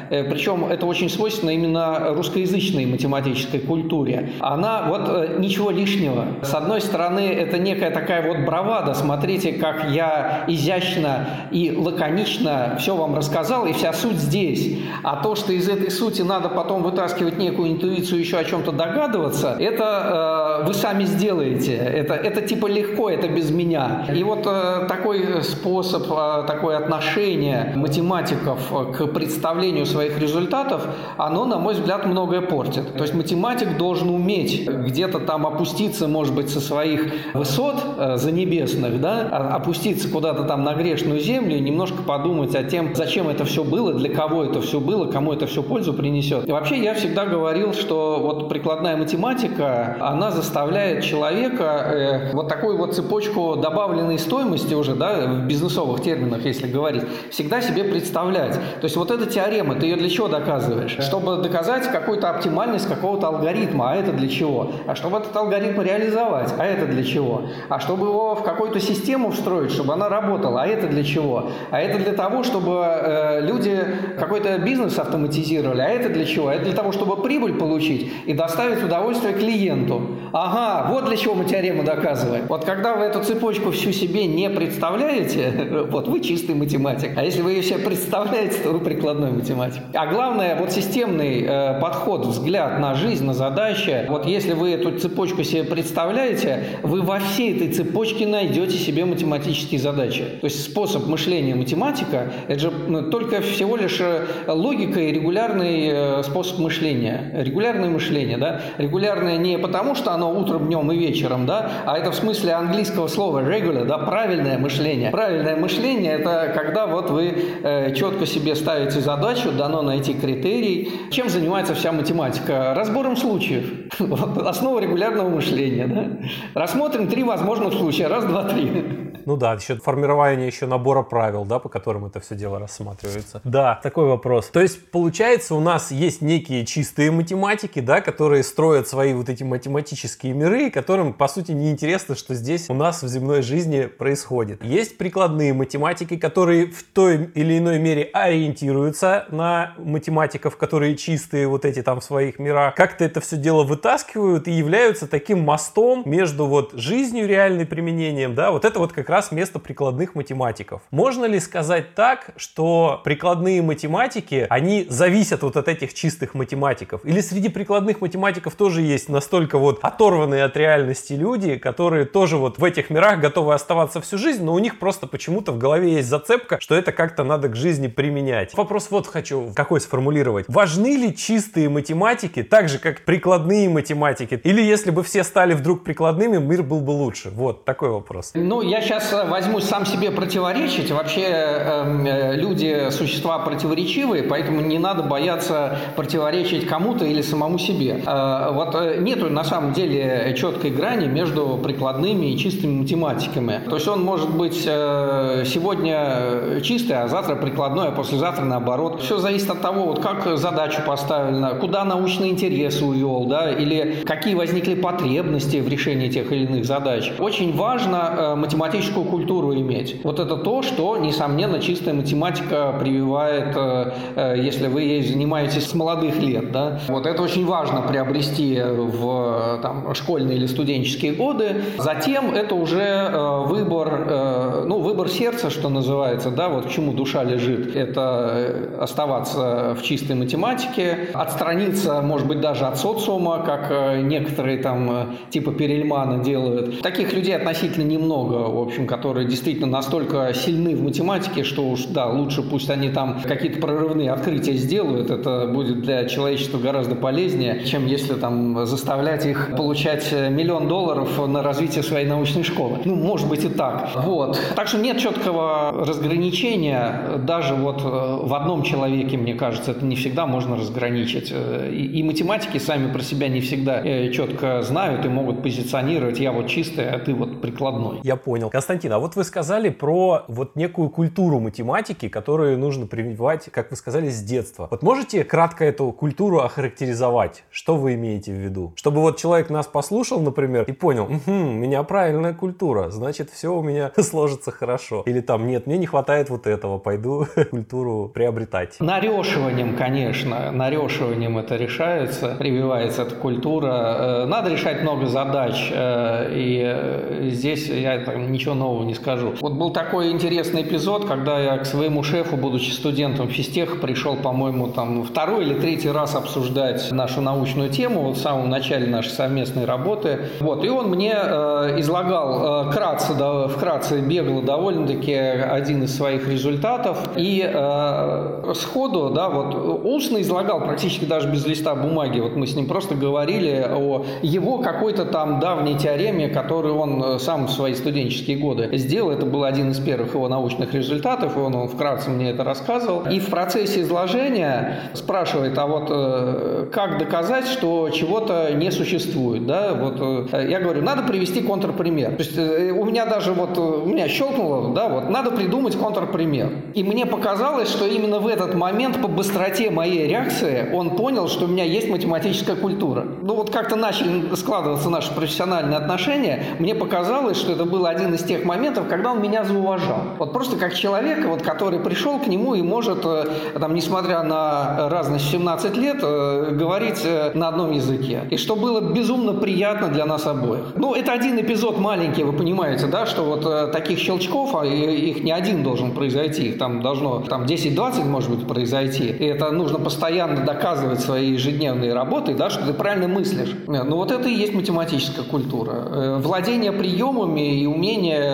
э, 0.10 0.24
причем 0.24 0.66
это 0.66 0.86
очень 0.86 1.10
свойственно 1.10 1.52
именно 1.52 2.14
русскоязычной 2.14 2.86
математической 2.86 3.60
культуре, 3.60 4.32
она 4.40 4.86
вот 4.88 5.02
э, 5.08 5.36
ничего 5.40 5.72
лишнего. 5.72 6.26
С 6.42 6.54
одной 6.54 6.82
стороны, 6.82 7.28
это 7.28 7.58
некая 7.58 7.92
такая 7.92 8.28
вот 8.28 8.46
бравада. 8.46 8.94
Смотрите, 8.94 9.54
как 9.54 9.92
я 9.92 10.44
изящно 10.48 11.28
и 11.52 11.72
лаконично 11.76 12.76
все 12.80 12.96
вам 12.96 13.16
рассказал, 13.16 13.66
и 13.66 13.74
вся 13.74 13.94
суть 13.94 14.18
здесь. 14.18 14.78
А 15.04 15.18
то, 15.18 15.36
что 15.36 15.54
из 15.54 15.68
этой 15.70 15.92
сути 15.92 16.22
надо 16.22 16.50
потом 16.50 16.84
вытаскивать 16.84 17.38
некую 17.38 17.72
интуицию, 17.72 18.20
еще 18.20 18.38
о 18.38 18.44
чем-то 18.44 18.72
догадываться, 18.72 19.56
это 19.60 20.62
э, 20.64 20.68
вы 20.68 20.74
сами 20.74 21.04
сделаете. 21.04 21.76
Это, 21.76 22.14
это 22.14 22.42
типа 22.42 22.68
легко, 22.68 23.10
это 23.10 23.28
без 23.28 23.52
меня. 23.52 24.06
И 24.14 24.24
вот 24.24 24.46
э, 24.46 24.86
такой 24.88 25.44
способ, 25.44 26.04
э, 26.10 26.44
такое 26.48 26.78
отношение 26.78 27.74
математиков 27.76 28.60
к 28.98 29.08
представлению 29.08 29.27
своих 29.32 30.20
результатов, 30.20 30.88
оно, 31.18 31.46
на 31.46 31.58
мой 31.58 31.74
взгляд, 31.74 32.06
многое 32.06 32.42
портит. 32.42 32.94
То 32.94 33.04
есть 33.04 33.14
математик 33.14 33.78
должен 33.78 34.10
уметь 34.10 34.68
где-то 34.68 35.20
там 35.20 35.46
опуститься, 35.46 36.08
может 36.08 36.34
быть, 36.36 36.50
со 36.50 36.60
своих 36.60 37.14
высот 37.34 37.76
э, 37.98 38.18
за 38.18 38.32
небесных, 38.32 39.00
да, 39.02 39.28
а, 39.32 39.56
опуститься 39.56 40.10
куда-то 40.10 40.44
там 40.44 40.64
на 40.64 40.74
грешную 40.74 41.20
землю 41.20 41.56
и 41.56 41.60
немножко 41.60 42.04
подумать 42.04 42.56
о 42.56 42.64
тем, 42.64 42.96
зачем 42.96 43.30
это 43.30 43.46
все 43.46 43.64
было, 43.64 43.94
для 43.94 44.14
кого 44.14 44.44
это 44.44 44.62
все 44.62 44.80
было, 44.80 45.12
кому 45.12 45.34
это 45.34 45.48
все 45.48 45.64
пользу 45.64 45.94
принесет. 45.94 46.48
И 46.48 46.52
вообще 46.52 46.82
я 46.84 46.94
всегда 46.94 47.26
говорил, 47.26 47.74
что 47.74 48.20
вот 48.22 48.50
прикладная 48.50 48.98
математика, 48.98 49.98
она 50.00 50.32
заставляет 50.32 51.04
человека 51.04 51.64
э, 51.64 52.34
вот 52.34 52.48
такую 52.48 52.78
вот 52.78 52.96
цепочку 52.96 53.56
добавленной 53.56 54.20
стоимости 54.20 54.74
уже, 54.74 54.96
да, 54.96 55.26
в 55.28 55.48
бизнесовых 55.48 56.02
терминах, 56.02 56.46
если 56.46 56.68
говорить, 56.68 57.04
всегда 57.30 57.62
себе 57.62 57.84
представлять. 57.84 58.54
То 58.54 58.84
есть 58.84 58.96
вот 58.96 59.12
эта 59.18 59.26
теорема, 59.26 59.76
ты 59.76 59.86
ее 59.86 59.96
для 59.96 60.10
чего 60.10 60.28
доказываешь? 60.28 60.98
Чтобы 61.00 61.38
доказать 61.38 61.88
какую-то 61.92 62.30
оптимальность 62.30 62.88
какого-то 62.88 63.28
алгоритма, 63.28 63.92
а 63.92 63.96
это 63.96 64.12
для 64.12 64.28
чего? 64.28 64.72
А 64.88 64.96
чтобы 64.96 65.18
этот 65.18 65.36
алгоритм 65.36 65.82
реализовать, 65.82 66.54
а 66.58 66.66
это 66.66 66.86
для 66.86 67.04
чего? 67.04 67.44
А 67.70 67.80
чтобы 67.80 68.08
его 68.08 68.36
в 68.36 68.44
какую-то 68.44 68.80
систему 68.80 69.32
встроить, 69.32 69.72
чтобы 69.72 69.94
она 69.94 70.10
работала, 70.10 70.64
а 70.64 70.68
это 70.68 70.88
для 70.88 71.04
чего? 71.04 71.50
А 71.72 71.80
это 71.80 72.00
для 72.00 72.14
того, 72.14 72.44
чтобы 72.44 72.84
э, 72.86 73.42
люди 73.42 73.78
какой-то 74.20 74.58
бизнес 74.60 74.98
автоматизировали, 75.00 75.82
а 75.82 75.90
это 75.90 76.10
для 76.10 76.26
чего? 76.26 76.48
А 76.48 76.56
это 76.56 76.66
для 76.66 76.74
того, 76.74 76.92
чтобы 76.92 77.22
прибыль 77.22 77.54
получить 77.54 78.12
и 78.26 78.34
доставить 78.34 78.84
удовольствие 78.84 79.34
клиенту. 79.34 80.02
Ага, 80.34 80.92
вот 80.92 81.06
для 81.06 81.18
чего 81.18 81.36
мы 81.36 81.46
теорему 81.46 81.84
доказываем. 81.84 82.46
Вот 82.48 82.66
когда 82.66 82.96
вы 82.96 83.06
эту 83.06 83.24
цепочку 83.24 83.72
всю 83.72 83.92
себе 83.92 84.26
не 84.26 84.50
представляете, 84.50 85.86
вот 85.92 86.08
вы 86.08 86.20
чистый 86.20 86.56
математик. 86.56 87.12
А 87.18 87.24
если 87.24 87.42
вы 87.42 87.54
ее 87.54 87.64
себе 87.64 87.80
представляете, 87.80 88.60
то 88.64 88.72
вы 88.72 88.80
прикладной 89.08 89.32
математик. 89.32 89.82
А 89.94 90.08
главное, 90.08 90.56
вот 90.56 90.72
системный 90.72 91.46
э, 91.48 91.80
подход, 91.80 92.26
взгляд 92.26 92.80
на 92.80 92.94
жизнь, 92.94 93.26
на 93.26 93.34
задачи. 93.34 94.06
Вот 94.10 94.26
если 94.26 94.54
вы 94.54 94.72
эту 94.72 95.00
цепочку 95.00 95.44
себе 95.44 95.64
представляете, 95.64 96.64
вы 96.84 97.02
во 97.02 97.20
всей 97.20 97.56
этой 97.56 97.72
цепочке 97.72 98.28
найдете 98.28 98.78
себе 98.78 99.06
математические 99.06 99.80
задачи. 99.80 100.26
То 100.42 100.48
есть 100.48 100.64
способ 100.64 101.08
мышления 101.08 101.56
математика– 101.56 102.34
это 102.48 102.60
же 102.60 102.72
ну, 102.88 103.04
только 103.04 103.42
всего 103.42 103.78
лишь 103.78 104.02
э, 104.02 104.26
логика 104.48 105.00
и 105.00 105.14
регулярный 105.14 105.90
э, 105.90 106.24
способ 106.24 106.60
мышления. 106.60 107.32
Регулярное 107.34 107.90
мышление, 107.90 108.38
да? 108.38 108.60
Регулярное 108.78 109.38
не 109.38 109.58
потому, 109.58 109.96
что 109.96 110.12
оно 110.12 110.38
утром, 110.38 110.68
днем 110.68 110.92
и 110.92 110.98
вечером, 110.98 111.46
да, 111.46 111.70
а 111.86 111.98
это 111.98 112.12
в 112.12 112.16
смысле 112.16 112.54
английского 112.54 113.08
слова 113.08 113.40
regular, 113.40 113.86
да, 113.86 113.98
правильное 114.00 114.58
мышление. 114.58 115.12
Правильное 115.12 115.56
мышление– 115.56 116.14
это 116.20 116.52
когда 116.54 116.88
вот 116.88 117.10
вы 117.10 117.34
э, 117.64 117.94
четко 117.96 118.26
себе 118.26 118.56
ставите 118.56 118.87
задачу, 118.92 119.52
дано 119.52 119.82
найти 119.82 120.14
критерий. 120.14 120.92
Чем 121.12 121.30
занимается 121.30 121.74
вся 121.74 121.92
математика? 121.92 122.74
Разбором 122.76 123.18
случаев. 123.18 123.66
Вот, 124.00 124.38
основа 124.48 124.80
регулярного 124.80 125.30
мышления. 125.30 125.88
Да? 125.88 126.62
Рассмотрим 126.62 127.08
три 127.08 127.24
возможных 127.24 127.74
случая. 127.74 128.08
Раз, 128.08 128.26
два, 128.26 128.44
три. 128.44 129.07
Ну 129.28 129.36
да, 129.36 129.56
еще 129.56 129.76
формирование 129.76 130.48
еще 130.48 130.68
набора 130.68 131.02
правил, 131.02 131.44
да, 131.44 131.60
по 131.60 131.68
которым 131.68 132.06
это 132.06 132.22
все 132.22 132.34
дело 132.34 132.60
рассматривается. 132.60 133.42
Да, 133.44 133.78
такой 133.84 134.08
вопрос. 134.08 134.48
То 134.48 134.62
есть, 134.62 134.90
получается, 134.90 135.54
у 135.54 135.60
нас 135.60 135.92
есть 135.92 136.22
некие 136.22 136.66
чистые 136.66 137.12
математики, 137.12 137.82
да, 137.82 138.00
которые 138.00 138.42
строят 138.44 138.88
свои 138.88 139.14
вот 139.14 139.28
эти 139.28 139.44
математические 139.44 140.32
миры, 140.32 140.72
которым, 140.72 141.12
по 141.12 141.28
сути, 141.28 141.52
не 141.52 141.72
интересно, 141.72 142.16
что 142.16 142.36
здесь 142.36 142.70
у 142.70 142.74
нас 142.74 143.04
в 143.04 143.10
земной 143.10 143.42
жизни 143.42 143.88
происходит. 143.88 144.64
Есть 144.64 144.98
прикладные 144.98 145.54
математики, 145.54 146.16
которые 146.16 146.68
в 146.68 146.84
той 146.84 147.30
или 147.36 147.58
иной 147.58 147.80
мере 147.80 148.04
ориентируются 148.14 149.26
на 149.30 149.74
математиков, 149.78 150.56
которые 150.56 150.96
чистые 150.96 151.50
вот 151.50 151.66
эти 151.66 151.82
там 151.82 152.00
в 152.00 152.04
своих 152.06 152.40
мирах, 152.40 152.76
как-то 152.76 153.04
это 153.04 153.20
все 153.20 153.36
дело 153.36 153.64
вытаскивают 153.64 154.48
и 154.48 154.52
являются 154.52 155.06
таким 155.06 155.42
мостом 155.42 156.04
между 156.06 156.46
вот 156.46 156.72
жизнью 156.76 157.28
реальным 157.28 157.68
применением, 157.68 158.34
да, 158.34 158.52
вот 158.52 158.64
это 158.64 158.80
вот 158.80 158.94
как 158.94 159.10
раз 159.10 159.17
раз 159.18 159.32
место 159.32 159.58
прикладных 159.58 160.14
математиков. 160.14 160.84
Можно 160.92 161.26
ли 161.26 161.40
сказать 161.40 161.96
так, 161.96 162.30
что 162.36 163.02
прикладные 163.04 163.64
математики, 163.64 164.46
они 164.48 164.86
зависят 164.90 165.42
вот 165.42 165.58
от 165.58 165.68
этих 165.68 165.96
чистых 165.96 166.36
математиков? 166.36 167.04
Или 167.04 167.22
среди 167.22 167.50
прикладных 167.50 168.00
математиков 168.00 168.54
тоже 168.54 168.84
есть 168.84 169.10
настолько 169.10 169.58
вот 169.58 169.80
оторванные 169.82 170.44
от 170.44 170.56
реальности 170.56 171.14
люди, 171.14 171.56
которые 171.56 172.06
тоже 172.06 172.38
вот 172.38 172.60
в 172.60 172.64
этих 172.64 172.92
мирах 172.92 173.20
готовы 173.20 173.56
оставаться 173.56 174.02
всю 174.02 174.20
жизнь, 174.20 174.44
но 174.44 174.54
у 174.54 174.60
них 174.60 174.78
просто 174.78 175.08
почему-то 175.08 175.52
в 175.52 175.58
голове 175.58 175.94
есть 175.94 176.10
зацепка, 176.10 176.60
что 176.60 176.76
это 176.76 176.92
как-то 176.92 177.24
надо 177.24 177.50
к 177.50 177.56
жизни 177.56 177.88
применять. 177.88 178.54
Вопрос 178.56 178.92
вот 178.92 179.08
хочу 179.08 179.52
какой 179.56 179.82
сформулировать. 179.82 180.46
Важны 180.48 180.96
ли 180.96 181.16
чистые 181.16 181.70
математики 181.70 182.44
так 182.44 182.70
же, 182.70 182.78
как 182.78 183.04
прикладные 183.04 183.68
математики? 183.68 184.40
Или 184.44 184.62
если 184.62 184.92
бы 184.92 185.02
все 185.02 185.24
стали 185.24 185.56
вдруг 185.56 185.84
прикладными, 185.84 186.38
мир 186.38 186.62
был 186.62 186.82
бы 186.82 186.92
лучше? 186.92 187.32
Вот 187.32 187.66
такой 187.66 187.90
вопрос. 187.90 188.34
Ну, 188.36 188.62
я 188.62 188.82
сейчас 188.82 189.07
сейчас 189.08 189.30
возьму 189.30 189.60
сам 189.60 189.86
себе 189.86 190.12
противоречить. 190.12 190.92
Вообще 190.92 191.22
эм, 191.22 192.06
э, 192.06 192.36
люди– 192.36 192.90
существа 192.92 193.40
противоречивые, 193.40 194.24
поэтому 194.24 194.62
не 194.62 194.80
надо 194.80 195.04
бояться 195.04 195.78
противоречить 195.96 196.68
кому-то 196.68 197.06
или 197.06 197.22
самому 197.22 197.58
себе. 197.58 198.02
Э, 198.06 198.52
вот 198.52 198.76
э, 198.76 198.98
нету 199.00 199.30
на 199.30 199.44
самом 199.44 199.74
деле 199.74 200.36
четкой 200.38 200.72
грани 200.72 201.08
между 201.08 201.60
прикладными 201.64 202.28
и 202.28 202.38
чистыми 202.38 202.82
математиками. 202.82 203.62
То 203.70 203.76
есть 203.76 203.88
он 203.88 204.04
может 204.04 204.30
быть 204.30 204.64
э, 204.66 205.44
сегодня 205.46 206.62
чистый, 206.64 206.94
а 206.94 207.08
завтра 207.08 207.36
прикладной, 207.36 207.90
а 207.90 207.92
послезавтра 207.92 208.44
наоборот. 208.44 209.02
Все 209.02 209.18
зависит 209.18 209.50
от 209.50 209.62
того, 209.62 209.86
вот 209.86 210.02
как 210.02 210.38
задачу 210.38 210.82
поставлена, 210.86 211.56
куда 211.56 211.84
научный 211.84 212.30
интерес 212.30 212.82
увел, 212.82 213.26
да, 213.26 213.52
или 213.52 214.04
какие 214.06 214.36
возникли 214.36 214.76
потребности 214.76 215.58
в 215.58 215.68
решении 215.68 216.10
тех 216.10 216.32
или 216.32 216.46
иных 216.46 216.66
задач. 216.66 217.12
Очень 217.20 217.56
важно 217.56 218.16
э, 218.18 218.36
математически 218.36 218.87
математическую 218.88 219.06
культуру 219.06 219.54
иметь. 219.54 219.96
Вот 220.04 220.20
это 220.20 220.38
то, 220.38 220.62
что, 220.62 220.98
несомненно, 220.98 221.60
чистая 221.60 221.94
математика 221.94 222.76
прививает, 222.80 223.56
э, 223.56 223.92
э, 224.16 224.36
если 224.38 224.68
вы 224.68 224.82
ей 224.82 225.04
занимаетесь 225.04 225.66
с 225.68 225.74
молодых 225.74 226.18
лет. 226.22 226.52
Да? 226.52 226.80
Вот 226.88 227.06
это 227.06 227.22
очень 227.22 227.46
важно 227.46 227.82
приобрести 227.82 228.62
в 228.62 229.60
там, 229.62 229.94
школьные 229.94 230.38
или 230.38 230.48
студенческие 230.48 231.14
годы. 231.14 231.64
Затем 231.78 232.34
это 232.34 232.56
уже 232.56 232.82
э, 232.82 233.44
выбор, 233.46 234.66
ну, 234.66 234.80
выбор 234.80 235.10
сердца, 235.10 235.50
что 235.50 235.70
называется, 235.70 236.32
да, 236.32 236.50
вот 236.50 236.66
к 236.66 236.70
чему 236.70 236.94
душа 236.94 237.24
лежит. 237.24 237.76
Это 237.76 238.78
оставаться 238.80 239.76
в 239.80 239.84
чистой 239.84 240.16
математике, 240.16 241.10
отстраниться, 241.14 242.02
может 242.02 242.28
быть, 242.28 242.40
даже 242.40 242.66
от 242.66 242.78
социума, 242.78 243.44
как 243.46 244.04
некоторые 244.04 244.58
там 244.58 245.18
типа 245.30 245.52
Перельмана 245.52 246.24
делают. 246.24 246.82
Таких 246.82 247.14
людей 247.14 247.36
относительно 247.36 247.84
немного, 247.84 248.48
в 248.48 248.60
общем, 248.78 248.88
которые 248.88 249.28
действительно 249.28 249.66
настолько 249.66 250.32
сильны 250.36 250.76
в 250.76 250.84
математике, 250.84 251.44
что 251.44 251.68
уж, 251.68 251.86
да, 251.86 252.08
лучше 252.08 252.44
пусть 252.44 252.70
они 252.70 252.90
там 252.90 253.22
какие-то 253.24 253.60
прорывные 253.60 254.12
открытия 254.12 254.54
сделают, 254.54 255.10
это 255.10 255.48
будет 255.48 255.82
для 255.82 256.06
человечества 256.06 256.60
гораздо 256.60 256.96
полезнее, 256.96 257.66
чем 257.66 257.88
если 257.88 258.14
там 258.14 258.68
заставлять 258.68 259.26
их 259.26 259.56
получать 259.56 260.12
миллион 260.12 260.68
долларов 260.68 261.28
на 261.28 261.42
развитие 261.42 261.84
своей 261.84 262.06
научной 262.06 262.44
школы. 262.44 262.78
Ну, 262.86 262.96
может 262.96 263.28
быть 263.28 263.44
и 263.46 263.50
так. 263.50 263.90
Вот. 263.96 264.40
Так 264.56 264.68
что 264.68 264.78
нет 264.78 265.00
четкого 265.00 265.86
разграничения. 265.86 267.18
Даже 267.18 267.56
вот 267.56 267.82
э, 267.82 268.28
в 268.28 268.34
одном 268.36 268.62
человеке, 268.62 269.18
мне 269.18 269.34
кажется, 269.34 269.72
это 269.72 269.84
не 269.86 269.96
всегда 269.96 270.28
можно 270.28 270.56
разграничить. 270.56 271.32
Э, 271.32 271.72
и, 271.72 272.00
и 272.00 272.04
математики 272.04 272.60
сами 272.60 272.92
про 272.92 273.02
себя 273.02 273.28
не 273.28 273.42
всегда 273.42 273.82
э, 273.84 274.12
четко 274.12 274.62
знают 274.62 275.06
и 275.06 275.10
могут 275.10 275.42
позиционировать. 275.42 276.20
Я 276.20 276.32
вот 276.32 276.48
чистый, 276.48 276.88
а 276.88 277.00
ты 277.00 277.16
вот 277.16 277.42
прикладной. 277.42 278.00
Я 278.04 278.16
понял. 278.16 278.50
Константин, 278.68 278.92
а 278.92 279.00
вот 279.00 279.16
вы 279.16 279.24
сказали 279.24 279.70
про 279.70 280.26
вот 280.28 280.58
некую 280.58 280.90
культуру 280.90 281.40
математики, 281.40 282.10
которую 282.10 282.58
нужно 282.60 282.86
прививать, 282.86 283.50
как 283.50 283.72
вы 283.72 283.78
сказали, 283.78 284.10
с 284.10 284.22
детства. 284.22 284.68
Вот 284.70 284.84
можете 284.84 285.24
кратко 285.24 285.64
эту 285.64 285.94
культуру 285.94 286.40
охарактеризовать? 286.40 287.46
Что 287.50 287.78
вы 287.78 287.94
имеете 287.94 288.34
в 288.34 288.36
виду? 288.36 288.74
Чтобы 288.76 289.00
вот 289.00 289.16
человек 289.16 289.50
нас 289.50 289.68
послушал, 289.68 290.20
например, 290.20 290.66
и 290.66 290.74
понял, 290.74 291.06
угу, 291.06 291.22
у 291.28 291.54
меня 291.54 291.82
правильная 291.84 292.34
культура, 292.34 292.90
значит, 292.90 293.30
все 293.30 293.56
у 293.56 293.62
меня 293.62 293.94
сложится 293.98 294.52
хорошо. 294.52 295.04
Или 295.06 295.22
там, 295.22 295.48
нет, 295.48 295.66
мне 295.66 295.78
не 295.78 295.86
хватает 295.86 296.30
вот 296.30 296.46
этого, 296.46 296.78
пойду 296.78 297.26
культуру 297.50 298.12
приобретать. 298.14 298.76
Нарешиванием, 298.82 299.78
конечно, 299.78 300.52
нарешиванием 300.52 301.38
это 301.38 301.56
решается, 301.56 302.36
прививается 302.38 303.04
эта 303.04 303.16
культура. 303.16 303.68
Э, 303.68 304.26
надо 304.26 304.50
решать 304.50 304.82
много 304.82 305.06
задач, 305.06 305.72
э, 305.72 306.34
и 306.34 306.62
э, 306.66 307.30
здесь 307.32 307.70
я 307.70 308.00
там, 308.04 308.30
ничего 308.30 308.57
нового 308.58 308.84
не 308.84 308.94
скажу. 308.94 309.34
Вот 309.42 309.54
был 309.54 309.72
такой 309.72 310.12
интересный 310.12 310.64
эпизод, 310.64 311.06
когда 311.06 311.40
я 311.40 311.58
к 311.58 311.66
своему 311.66 312.04
шефу, 312.04 312.36
будучи 312.36 312.72
студентом 312.72 313.30
физтеха, 313.30 313.76
пришел, 313.78 314.16
по-моему, 314.16 314.68
там 314.68 315.04
второй 315.04 315.46
или 315.46 315.54
третий 315.54 315.90
раз 315.90 316.16
обсуждать 316.16 316.92
нашу 316.92 317.22
научную 317.22 317.70
тему 317.70 318.02
вот 318.02 318.18
в 318.18 318.22
самом 318.22 318.50
начале 318.50 318.88
нашей 318.88 319.12
совместной 319.12 319.66
работы. 319.66 320.30
Вот, 320.40 320.66
и 320.66 320.70
он 320.70 320.90
мне 320.90 321.14
э, 321.16 321.80
излагал 321.80 322.70
э, 322.70 322.74
кратце, 322.74 323.14
да, 323.14 323.48
вкратце 323.48 324.02
бегло 324.02 324.42
довольно-таки 324.42 325.14
один 325.14 325.84
из 325.84 325.96
своих 325.96 326.28
результатов. 326.28 327.10
И 327.16 327.44
э, 327.46 328.54
сходу, 328.56 329.12
да, 329.12 329.30
вот 329.30 329.84
устно 329.86 330.22
излагал 330.22 330.62
практически 330.62 331.06
даже 331.06 331.30
без 331.30 331.46
листа 331.46 331.76
бумаги. 331.76 332.20
Вот 332.20 332.36
мы 332.36 332.48
с 332.48 332.56
ним 332.56 332.68
просто 332.68 332.96
говорили 332.96 333.66
о 333.70 334.06
его 334.22 334.58
какой-то 334.60 335.06
там 335.06 335.40
давней 335.40 335.78
теореме, 335.78 336.30
которую 336.30 336.78
он 336.78 337.04
э, 337.04 337.20
сам 337.20 337.48
в 337.48 337.52
свои 337.52 337.74
студенческие 337.74 338.38
годы 338.38 338.47
сделал. 338.74 339.12
Это 339.12 339.26
был 339.26 339.44
один 339.44 339.72
из 339.72 339.80
первых 339.80 340.14
его 340.14 340.28
научных 340.28 340.74
результатов, 340.74 341.38
он, 341.38 341.56
он 341.56 341.68
вкратце 341.68 342.10
мне 342.10 342.32
это 342.32 342.44
рассказывал. 342.44 343.04
И 343.10 343.20
в 343.20 343.30
процессе 343.30 343.82
изложения 343.82 344.80
спрашивает, 344.94 345.58
а 345.58 345.68
вот 345.68 345.88
э, 345.90 346.68
как 346.72 346.98
доказать, 346.98 347.48
что 347.48 347.90
чего-то 347.90 348.54
не 348.54 348.72
существует? 348.72 349.46
Да? 349.46 349.74
Вот, 349.74 349.98
э, 350.34 350.48
я 350.50 350.60
говорю, 350.60 350.82
надо 350.82 351.04
привести 351.04 351.42
контрпример. 351.42 352.12
То 352.12 352.24
есть 352.24 352.38
у 352.38 352.86
меня 352.86 353.06
даже 353.06 353.34
вот, 353.34 353.58
у 353.58 353.86
меня 353.86 354.08
щелкнуло, 354.08 354.74
да, 354.74 354.88
вот, 354.88 355.10
надо 355.10 355.32
придумать 355.32 355.76
контрпример. 355.76 356.52
И 356.74 356.84
мне 356.84 357.06
показалось, 357.06 357.70
что 357.70 357.86
именно 357.86 358.20
в 358.20 358.28
этот 358.28 358.54
момент 358.54 359.02
по 359.02 359.08
быстроте 359.08 359.70
моей 359.70 360.08
реакции 360.08 360.70
он 360.74 360.92
понял, 360.96 361.28
что 361.28 361.46
у 361.46 361.48
меня 361.48 361.64
есть 361.64 361.90
математическая 361.90 362.56
культура. 362.56 363.06
Ну 363.22 363.36
вот 363.36 363.50
как-то 363.50 363.76
начали 363.76 364.36
складываться 364.36 364.90
наши 364.90 365.14
профессиональные 365.14 365.78
отношения, 365.78 366.44
мне 366.60 366.76
показалось, 366.76 367.38
что 367.38 367.54
это 367.54 367.66
был 367.66 367.86
один 367.86 368.14
из 368.14 368.24
тех 368.24 368.37
моментов, 368.46 368.88
когда 368.88 369.12
он 369.12 369.22
меня 369.22 369.44
зауважал. 369.44 370.00
Вот 370.18 370.34
просто 370.34 370.58
как 370.58 370.74
человека, 370.74 371.28
вот, 371.28 371.42
который 371.42 371.80
пришел 371.80 372.20
к 372.20 372.28
нему 372.28 372.56
и 372.56 372.62
может, 372.62 373.00
э, 373.06 373.26
там, 373.60 373.74
несмотря 373.74 374.24
на 374.24 374.90
разность 374.90 375.30
17 375.32 375.78
лет, 375.78 375.98
э, 376.02 376.52
говорить 376.52 377.02
э, 377.04 377.32
на 377.34 377.50
одном 377.50 377.72
языке. 377.72 378.22
И 378.30 378.38
что 378.38 378.56
было 378.56 378.82
безумно 378.82 379.34
приятно 379.34 379.88
для 379.90 380.06
нас 380.06 380.26
обоих. 380.26 380.74
Ну, 380.76 380.94
это 380.94 381.14
один 381.14 381.40
эпизод 381.40 381.80
маленький, 381.80 382.24
вы 382.24 382.34
понимаете, 382.34 382.88
да, 382.88 383.06
что 383.06 383.24
вот 383.24 383.72
таких 383.72 384.00
щелчков, 384.00 384.56
а 384.56 384.66
их 384.66 385.24
не 385.24 385.32
один 385.32 385.64
должен 385.64 385.92
произойти, 385.92 386.50
их 386.50 386.58
там 386.58 386.82
должно 386.82 387.20
там 387.20 387.44
10-20, 387.44 388.06
может 388.06 388.30
быть, 388.30 388.48
произойти. 388.48 389.06
И 389.06 389.26
это 389.26 389.52
нужно 389.52 389.80
постоянно 389.80 390.46
доказывать 390.46 391.00
своей 391.00 391.34
ежедневной 391.34 391.94
работой, 391.94 392.36
да, 392.36 392.50
что 392.50 392.66
ты 392.66 392.74
правильно 392.74 393.08
мыслишь. 393.08 393.56
Ну, 393.68 393.96
вот 393.96 394.12
это 394.12 394.28
и 394.30 394.34
есть 394.34 394.54
математическая 394.54 395.26
культура. 395.26 396.18
Владение 396.20 396.72
приемами 396.72 397.62
и 397.62 397.66
умение 397.66 398.27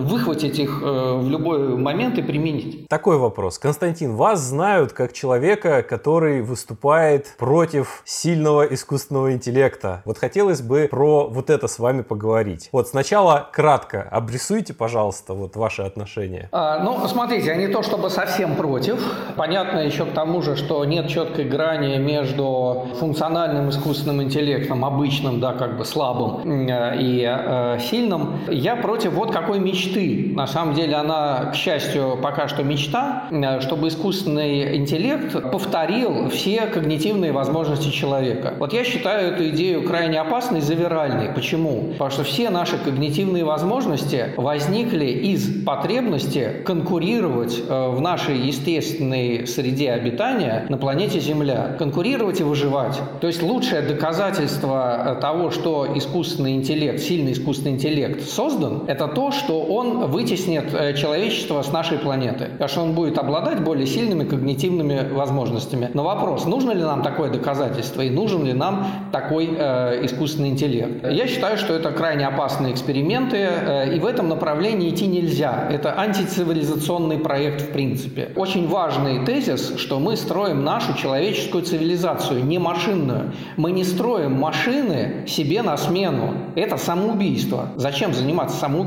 выхватить 0.00 0.58
их 0.58 0.80
в 0.82 1.28
любой 1.28 1.76
момент 1.76 2.18
и 2.18 2.22
применить. 2.22 2.88
Такой 2.88 3.18
вопрос. 3.18 3.58
Константин, 3.58 4.14
вас 4.16 4.40
знают 4.40 4.92
как 4.92 5.12
человека, 5.12 5.82
который 5.82 6.42
выступает 6.42 7.34
против 7.38 8.02
сильного 8.04 8.62
искусственного 8.64 9.32
интеллекта. 9.32 10.02
Вот 10.04 10.18
хотелось 10.18 10.62
бы 10.62 10.88
про 10.90 11.28
вот 11.28 11.50
это 11.50 11.68
с 11.68 11.78
вами 11.78 12.02
поговорить. 12.02 12.68
Вот 12.72 12.88
сначала 12.88 13.48
кратко 13.52 14.02
обрисуйте, 14.02 14.74
пожалуйста, 14.74 15.34
вот 15.34 15.56
ваши 15.56 15.82
отношения. 15.82 16.48
А, 16.52 16.78
ну, 16.82 17.06
смотрите, 17.06 17.54
не 17.56 17.68
то 17.68 17.82
чтобы 17.82 18.10
совсем 18.10 18.56
против. 18.56 19.00
Понятно 19.36 19.78
еще 19.78 20.04
к 20.04 20.12
тому 20.12 20.42
же, 20.42 20.56
что 20.56 20.84
нет 20.84 21.08
четкой 21.08 21.44
грани 21.44 21.98
между 21.98 22.86
функциональным 22.98 23.70
искусственным 23.70 24.22
интеллектом, 24.22 24.84
обычным, 24.84 25.40
да, 25.40 25.52
как 25.52 25.76
бы 25.78 25.84
слабым 25.84 26.42
и 26.44 27.24
э, 27.26 27.78
сильным. 27.80 28.38
Я 28.48 28.76
против 28.76 29.09
вот 29.12 29.32
какой 29.32 29.58
мечты. 29.58 30.32
На 30.34 30.46
самом 30.46 30.74
деле 30.74 30.94
она, 30.94 31.46
к 31.52 31.54
счастью, 31.54 32.18
пока 32.22 32.48
что 32.48 32.62
мечта, 32.62 33.28
э, 33.30 33.60
чтобы 33.60 33.88
искусственный 33.88 34.76
интеллект 34.76 35.50
повторил 35.50 36.28
все 36.30 36.66
когнитивные 36.66 37.32
возможности 37.32 37.90
человека. 37.90 38.54
Вот 38.58 38.72
я 38.72 38.84
считаю 38.84 39.32
эту 39.32 39.48
идею 39.50 39.86
крайне 39.86 40.20
опасной 40.20 40.60
и 40.60 40.62
завиральной. 40.62 41.30
Почему? 41.34 41.88
Потому 41.92 42.10
что 42.10 42.24
все 42.24 42.50
наши 42.50 42.78
когнитивные 42.78 43.44
возможности 43.44 44.34
возникли 44.36 45.06
из 45.06 45.64
потребности 45.64 46.62
конкурировать 46.64 47.60
э, 47.68 47.88
в 47.90 48.00
нашей 48.00 48.38
естественной 48.38 49.46
среде 49.46 49.92
обитания 49.92 50.66
на 50.68 50.78
планете 50.78 51.20
Земля. 51.20 51.76
Конкурировать 51.78 52.40
и 52.40 52.42
выживать. 52.42 53.00
То 53.20 53.26
есть 53.26 53.42
лучшее 53.42 53.82
доказательство 53.82 55.16
э, 55.16 55.20
того, 55.20 55.50
что 55.50 55.86
искусственный 55.94 56.54
интеллект, 56.54 57.00
сильный 57.00 57.32
искусственный 57.32 57.72
интеллект 57.72 58.22
создан, 58.22 58.84
это 58.90 59.06
то, 59.06 59.30
что 59.30 59.62
он 59.62 60.06
вытеснит 60.06 60.96
человечество 60.96 61.62
с 61.62 61.70
нашей 61.70 61.98
планеты. 61.98 62.46
Потому 62.46 62.68
что 62.68 62.80
он 62.82 62.92
будет 62.94 63.18
обладать 63.18 63.62
более 63.62 63.86
сильными 63.86 64.24
когнитивными 64.24 65.12
возможностями. 65.12 65.90
Но 65.94 66.02
вопрос, 66.02 66.44
нужно 66.44 66.72
ли 66.72 66.82
нам 66.82 67.02
такое 67.02 67.30
доказательство 67.30 68.02
и 68.02 68.10
нужен 68.10 68.44
ли 68.44 68.52
нам 68.52 68.88
такой 69.12 69.50
э, 69.56 70.04
искусственный 70.04 70.48
интеллект? 70.48 71.08
Я 71.08 71.28
считаю, 71.28 71.56
что 71.56 71.72
это 71.72 71.92
крайне 71.92 72.26
опасные 72.26 72.72
эксперименты, 72.72 73.36
э, 73.36 73.94
и 73.94 74.00
в 74.00 74.06
этом 74.06 74.28
направлении 74.28 74.90
идти 74.90 75.06
нельзя. 75.06 75.68
Это 75.70 75.96
антицивилизационный 75.96 77.18
проект 77.18 77.60
в 77.62 77.72
принципе. 77.72 78.32
Очень 78.34 78.68
важный 78.68 79.24
тезис, 79.24 79.76
что 79.76 80.00
мы 80.00 80.16
строим 80.16 80.64
нашу 80.64 80.94
человеческую 80.94 81.62
цивилизацию, 81.62 82.44
не 82.44 82.58
машинную. 82.58 83.32
Мы 83.56 83.70
не 83.70 83.84
строим 83.84 84.32
машины 84.32 85.26
себе 85.28 85.62
на 85.62 85.76
смену. 85.76 86.34
Это 86.56 86.76
самоубийство. 86.76 87.68
Зачем 87.76 88.12
заниматься 88.14 88.56
самоубийством? 88.56 88.79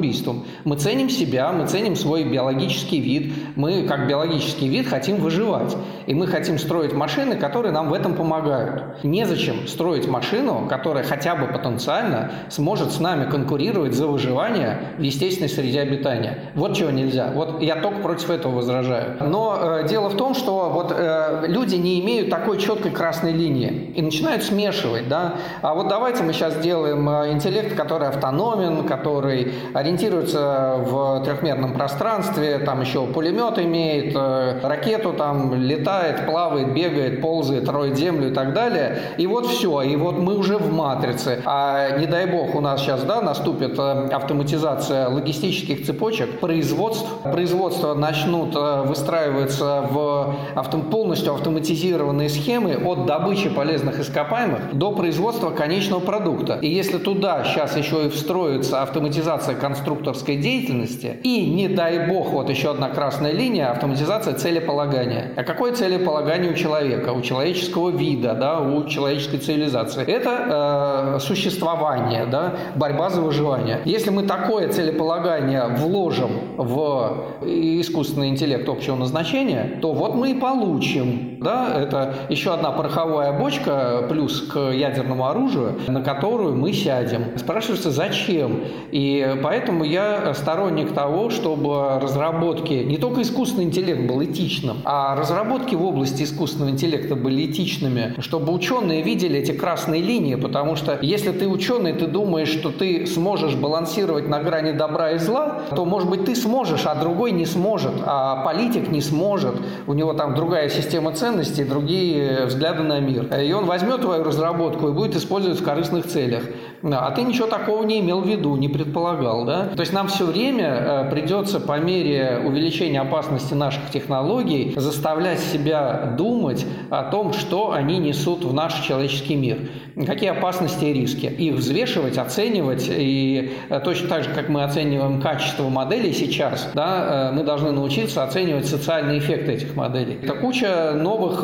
Мы 0.64 0.76
ценим 0.78 1.10
себя, 1.10 1.52
мы 1.52 1.68
ценим 1.68 1.96
свой 1.96 2.24
биологический 2.24 3.00
вид, 3.00 3.34
мы 3.56 3.84
как 3.84 4.08
биологический 4.08 4.68
вид 4.68 4.88
хотим 4.88 5.18
выживать. 5.18 5.76
И 6.08 6.14
мы 6.14 6.28
хотим 6.28 6.58
строить 6.58 6.94
машины, 6.94 7.36
которые 7.36 7.72
нам 7.72 7.90
в 7.90 7.94
этом 7.94 8.16
помогают. 8.16 9.04
Незачем 9.04 9.68
строить 9.68 10.08
машину, 10.08 10.68
которая 10.70 11.04
хотя 11.04 11.36
бы 11.36 11.48
потенциально 11.48 12.32
сможет 12.50 12.92
с 12.92 13.00
нами 13.00 13.30
конкурировать 13.30 13.94
за 13.94 14.08
выживание 14.08 14.80
в 14.98 15.02
естественной 15.02 15.50
среде 15.50 15.82
обитания. 15.82 16.52
Вот 16.56 16.76
чего 16.76 16.90
нельзя. 16.90 17.32
Вот 17.34 17.62
я 17.62 17.76
только 17.76 18.00
против 18.02 18.30
этого 18.30 18.56
возражаю. 18.56 19.18
Но 19.22 19.58
э, 19.62 19.88
дело 19.88 20.10
в 20.10 20.18
том, 20.18 20.34
что 20.36 20.70
вот 20.70 20.94
э, 20.96 21.46
люди 21.48 21.76
не 21.76 22.02
имеют 22.02 22.30
такой 22.30 22.58
четкой 22.58 22.92
красной 22.92 23.34
линии 23.34 23.94
и 23.96 24.02
начинают 24.02 24.44
смешивать, 24.44 25.08
да. 25.08 25.36
А 25.62 25.74
вот 25.74 25.88
давайте 25.88 26.24
мы 26.24 26.34
сейчас 26.34 26.56
сделаем 26.56 27.08
э, 27.10 27.32
интеллект, 27.32 27.76
который 27.76 28.08
автономен, 28.08 28.86
который 28.88 29.54
ориентируется 29.84 30.76
в 30.78 31.24
трехмерном 31.26 31.74
пространстве, 31.74 32.60
там 32.60 32.82
еще 32.82 33.06
пулемет 33.06 33.60
имеет, 33.60 34.16
э, 34.16 34.60
ракету 34.64 35.14
там 35.14 35.54
летает, 35.54 36.26
плавает, 36.26 36.74
бегает, 36.74 37.22
ползает, 37.22 37.68
роет 37.70 37.98
землю 37.98 38.30
и 38.30 38.34
так 38.34 38.54
далее. 38.54 39.00
И 39.18 39.28
вот 39.28 39.46
все, 39.46 39.82
и 39.82 39.96
вот 39.96 40.18
мы 40.18 40.38
уже 40.38 40.58
в 40.58 40.72
матрице. 40.72 41.42
А 41.46 41.98
не 41.98 42.06
дай 42.06 42.26
бог 42.26 42.56
у 42.56 42.62
нас 42.62 42.82
сейчас, 42.82 43.04
да, 43.04 43.22
наступит 43.22 43.78
э, 43.78 44.10
автоматизация 44.12 45.10
логистических 45.10 45.86
цепочек, 45.86 46.40
производств, 46.40 47.08
производство 47.24 47.94
начнут 47.94 48.56
выстраиваться 48.86 49.86
в 49.90 50.36
авто, 50.56 50.80
полностью 50.80 51.34
автоматизированные 51.34 52.30
схемы 52.30 52.76
от 52.76 53.06
добычи 53.06 53.50
полезных 53.50 54.00
ископаемых 54.00 54.74
до 54.74 54.92
производства 54.92 55.50
конечного 55.50 56.00
продукта. 56.00 56.58
И 56.62 56.68
если 56.68 56.98
туда 56.98 57.44
сейчас 57.44 57.76
еще 57.76 58.06
и 58.06 58.10
встроится 58.10 58.82
автоматизация 58.82 59.56
конструкторской 59.74 60.38
деятельности 60.38 61.18
и, 61.24 61.50
не 61.50 61.68
дай 61.68 62.08
бог, 62.08 62.30
вот 62.30 62.50
еще 62.50 62.70
одна 62.70 62.90
красная 62.90 63.32
линия, 63.32 63.72
автоматизация 63.72 64.36
целеполагания. 64.36 65.32
А 65.36 65.44
какое 65.44 65.74
целеполагание 65.74 66.52
у 66.52 66.54
человека, 66.54 67.10
у 67.10 67.22
человеческого 67.22 67.90
вида, 67.90 68.36
да, 68.36 68.60
у 68.60 68.88
человеческой 68.88 69.40
цивилизации? 69.40 70.04
Это 70.06 71.16
э, 71.16 71.20
существование, 71.20 72.26
да, 72.28 72.54
борьба 72.76 73.10
за 73.10 73.22
выживание. 73.22 73.80
Если 73.86 74.12
мы 74.12 74.24
такое 74.24 74.68
целеполагание 74.70 75.66
вложим 75.70 76.32
в 76.58 77.24
искусственный 77.42 78.30
интеллект 78.30 78.70
общего 78.70 78.96
назначения, 78.96 79.80
то 79.82 79.94
вот 79.94 80.14
мы 80.14 80.32
и 80.32 80.34
получим, 80.36 81.40
да, 81.42 81.82
это 81.82 82.14
еще 82.30 82.54
одна 82.54 82.72
пороховая 82.72 83.34
бочка 83.40 84.06
плюс 84.08 84.42
к 84.42 84.60
ядерному 84.72 85.26
оружию, 85.28 85.80
на 85.88 86.04
которую 86.04 86.56
мы 86.56 86.74
сядем. 86.74 87.38
Спрашивается, 87.38 87.90
зачем? 87.90 88.62
И 88.92 89.40
поэтому 89.42 89.63
я 89.84 90.34
сторонник 90.34 90.94
того, 90.94 91.30
чтобы 91.30 92.00
разработки, 92.00 92.74
не 92.74 92.98
только 92.98 93.22
искусственный 93.22 93.66
интеллект 93.66 94.02
был 94.02 94.24
этичным, 94.24 94.78
а 94.86 95.16
разработки 95.16 95.76
в 95.76 95.84
области 95.84 96.24
искусственного 96.24 96.72
интеллекта 96.72 97.16
были 97.16 97.46
этичными, 97.46 98.16
чтобы 98.20 98.54
ученые 98.54 99.02
видели 99.02 99.40
эти 99.40 99.52
красные 99.52 100.02
линии, 100.02 100.36
потому 100.36 100.76
что 100.76 100.98
если 101.02 101.32
ты 101.32 101.48
ученый, 101.48 101.94
ты 101.94 102.08
думаешь, 102.08 102.50
что 102.50 102.70
ты 102.70 103.06
сможешь 103.06 103.56
балансировать 103.56 104.28
на 104.28 104.42
грани 104.42 104.72
добра 104.72 105.12
и 105.12 105.18
зла, 105.18 105.62
то, 105.76 105.86
может 105.86 106.10
быть, 106.10 106.26
ты 106.26 106.36
сможешь, 106.36 106.86
а 106.86 106.96
другой 106.96 107.32
не 107.32 107.46
сможет, 107.46 107.94
а 108.06 108.44
политик 108.44 108.90
не 108.90 109.02
сможет, 109.02 109.56
у 109.88 109.94
него 109.94 110.14
там 110.14 110.36
другая 110.36 110.70
система 110.70 111.12
ценностей, 111.14 111.64
другие 111.64 112.46
взгляды 112.46 112.84
на 112.84 113.00
мир. 113.00 113.26
И 113.40 113.52
он 113.54 113.66
возьмет 113.66 114.02
твою 114.02 114.24
разработку 114.24 114.90
и 114.90 114.92
будет 114.92 115.16
использовать 115.16 115.60
в 115.60 115.64
корыстных 115.64 116.08
целях. 116.08 116.44
А 116.84 117.12
ты 117.12 117.24
ничего 117.24 117.48
такого 117.48 117.84
не 117.84 118.02
имел 118.02 118.22
в 118.22 118.28
виду, 118.28 118.56
не 118.58 118.68
предполагал, 118.68 119.46
да? 119.46 119.68
То 119.68 119.80
есть 119.80 119.94
нам 119.94 120.08
все 120.08 120.26
время 120.26 120.68
э, 120.68 121.10
придется 121.12 121.62
по 121.62 121.80
мере 121.80 122.42
увеличения 122.46 123.00
опасности 123.00 123.54
наших 123.54 123.90
технологий 123.90 124.74
заставлять 124.76 125.40
себя 125.40 126.14
думать 126.18 126.66
о 126.90 127.04
том, 127.04 127.32
что 127.32 127.72
они 127.72 128.00
несут 128.00 128.44
в 128.44 128.54
наш 128.54 128.82
человеческий 128.82 129.36
мир. 129.36 129.70
Какие 130.06 130.32
опасности 130.32 130.86
и 130.86 130.94
риски. 130.94 131.28
Их 131.28 131.56
взвешивать, 131.56 132.18
оценивать. 132.18 132.88
И 132.90 133.54
э, 133.70 133.80
точно 133.80 134.10
так 134.10 134.24
же, 134.24 134.32
как 134.32 134.50
мы 134.50 134.64
оцениваем 134.64 135.22
качество 135.22 135.70
моделей 135.70 136.12
сейчас, 136.12 136.70
да, 136.74 137.30
э, 137.32 137.36
мы 137.36 137.44
должны 137.44 137.72
научиться 137.72 138.24
оценивать 138.24 138.68
социальные 138.68 139.20
эффекты 139.20 139.54
этих 139.54 139.76
моделей. 139.76 140.20
Это 140.22 140.34
куча 140.34 140.92
новых 140.96 141.44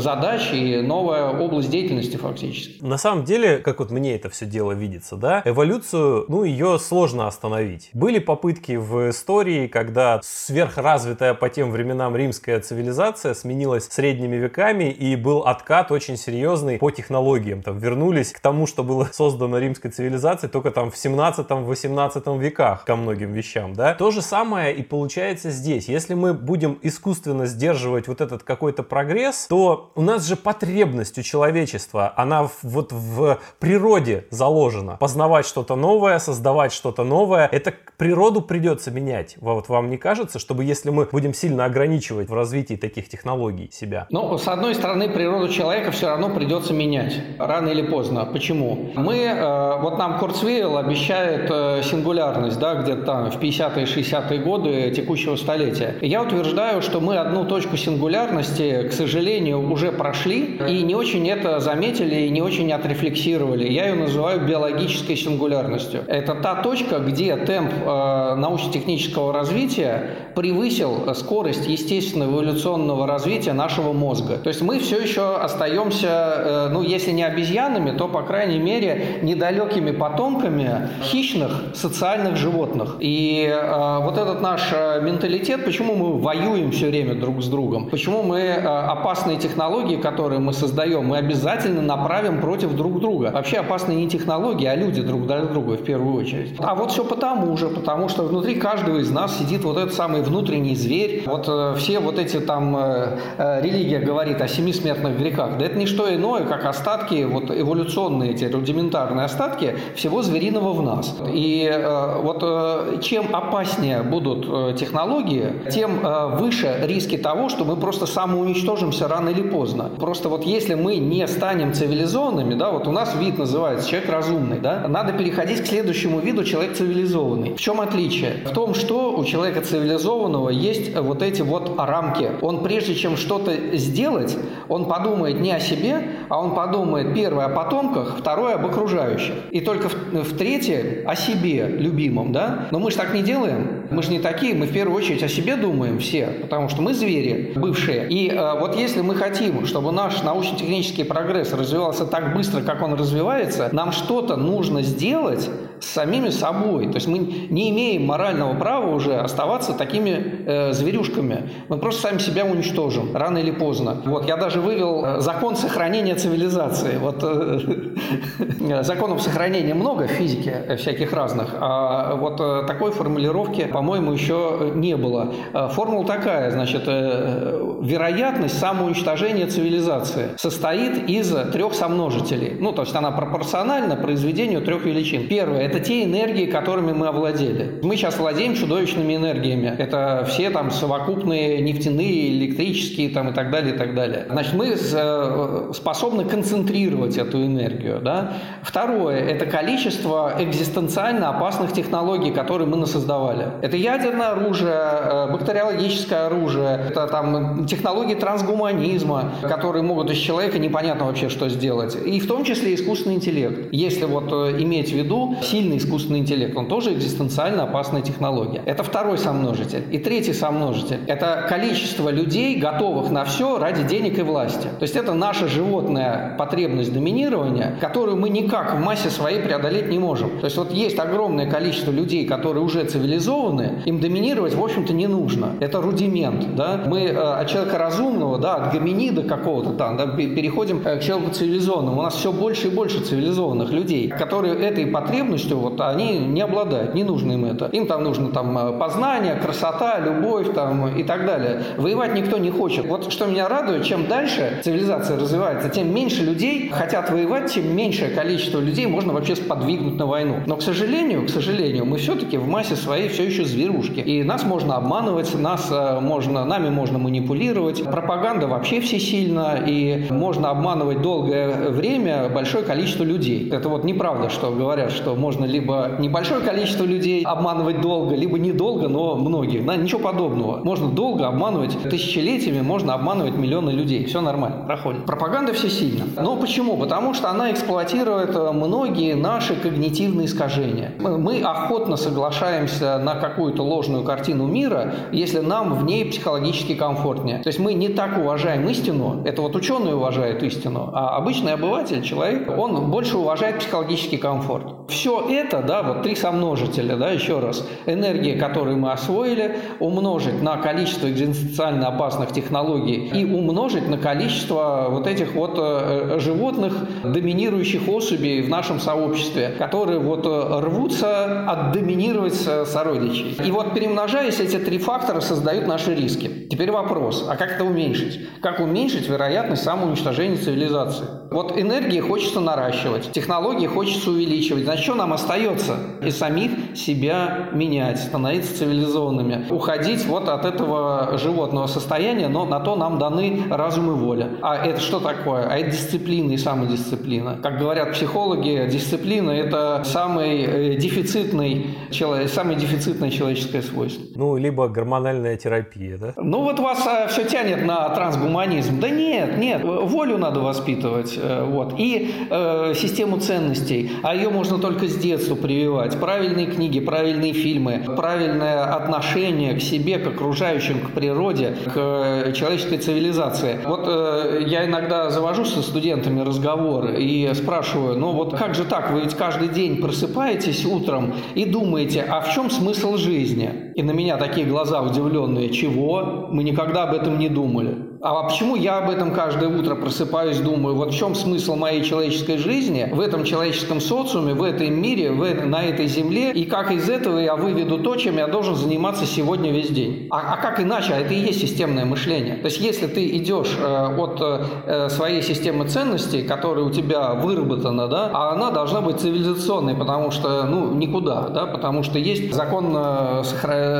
задач 0.00 0.52
и 0.52 0.76
новая 0.82 1.30
область 1.30 1.70
деятельности 1.70 2.16
фактически. 2.16 2.82
На 2.84 2.98
самом 2.98 3.24
деле, 3.24 3.58
как 3.58 3.80
вот 3.80 3.90
мне 3.90 4.14
это 4.14 4.28
все 4.36 4.46
дело 4.46 4.72
видится, 4.72 5.16
да, 5.16 5.40
эволюцию, 5.46 6.26
ну, 6.28 6.44
ее 6.44 6.78
сложно 6.78 7.26
остановить. 7.26 7.88
Были 7.94 8.18
попытки 8.18 8.72
в 8.72 9.08
истории, 9.10 9.66
когда 9.66 10.20
сверхразвитая 10.22 11.32
по 11.32 11.48
тем 11.48 11.70
временам 11.70 12.14
римская 12.14 12.60
цивилизация 12.60 13.32
сменилась 13.32 13.88
средними 13.88 14.36
веками, 14.36 14.90
и 14.90 15.16
был 15.16 15.40
откат 15.40 15.90
очень 15.90 16.18
серьезный 16.18 16.78
по 16.78 16.90
технологиям. 16.90 17.62
Там 17.62 17.78
вернулись 17.78 18.32
к 18.32 18.40
тому, 18.40 18.66
что 18.66 18.84
было 18.84 19.08
создано 19.12 19.58
римской 19.58 19.90
цивилизацией 19.90 20.50
только 20.50 20.70
там 20.70 20.90
в 20.90 20.94
17-18 20.94 22.38
веках 22.38 22.84
ко 22.84 22.94
многим 22.94 23.32
вещам, 23.32 23.72
да. 23.72 23.94
То 23.94 24.10
же 24.10 24.20
самое 24.20 24.74
и 24.74 24.82
получается 24.82 25.50
здесь. 25.50 25.88
Если 25.88 26.12
мы 26.12 26.34
будем 26.34 26.78
искусственно 26.82 27.46
сдерживать 27.46 28.06
вот 28.06 28.20
этот 28.20 28.42
какой-то 28.42 28.82
прогресс, 28.82 29.46
то 29.48 29.92
у 29.94 30.02
нас 30.02 30.26
же 30.26 30.36
потребность 30.36 31.16
у 31.18 31.22
человечества, 31.22 32.12
она 32.16 32.50
вот 32.62 32.92
в 32.92 33.38
природе 33.58 34.25
заложено. 34.30 34.96
Познавать 34.98 35.46
что-то 35.46 35.76
новое, 35.76 36.18
создавать 36.18 36.72
что-то 36.72 37.04
новое. 37.04 37.48
Это 37.50 37.72
природу 37.96 38.42
придется 38.42 38.90
менять. 38.90 39.36
Вот 39.40 39.68
вам 39.68 39.90
не 39.90 39.96
кажется, 39.96 40.38
чтобы 40.38 40.64
если 40.64 40.90
мы 40.90 41.08
будем 41.10 41.34
сильно 41.34 41.64
ограничивать 41.64 42.28
в 42.28 42.34
развитии 42.34 42.74
таких 42.74 43.08
технологий 43.08 43.70
себя? 43.72 44.06
Ну, 44.10 44.36
с 44.38 44.48
одной 44.48 44.74
стороны, 44.74 45.08
природу 45.08 45.48
человека 45.48 45.90
все 45.90 46.08
равно 46.08 46.30
придется 46.30 46.72
менять. 46.72 47.14
Рано 47.38 47.68
или 47.68 47.82
поздно. 47.82 48.24
Почему? 48.24 48.90
Мы, 48.94 49.16
э, 49.16 49.80
вот 49.80 49.98
нам 49.98 50.18
Курцвейл 50.18 50.76
обещает 50.76 51.50
э, 51.50 51.82
сингулярность, 51.82 52.58
да, 52.58 52.74
где-то 52.74 53.02
там 53.02 53.30
в 53.30 53.36
50-е, 53.38 53.84
60-е 53.84 54.38
годы 54.40 54.90
текущего 54.90 55.36
столетия. 55.36 55.96
Я 56.00 56.22
утверждаю, 56.22 56.82
что 56.82 57.00
мы 57.00 57.18
одну 57.18 57.44
точку 57.44 57.76
сингулярности, 57.76 58.88
к 58.88 58.92
сожалению, 58.92 59.70
уже 59.70 59.92
прошли 59.92 60.58
и 60.68 60.82
не 60.82 60.94
очень 60.94 61.28
это 61.28 61.60
заметили 61.60 62.26
и 62.26 62.30
не 62.30 62.42
очень 62.42 62.72
отрефлексировали. 62.72 63.68
Я 63.68 63.88
ее 63.88 63.94
называю 63.94 64.15
называю 64.16 64.46
биологической 64.46 65.14
сингулярностью. 65.14 66.02
Это 66.06 66.34
та 66.34 66.54
точка, 66.54 67.00
где 67.00 67.36
темп 67.36 67.70
э, 67.84 68.34
научно-технического 68.36 69.30
развития 69.30 70.10
превысил 70.34 71.14
скорость 71.14 71.66
естественного 71.66 72.36
эволюционного 72.36 73.06
развития 73.06 73.52
нашего 73.52 73.92
мозга. 73.92 74.38
То 74.38 74.48
есть 74.48 74.62
мы 74.62 74.78
все 74.78 74.98
еще 74.98 75.36
остаемся, 75.36 76.08
э, 76.08 76.68
ну, 76.72 76.82
если 76.82 77.10
не 77.10 77.24
обезьянами, 77.24 77.90
то, 77.90 78.08
по 78.08 78.22
крайней 78.22 78.58
мере, 78.58 79.18
недалекими 79.22 79.90
потомками 79.90 80.88
хищных 81.02 81.64
социальных 81.74 82.36
животных. 82.36 82.96
И 83.00 83.46
э, 83.46 83.98
вот 84.02 84.16
этот 84.16 84.40
наш 84.40 84.72
менталитет, 85.02 85.66
почему 85.66 85.94
мы 85.94 86.18
воюем 86.18 86.70
все 86.70 86.88
время 86.88 87.14
друг 87.14 87.42
с 87.42 87.48
другом, 87.48 87.90
почему 87.90 88.22
мы 88.22 88.54
опасные 88.54 89.36
технологии, 89.36 89.96
которые 89.96 90.40
мы 90.40 90.54
создаем, 90.54 91.04
мы 91.04 91.18
обязательно 91.18 91.82
направим 91.82 92.40
против 92.40 92.72
друг 92.74 92.98
друга. 92.98 93.30
Вообще 93.34 93.58
опасные 93.58 94.05
не 94.06 94.10
технологии, 94.10 94.66
а 94.66 94.74
люди 94.74 95.02
друг 95.02 95.26
для 95.26 95.40
друга 95.42 95.72
в 95.72 95.84
первую 95.84 96.14
очередь. 96.16 96.54
А 96.58 96.74
вот 96.74 96.92
все 96.92 97.04
потому 97.04 97.56
же, 97.56 97.68
потому 97.68 98.08
что 98.08 98.22
внутри 98.22 98.54
каждого 98.54 98.98
из 98.98 99.10
нас 99.10 99.38
сидит 99.38 99.64
вот 99.64 99.76
этот 99.76 99.94
самый 99.94 100.22
внутренний 100.22 100.76
зверь. 100.76 101.24
Вот 101.26 101.46
э, 101.48 101.74
все 101.76 101.98
вот 101.98 102.18
эти 102.18 102.40
там 102.40 102.76
э, 102.76 103.18
э, 103.38 103.62
религия 103.62 103.98
говорит 103.98 104.40
о 104.40 104.48
семи 104.48 104.72
смертных 104.72 105.18
грехах. 105.18 105.58
Да 105.58 105.66
это 105.66 105.76
не 105.76 105.86
что 105.86 106.14
иное, 106.14 106.44
как 106.44 106.64
остатки, 106.64 107.24
вот 107.24 107.50
эволюционные 107.50 108.30
эти 108.30 108.44
рудиментарные 108.44 109.24
остатки 109.24 109.76
всего 109.94 110.22
звериного 110.22 110.72
в 110.72 110.82
нас. 110.82 111.14
И 111.32 111.68
э, 111.70 112.20
вот 112.22 112.38
э, 112.42 113.00
чем 113.02 113.34
опаснее 113.34 114.02
будут 114.02 114.46
э, 114.48 114.76
технологии, 114.78 115.52
тем 115.72 116.04
э, 116.04 116.36
выше 116.36 116.80
риски 116.84 117.16
того, 117.16 117.48
что 117.48 117.64
мы 117.64 117.76
просто 117.76 118.06
самоуничтожимся 118.06 119.08
рано 119.08 119.30
или 119.30 119.42
поздно. 119.42 119.90
Просто 119.98 120.28
вот 120.28 120.44
если 120.44 120.74
мы 120.74 120.96
не 120.96 121.26
станем 121.26 121.72
цивилизованными, 121.72 122.54
да, 122.54 122.70
вот 122.70 122.86
у 122.86 122.92
нас 122.92 123.14
вид 123.14 123.38
называется 123.38 123.85
человек 123.86 124.10
разумный, 124.10 124.58
да, 124.58 124.86
надо 124.88 125.12
переходить 125.12 125.62
к 125.62 125.66
следующему 125.66 126.20
виду 126.20 126.44
человек 126.44 126.76
цивилизованный. 126.76 127.54
В 127.54 127.60
чем 127.60 127.80
отличие? 127.80 128.42
В 128.44 128.50
том, 128.50 128.74
что 128.74 129.16
у 129.16 129.24
человека 129.24 129.60
цивилизованного 129.62 130.50
есть 130.50 130.96
вот 130.96 131.22
эти 131.22 131.42
вот 131.42 131.74
рамки. 131.78 132.30
Он 132.42 132.62
прежде 132.62 132.94
чем 132.94 133.16
что-то 133.16 133.76
сделать, 133.76 134.36
он 134.68 134.86
подумает 134.86 135.40
не 135.40 135.52
о 135.52 135.60
себе, 135.60 136.02
а 136.28 136.40
он 136.40 136.54
подумает 136.54 137.14
первое 137.14 137.46
о 137.46 137.48
потомках, 137.48 138.16
второе 138.18 138.54
об 138.54 138.66
окружающих. 138.66 139.34
И 139.50 139.60
только 139.60 139.88
в, 139.88 139.94
в 140.12 140.36
третье 140.36 141.02
о 141.06 141.14
себе 141.16 141.66
любимом, 141.68 142.32
да? 142.32 142.66
Но 142.70 142.78
мы 142.78 142.90
же 142.90 142.96
так 142.96 143.14
не 143.14 143.22
делаем. 143.22 143.85
Мы 143.90 144.02
же 144.02 144.10
не 144.10 144.18
такие, 144.18 144.54
мы 144.54 144.66
в 144.66 144.72
первую 144.72 144.96
очередь 144.96 145.22
о 145.22 145.28
себе 145.28 145.56
думаем 145.56 145.98
все, 145.98 146.26
потому 146.42 146.68
что 146.68 146.82
мы 146.82 146.94
звери 146.94 147.52
бывшие. 147.54 148.08
И 148.08 148.30
э, 148.30 148.58
вот 148.58 148.76
если 148.76 149.00
мы 149.00 149.14
хотим, 149.14 149.66
чтобы 149.66 149.92
наш 149.92 150.22
научно-технический 150.22 151.04
прогресс 151.04 151.52
развивался 151.52 152.06
так 152.06 152.34
быстро, 152.34 152.62
как 152.62 152.82
он 152.82 152.94
развивается, 152.94 153.68
нам 153.72 153.92
что-то 153.92 154.36
нужно 154.36 154.82
сделать 154.82 155.48
с 155.80 155.86
самими 155.86 156.30
собой. 156.30 156.86
То 156.88 156.94
есть 156.94 157.06
мы 157.06 157.18
не 157.18 157.70
имеем 157.70 158.06
морального 158.06 158.54
права 158.54 158.94
уже 158.94 159.16
оставаться 159.16 159.72
такими 159.72 160.44
э, 160.46 160.72
зверюшками. 160.72 161.50
Мы 161.68 161.78
просто 161.78 162.02
сами 162.02 162.18
себя 162.18 162.44
уничтожим 162.44 163.16
рано 163.16 163.38
или 163.38 163.50
поздно. 163.50 163.96
Вот 164.04 164.26
я 164.26 164.36
даже 164.36 164.60
вывел 164.60 165.04
э, 165.04 165.20
закон 165.20 165.56
сохранения 165.56 166.14
цивилизации. 166.14 166.98
Вот 166.98 167.22
э, 167.22 168.82
законов 168.82 169.22
сохранения 169.22 169.74
много 169.74 170.06
в 170.06 170.10
физике 170.10 170.64
э, 170.66 170.76
всяких 170.76 171.12
разных, 171.12 171.54
а 171.58 172.14
вот 172.16 172.36
такой 172.66 172.92
формулировки, 172.92 173.66
по-моему, 173.66 174.12
еще 174.12 174.72
не 174.74 174.96
было. 174.96 175.32
Формула 175.70 176.04
такая, 176.04 176.50
значит, 176.50 176.86
вероятность 176.86 178.58
самоуничтожения 178.58 179.46
цивилизации 179.46 180.30
состоит 180.36 181.08
из 181.08 181.32
трех 181.52 181.74
сомножителей. 181.74 182.56
Ну, 182.58 182.72
то 182.72 182.82
есть 182.82 182.94
она 182.94 183.10
пропорциональна 183.10 183.96
произведению 183.96 184.62
трех 184.62 184.84
величин. 184.84 185.28
Первое 185.28 185.65
это 185.66 185.80
те 185.80 186.04
энергии, 186.04 186.46
которыми 186.46 186.92
мы 186.92 187.08
овладели. 187.08 187.80
Мы 187.82 187.96
сейчас 187.96 188.18
владеем 188.18 188.54
чудовищными 188.54 189.16
энергиями. 189.16 189.74
Это 189.76 190.24
все 190.28 190.50
там 190.50 190.70
совокупные 190.70 191.60
нефтяные, 191.60 192.30
электрические 192.30 193.10
там 193.10 193.30
и 193.30 193.32
так 193.32 193.50
далее, 193.50 193.74
и 193.74 193.78
так 193.78 193.94
далее. 193.94 194.26
Значит, 194.30 194.54
мы 194.54 194.74
э, 194.76 195.72
способны 195.74 196.24
концентрировать 196.24 197.18
эту 197.18 197.44
энергию. 197.44 198.00
Да? 198.00 198.34
Второе– 198.62 199.18
это 199.28 199.46
количество 199.46 200.34
экзистенциально 200.38 201.30
опасных 201.30 201.72
технологий, 201.72 202.30
которые 202.30 202.68
мы 202.68 202.76
насоздавали. 202.76 203.48
Это 203.62 203.76
ядерное 203.76 204.28
оружие, 204.28 204.72
э, 204.72 205.32
бактериологическое 205.32 206.26
оружие, 206.26 206.80
это 206.88 207.06
там 207.08 207.66
технологии 207.66 208.14
трансгуманизма, 208.14 209.32
которые 209.42 209.82
могут 209.82 210.10
из 210.10 210.18
человека 210.18 210.58
непонятно 210.58 211.06
вообще 211.06 211.28
что 211.28 211.48
сделать. 211.48 211.96
И 212.04 212.20
в 212.20 212.28
том 212.28 212.44
числе 212.44 212.74
искусственный 212.74 213.16
интеллект. 213.16 213.68
Если 213.72 214.04
вот 214.04 214.30
э, 214.32 214.62
иметь 214.62 214.92
в 214.92 214.94
виду 214.94 215.36
сильный 215.56 215.78
искусственный 215.78 216.18
интеллект, 216.18 216.54
он 216.54 216.66
тоже 216.66 216.92
экзистенциально 216.92 217.62
опасная 217.62 218.02
технология. 218.02 218.60
Это 218.66 218.82
второй 218.82 219.16
сомножитель. 219.16 219.84
И 219.90 219.96
третий 219.96 220.34
сомножитель– 220.34 221.00
это 221.06 221.46
количество 221.48 222.10
людей, 222.10 222.56
готовых 222.56 223.10
на 223.10 223.24
все 223.24 223.58
ради 223.58 223.82
денег 223.82 224.18
и 224.18 224.22
власти. 224.22 224.68
То 224.78 224.82
есть 224.82 224.96
это 224.96 225.14
наша 225.14 225.48
животная 225.48 226.34
потребность 226.36 226.92
доминирования, 226.92 227.78
которую 227.80 228.18
мы 228.18 228.28
никак 228.28 228.74
в 228.74 228.80
массе 228.80 229.08
своей 229.08 229.40
преодолеть 229.40 229.88
не 229.88 229.98
можем. 229.98 230.28
То 230.40 230.44
есть 230.44 230.58
вот 230.58 230.72
есть 230.72 230.98
огромное 230.98 231.50
количество 231.50 231.90
людей, 231.90 232.26
которые 232.26 232.62
уже 232.62 232.84
цивилизованы, 232.84 233.82
им 233.86 233.98
доминировать, 233.98 234.54
в 234.54 234.62
общем-то, 234.62 234.92
не 234.92 235.06
нужно. 235.06 235.52
Это 235.60 235.80
рудимент. 235.80 236.54
Да? 236.54 236.82
Мы 236.86 237.04
э, 237.04 237.16
от 237.16 237.48
человека 237.48 237.78
разумного, 237.78 238.38
да, 238.38 238.56
от 238.56 238.74
гоминида 238.74 239.22
какого-то 239.22 239.70
там, 239.70 239.96
да, 239.96 240.06
переходим 240.06 240.82
э, 240.84 240.98
к 240.98 241.02
человеку 241.02 241.30
цивилизованному. 241.32 241.98
У 241.98 242.02
нас 242.02 242.14
все 242.14 242.30
больше 242.30 242.66
и 242.66 242.70
больше 242.70 243.00
цивилизованных 243.00 243.70
людей, 243.70 244.08
которые 244.08 244.54
этой 244.54 244.86
потребностью, 244.86 245.45
вот, 245.54 245.80
они 245.80 246.18
не 246.18 246.40
обладают, 246.40 246.94
не 246.94 247.04
нужно 247.04 247.32
им 247.32 247.44
это. 247.44 247.66
Им 247.66 247.86
там 247.86 248.04
нужно 248.04 248.30
там 248.30 248.56
э, 248.56 248.78
познание, 248.78 249.34
красота, 249.36 249.98
любовь 249.98 250.52
там, 250.54 250.96
и 250.96 251.02
так 251.02 251.26
далее. 251.26 251.62
Воевать 251.76 252.14
никто 252.14 252.38
не 252.38 252.50
хочет. 252.50 252.86
Вот 252.86 253.12
что 253.12 253.26
меня 253.26 253.48
радует, 253.48 253.84
чем 253.84 254.06
дальше 254.06 254.60
цивилизация 254.62 255.18
развивается, 255.18 255.68
тем 255.68 255.94
меньше 255.94 256.22
людей 256.22 256.70
хотят 256.70 257.10
воевать, 257.10 257.52
тем 257.52 257.74
меньшее 257.76 258.10
количество 258.10 258.60
людей 258.60 258.86
можно 258.86 259.12
вообще 259.12 259.36
сподвигнуть 259.36 259.96
на 259.96 260.06
войну. 260.06 260.36
Но, 260.46 260.56
к 260.56 260.62
сожалению, 260.62 261.26
к 261.26 261.30
сожалению, 261.30 261.84
мы 261.84 261.98
все-таки 261.98 262.38
в 262.38 262.48
массе 262.48 262.76
своей 262.76 263.08
все 263.08 263.24
еще 263.24 263.44
зверушки. 263.44 264.00
И 264.00 264.22
нас 264.22 264.44
можно 264.44 264.76
обманывать, 264.76 265.34
нас 265.34 265.68
э, 265.70 266.00
можно, 266.00 266.44
нами 266.44 266.70
можно 266.70 266.98
манипулировать. 266.98 267.84
Пропаганда 267.84 268.46
вообще 268.46 268.80
всесильна, 268.80 269.58
и 269.66 270.06
можно 270.10 270.50
обманывать 270.50 271.02
долгое 271.02 271.70
время 271.70 272.28
большое 272.28 272.64
количество 272.64 273.04
людей. 273.04 273.50
Это 273.50 273.68
вот 273.68 273.84
неправда, 273.84 274.30
что 274.30 274.50
говорят, 274.50 274.92
что 274.92 275.14
можно 275.14 275.35
либо 275.44 275.96
небольшое 275.98 276.40
количество 276.40 276.84
людей 276.84 277.22
обманывать 277.24 277.80
долго, 277.80 278.14
либо 278.14 278.38
недолго, 278.38 278.88
но 278.88 279.16
многих. 279.16 279.64
Да, 279.64 279.76
ничего 279.76 280.00
подобного. 280.00 280.62
Можно 280.64 280.88
долго 280.88 281.26
обманывать 281.26 281.76
тысячелетиями, 281.82 282.60
можно 282.60 282.94
обманывать 282.94 283.36
миллионы 283.36 283.70
людей. 283.70 284.04
Все 284.04 284.20
нормально, 284.20 284.64
проходит. 284.66 285.04
Пропаганда 285.04 285.52
всесильна. 285.52 286.04
Но 286.20 286.36
почему? 286.36 286.76
Потому 286.76 287.14
что 287.14 287.30
она 287.30 287.50
эксплуатирует 287.52 288.34
э, 288.34 288.52
многие 288.52 289.14
наши 289.14 289.54
когнитивные 289.54 290.26
искажения. 290.26 290.92
Мы 290.98 291.40
охотно 291.40 291.96
соглашаемся 291.96 292.98
на 292.98 293.14
какую-то 293.14 293.62
ложную 293.62 294.04
картину 294.04 294.46
мира, 294.46 294.94
если 295.12 295.40
нам 295.40 295.74
в 295.74 295.84
ней 295.84 296.04
психологически 296.04 296.74
комфортнее. 296.74 297.38
То 297.38 297.48
есть 297.48 297.58
мы 297.58 297.74
не 297.74 297.88
так 297.88 298.18
уважаем 298.18 298.68
истину, 298.68 299.22
это 299.24 299.42
вот 299.42 299.56
ученые 299.56 299.94
уважают 299.94 300.42
истину, 300.42 300.90
а 300.92 301.16
обычный 301.16 301.54
обыватель, 301.54 302.02
человек, 302.02 302.50
он 302.56 302.90
больше 302.90 303.18
уважает 303.18 303.58
психологический 303.58 304.16
комфорт. 304.16 304.64
Все 304.88 305.25
это, 305.30 305.62
да, 305.62 305.82
вот 305.82 306.02
три 306.02 306.14
сомножителя, 306.14 306.96
да, 306.96 307.10
еще 307.10 307.38
раз, 307.38 307.66
энергия, 307.86 308.36
которую 308.36 308.76
мы 308.78 308.92
освоили, 308.92 309.58
умножить 309.80 310.42
на 310.42 310.56
количество 310.56 311.10
экзистенциально 311.10 311.88
опасных 311.88 312.32
технологий 312.32 313.08
и 313.08 313.24
умножить 313.24 313.88
на 313.88 313.98
количество 313.98 314.86
вот 314.90 315.06
этих 315.06 315.34
вот 315.34 315.54
э, 315.58 316.18
животных, 316.20 316.74
доминирующих 317.04 317.88
особей 317.88 318.42
в 318.42 318.48
нашем 318.48 318.80
сообществе, 318.80 319.54
которые 319.58 319.98
вот 319.98 320.26
э, 320.26 320.60
рвутся 320.60 321.48
отдоминировать 321.48 322.34
сородичей. 322.34 323.36
И 323.44 323.50
вот 323.50 323.74
перемножаясь, 323.74 324.40
эти 324.40 324.58
три 324.58 324.78
фактора 324.78 325.20
создают 325.20 325.66
наши 325.66 325.94
риски. 325.94 326.48
Теперь 326.50 326.70
вопрос, 326.70 327.26
а 327.28 327.36
как 327.36 327.52
это 327.52 327.64
уменьшить? 327.64 328.20
Как 328.40 328.60
уменьшить 328.60 329.08
вероятность 329.08 329.62
самоуничтожения 329.62 330.36
цивилизации? 330.36 331.06
Вот 331.30 331.58
энергии 331.58 332.00
хочется 332.00 332.40
наращивать, 332.40 333.12
технологии 333.12 333.66
хочется 333.66 334.10
увеличивать. 334.10 334.64
Значит, 334.64 334.84
что 334.84 334.94
нам 334.94 335.12
остается? 335.16 335.76
И 336.02 336.10
самих 336.10 336.76
себя 336.76 337.48
менять, 337.52 337.98
становиться 337.98 338.58
цивилизованными, 338.58 339.46
уходить 339.50 340.06
вот 340.06 340.28
от 340.28 340.44
этого 340.44 341.18
животного 341.18 341.66
состояния, 341.66 342.28
но 342.28 342.44
на 342.44 342.60
то 342.60 342.76
нам 342.76 342.98
даны 342.98 343.42
разум 343.50 343.90
и 343.90 343.94
воля. 343.94 344.28
А 344.42 344.56
это 344.56 344.80
что 344.80 345.00
такое? 345.00 345.48
А 345.48 345.58
это 345.58 345.70
дисциплина 345.70 346.32
и 346.32 346.36
самодисциплина. 346.36 347.38
Как 347.42 347.58
говорят 347.58 347.92
психологи, 347.92 348.68
дисциплина– 348.70 349.30
это 349.32 349.82
самый 349.84 350.42
э, 350.42 350.76
дефицитный, 350.76 351.76
самое 351.90 352.58
дефицитное 352.58 353.10
человеческое 353.10 353.62
свойство. 353.62 354.04
Ну, 354.14 354.36
либо 354.36 354.68
гормональная 354.68 355.36
терапия, 355.36 355.98
да? 355.98 356.12
Ну, 356.16 356.42
вот 356.42 356.58
вас 356.60 356.86
а, 356.86 357.06
все 357.08 357.24
тянет 357.24 357.64
на 357.64 357.88
трансгуманизм. 357.90 358.80
Да 358.80 358.88
нет, 358.88 359.38
нет, 359.38 359.62
волю 359.64 360.18
надо 360.18 360.40
воспитывать. 360.40 361.18
Э, 361.20 361.44
вот. 361.44 361.74
И 361.78 362.14
э, 362.30 362.74
систему 362.74 363.18
ценностей. 363.18 363.90
А 364.02 364.14
ее 364.14 364.30
можно 364.30 364.58
только 364.58 364.86
с 364.86 364.96
детства 365.06 365.34
прививать. 365.34 365.98
Правильные 365.98 366.46
книги, 366.46 366.80
правильные 366.80 367.32
фильмы, 367.32 367.82
правильное 367.96 368.64
отношение 368.64 369.54
к 369.54 369.62
себе, 369.62 369.98
к 369.98 370.06
окружающим, 370.06 370.80
к 370.80 370.90
природе, 370.90 371.56
к 371.66 371.76
э, 371.76 372.32
человеческой 372.32 372.78
цивилизации. 372.78 373.58
Вот 373.64 373.84
э, 373.86 374.44
я 374.46 374.66
иногда 374.66 375.10
завожу 375.10 375.44
со 375.44 375.62
студентами 375.62 376.20
разговоры 376.20 377.02
и 377.02 377.30
спрашиваю, 377.34 377.98
ну 377.98 378.12
вот 378.12 378.34
как 378.34 378.54
же 378.54 378.64
так, 378.64 378.90
вы 378.90 379.02
ведь 379.02 379.14
каждый 379.14 379.48
день 379.48 379.80
просыпаетесь 379.80 380.64
утром 380.64 381.14
и 381.34 381.44
думаете, 381.44 382.04
а 382.08 382.20
в 382.20 382.32
чем 382.32 382.50
смысл 382.50 382.96
жизни? 382.96 383.72
И 383.74 383.82
на 383.82 383.92
меня 383.92 384.16
такие 384.16 384.46
глаза 384.46 384.82
удивленные, 384.82 385.50
чего? 385.50 386.28
Мы 386.30 386.42
никогда 386.44 386.84
об 386.84 386.94
этом 386.94 387.18
не 387.18 387.28
думали. 387.28 387.76
А 388.08 388.22
почему 388.22 388.54
я 388.54 388.78
об 388.78 388.88
этом 388.88 389.12
каждое 389.12 389.48
утро 389.48 389.74
просыпаюсь, 389.74 390.38
думаю, 390.38 390.76
вот 390.76 390.92
в 390.92 390.96
чем 390.96 391.16
смысл 391.16 391.56
моей 391.56 391.82
человеческой 391.82 392.36
жизни, 392.36 392.88
в 392.92 393.00
этом 393.00 393.24
человеческом 393.24 393.80
социуме, 393.80 394.32
в 394.32 394.44
этом 394.44 394.72
мире, 394.80 395.10
в, 395.10 395.44
на 395.44 395.64
этой 395.64 395.88
земле, 395.88 396.30
и 396.30 396.44
как 396.44 396.70
из 396.70 396.88
этого 396.88 397.18
я 397.18 397.34
выведу 397.34 397.78
то, 397.78 397.96
чем 397.96 398.18
я 398.18 398.28
должен 398.28 398.54
заниматься 398.54 399.06
сегодня 399.06 399.50
весь 399.50 399.70
день. 399.70 400.06
А, 400.12 400.34
а 400.34 400.36
как 400.36 400.60
иначе? 400.60 400.92
А 400.94 401.00
это 401.00 401.14
и 401.14 401.18
есть 401.18 401.40
системное 401.40 401.84
мышление. 401.84 402.36
То 402.36 402.44
есть 402.44 402.60
если 402.60 402.86
ты 402.86 403.08
идешь 403.16 403.56
э, 403.58 403.96
от 403.96 404.20
э, 404.20 404.88
своей 404.88 405.20
системы 405.22 405.66
ценностей, 405.66 406.22
которая 406.22 406.64
у 406.64 406.70
тебя 406.70 407.14
выработана, 407.14 407.88
да, 407.88 408.10
а 408.14 408.30
она 408.30 408.52
должна 408.52 408.82
быть 408.82 409.00
цивилизационной, 409.00 409.74
потому 409.74 410.12
что, 410.12 410.44
ну, 410.44 410.72
никуда, 410.74 411.22
да, 411.22 411.46
потому 411.46 411.82
что 411.82 411.98
есть 411.98 412.32
закон 412.32 412.72
э, 412.72 413.22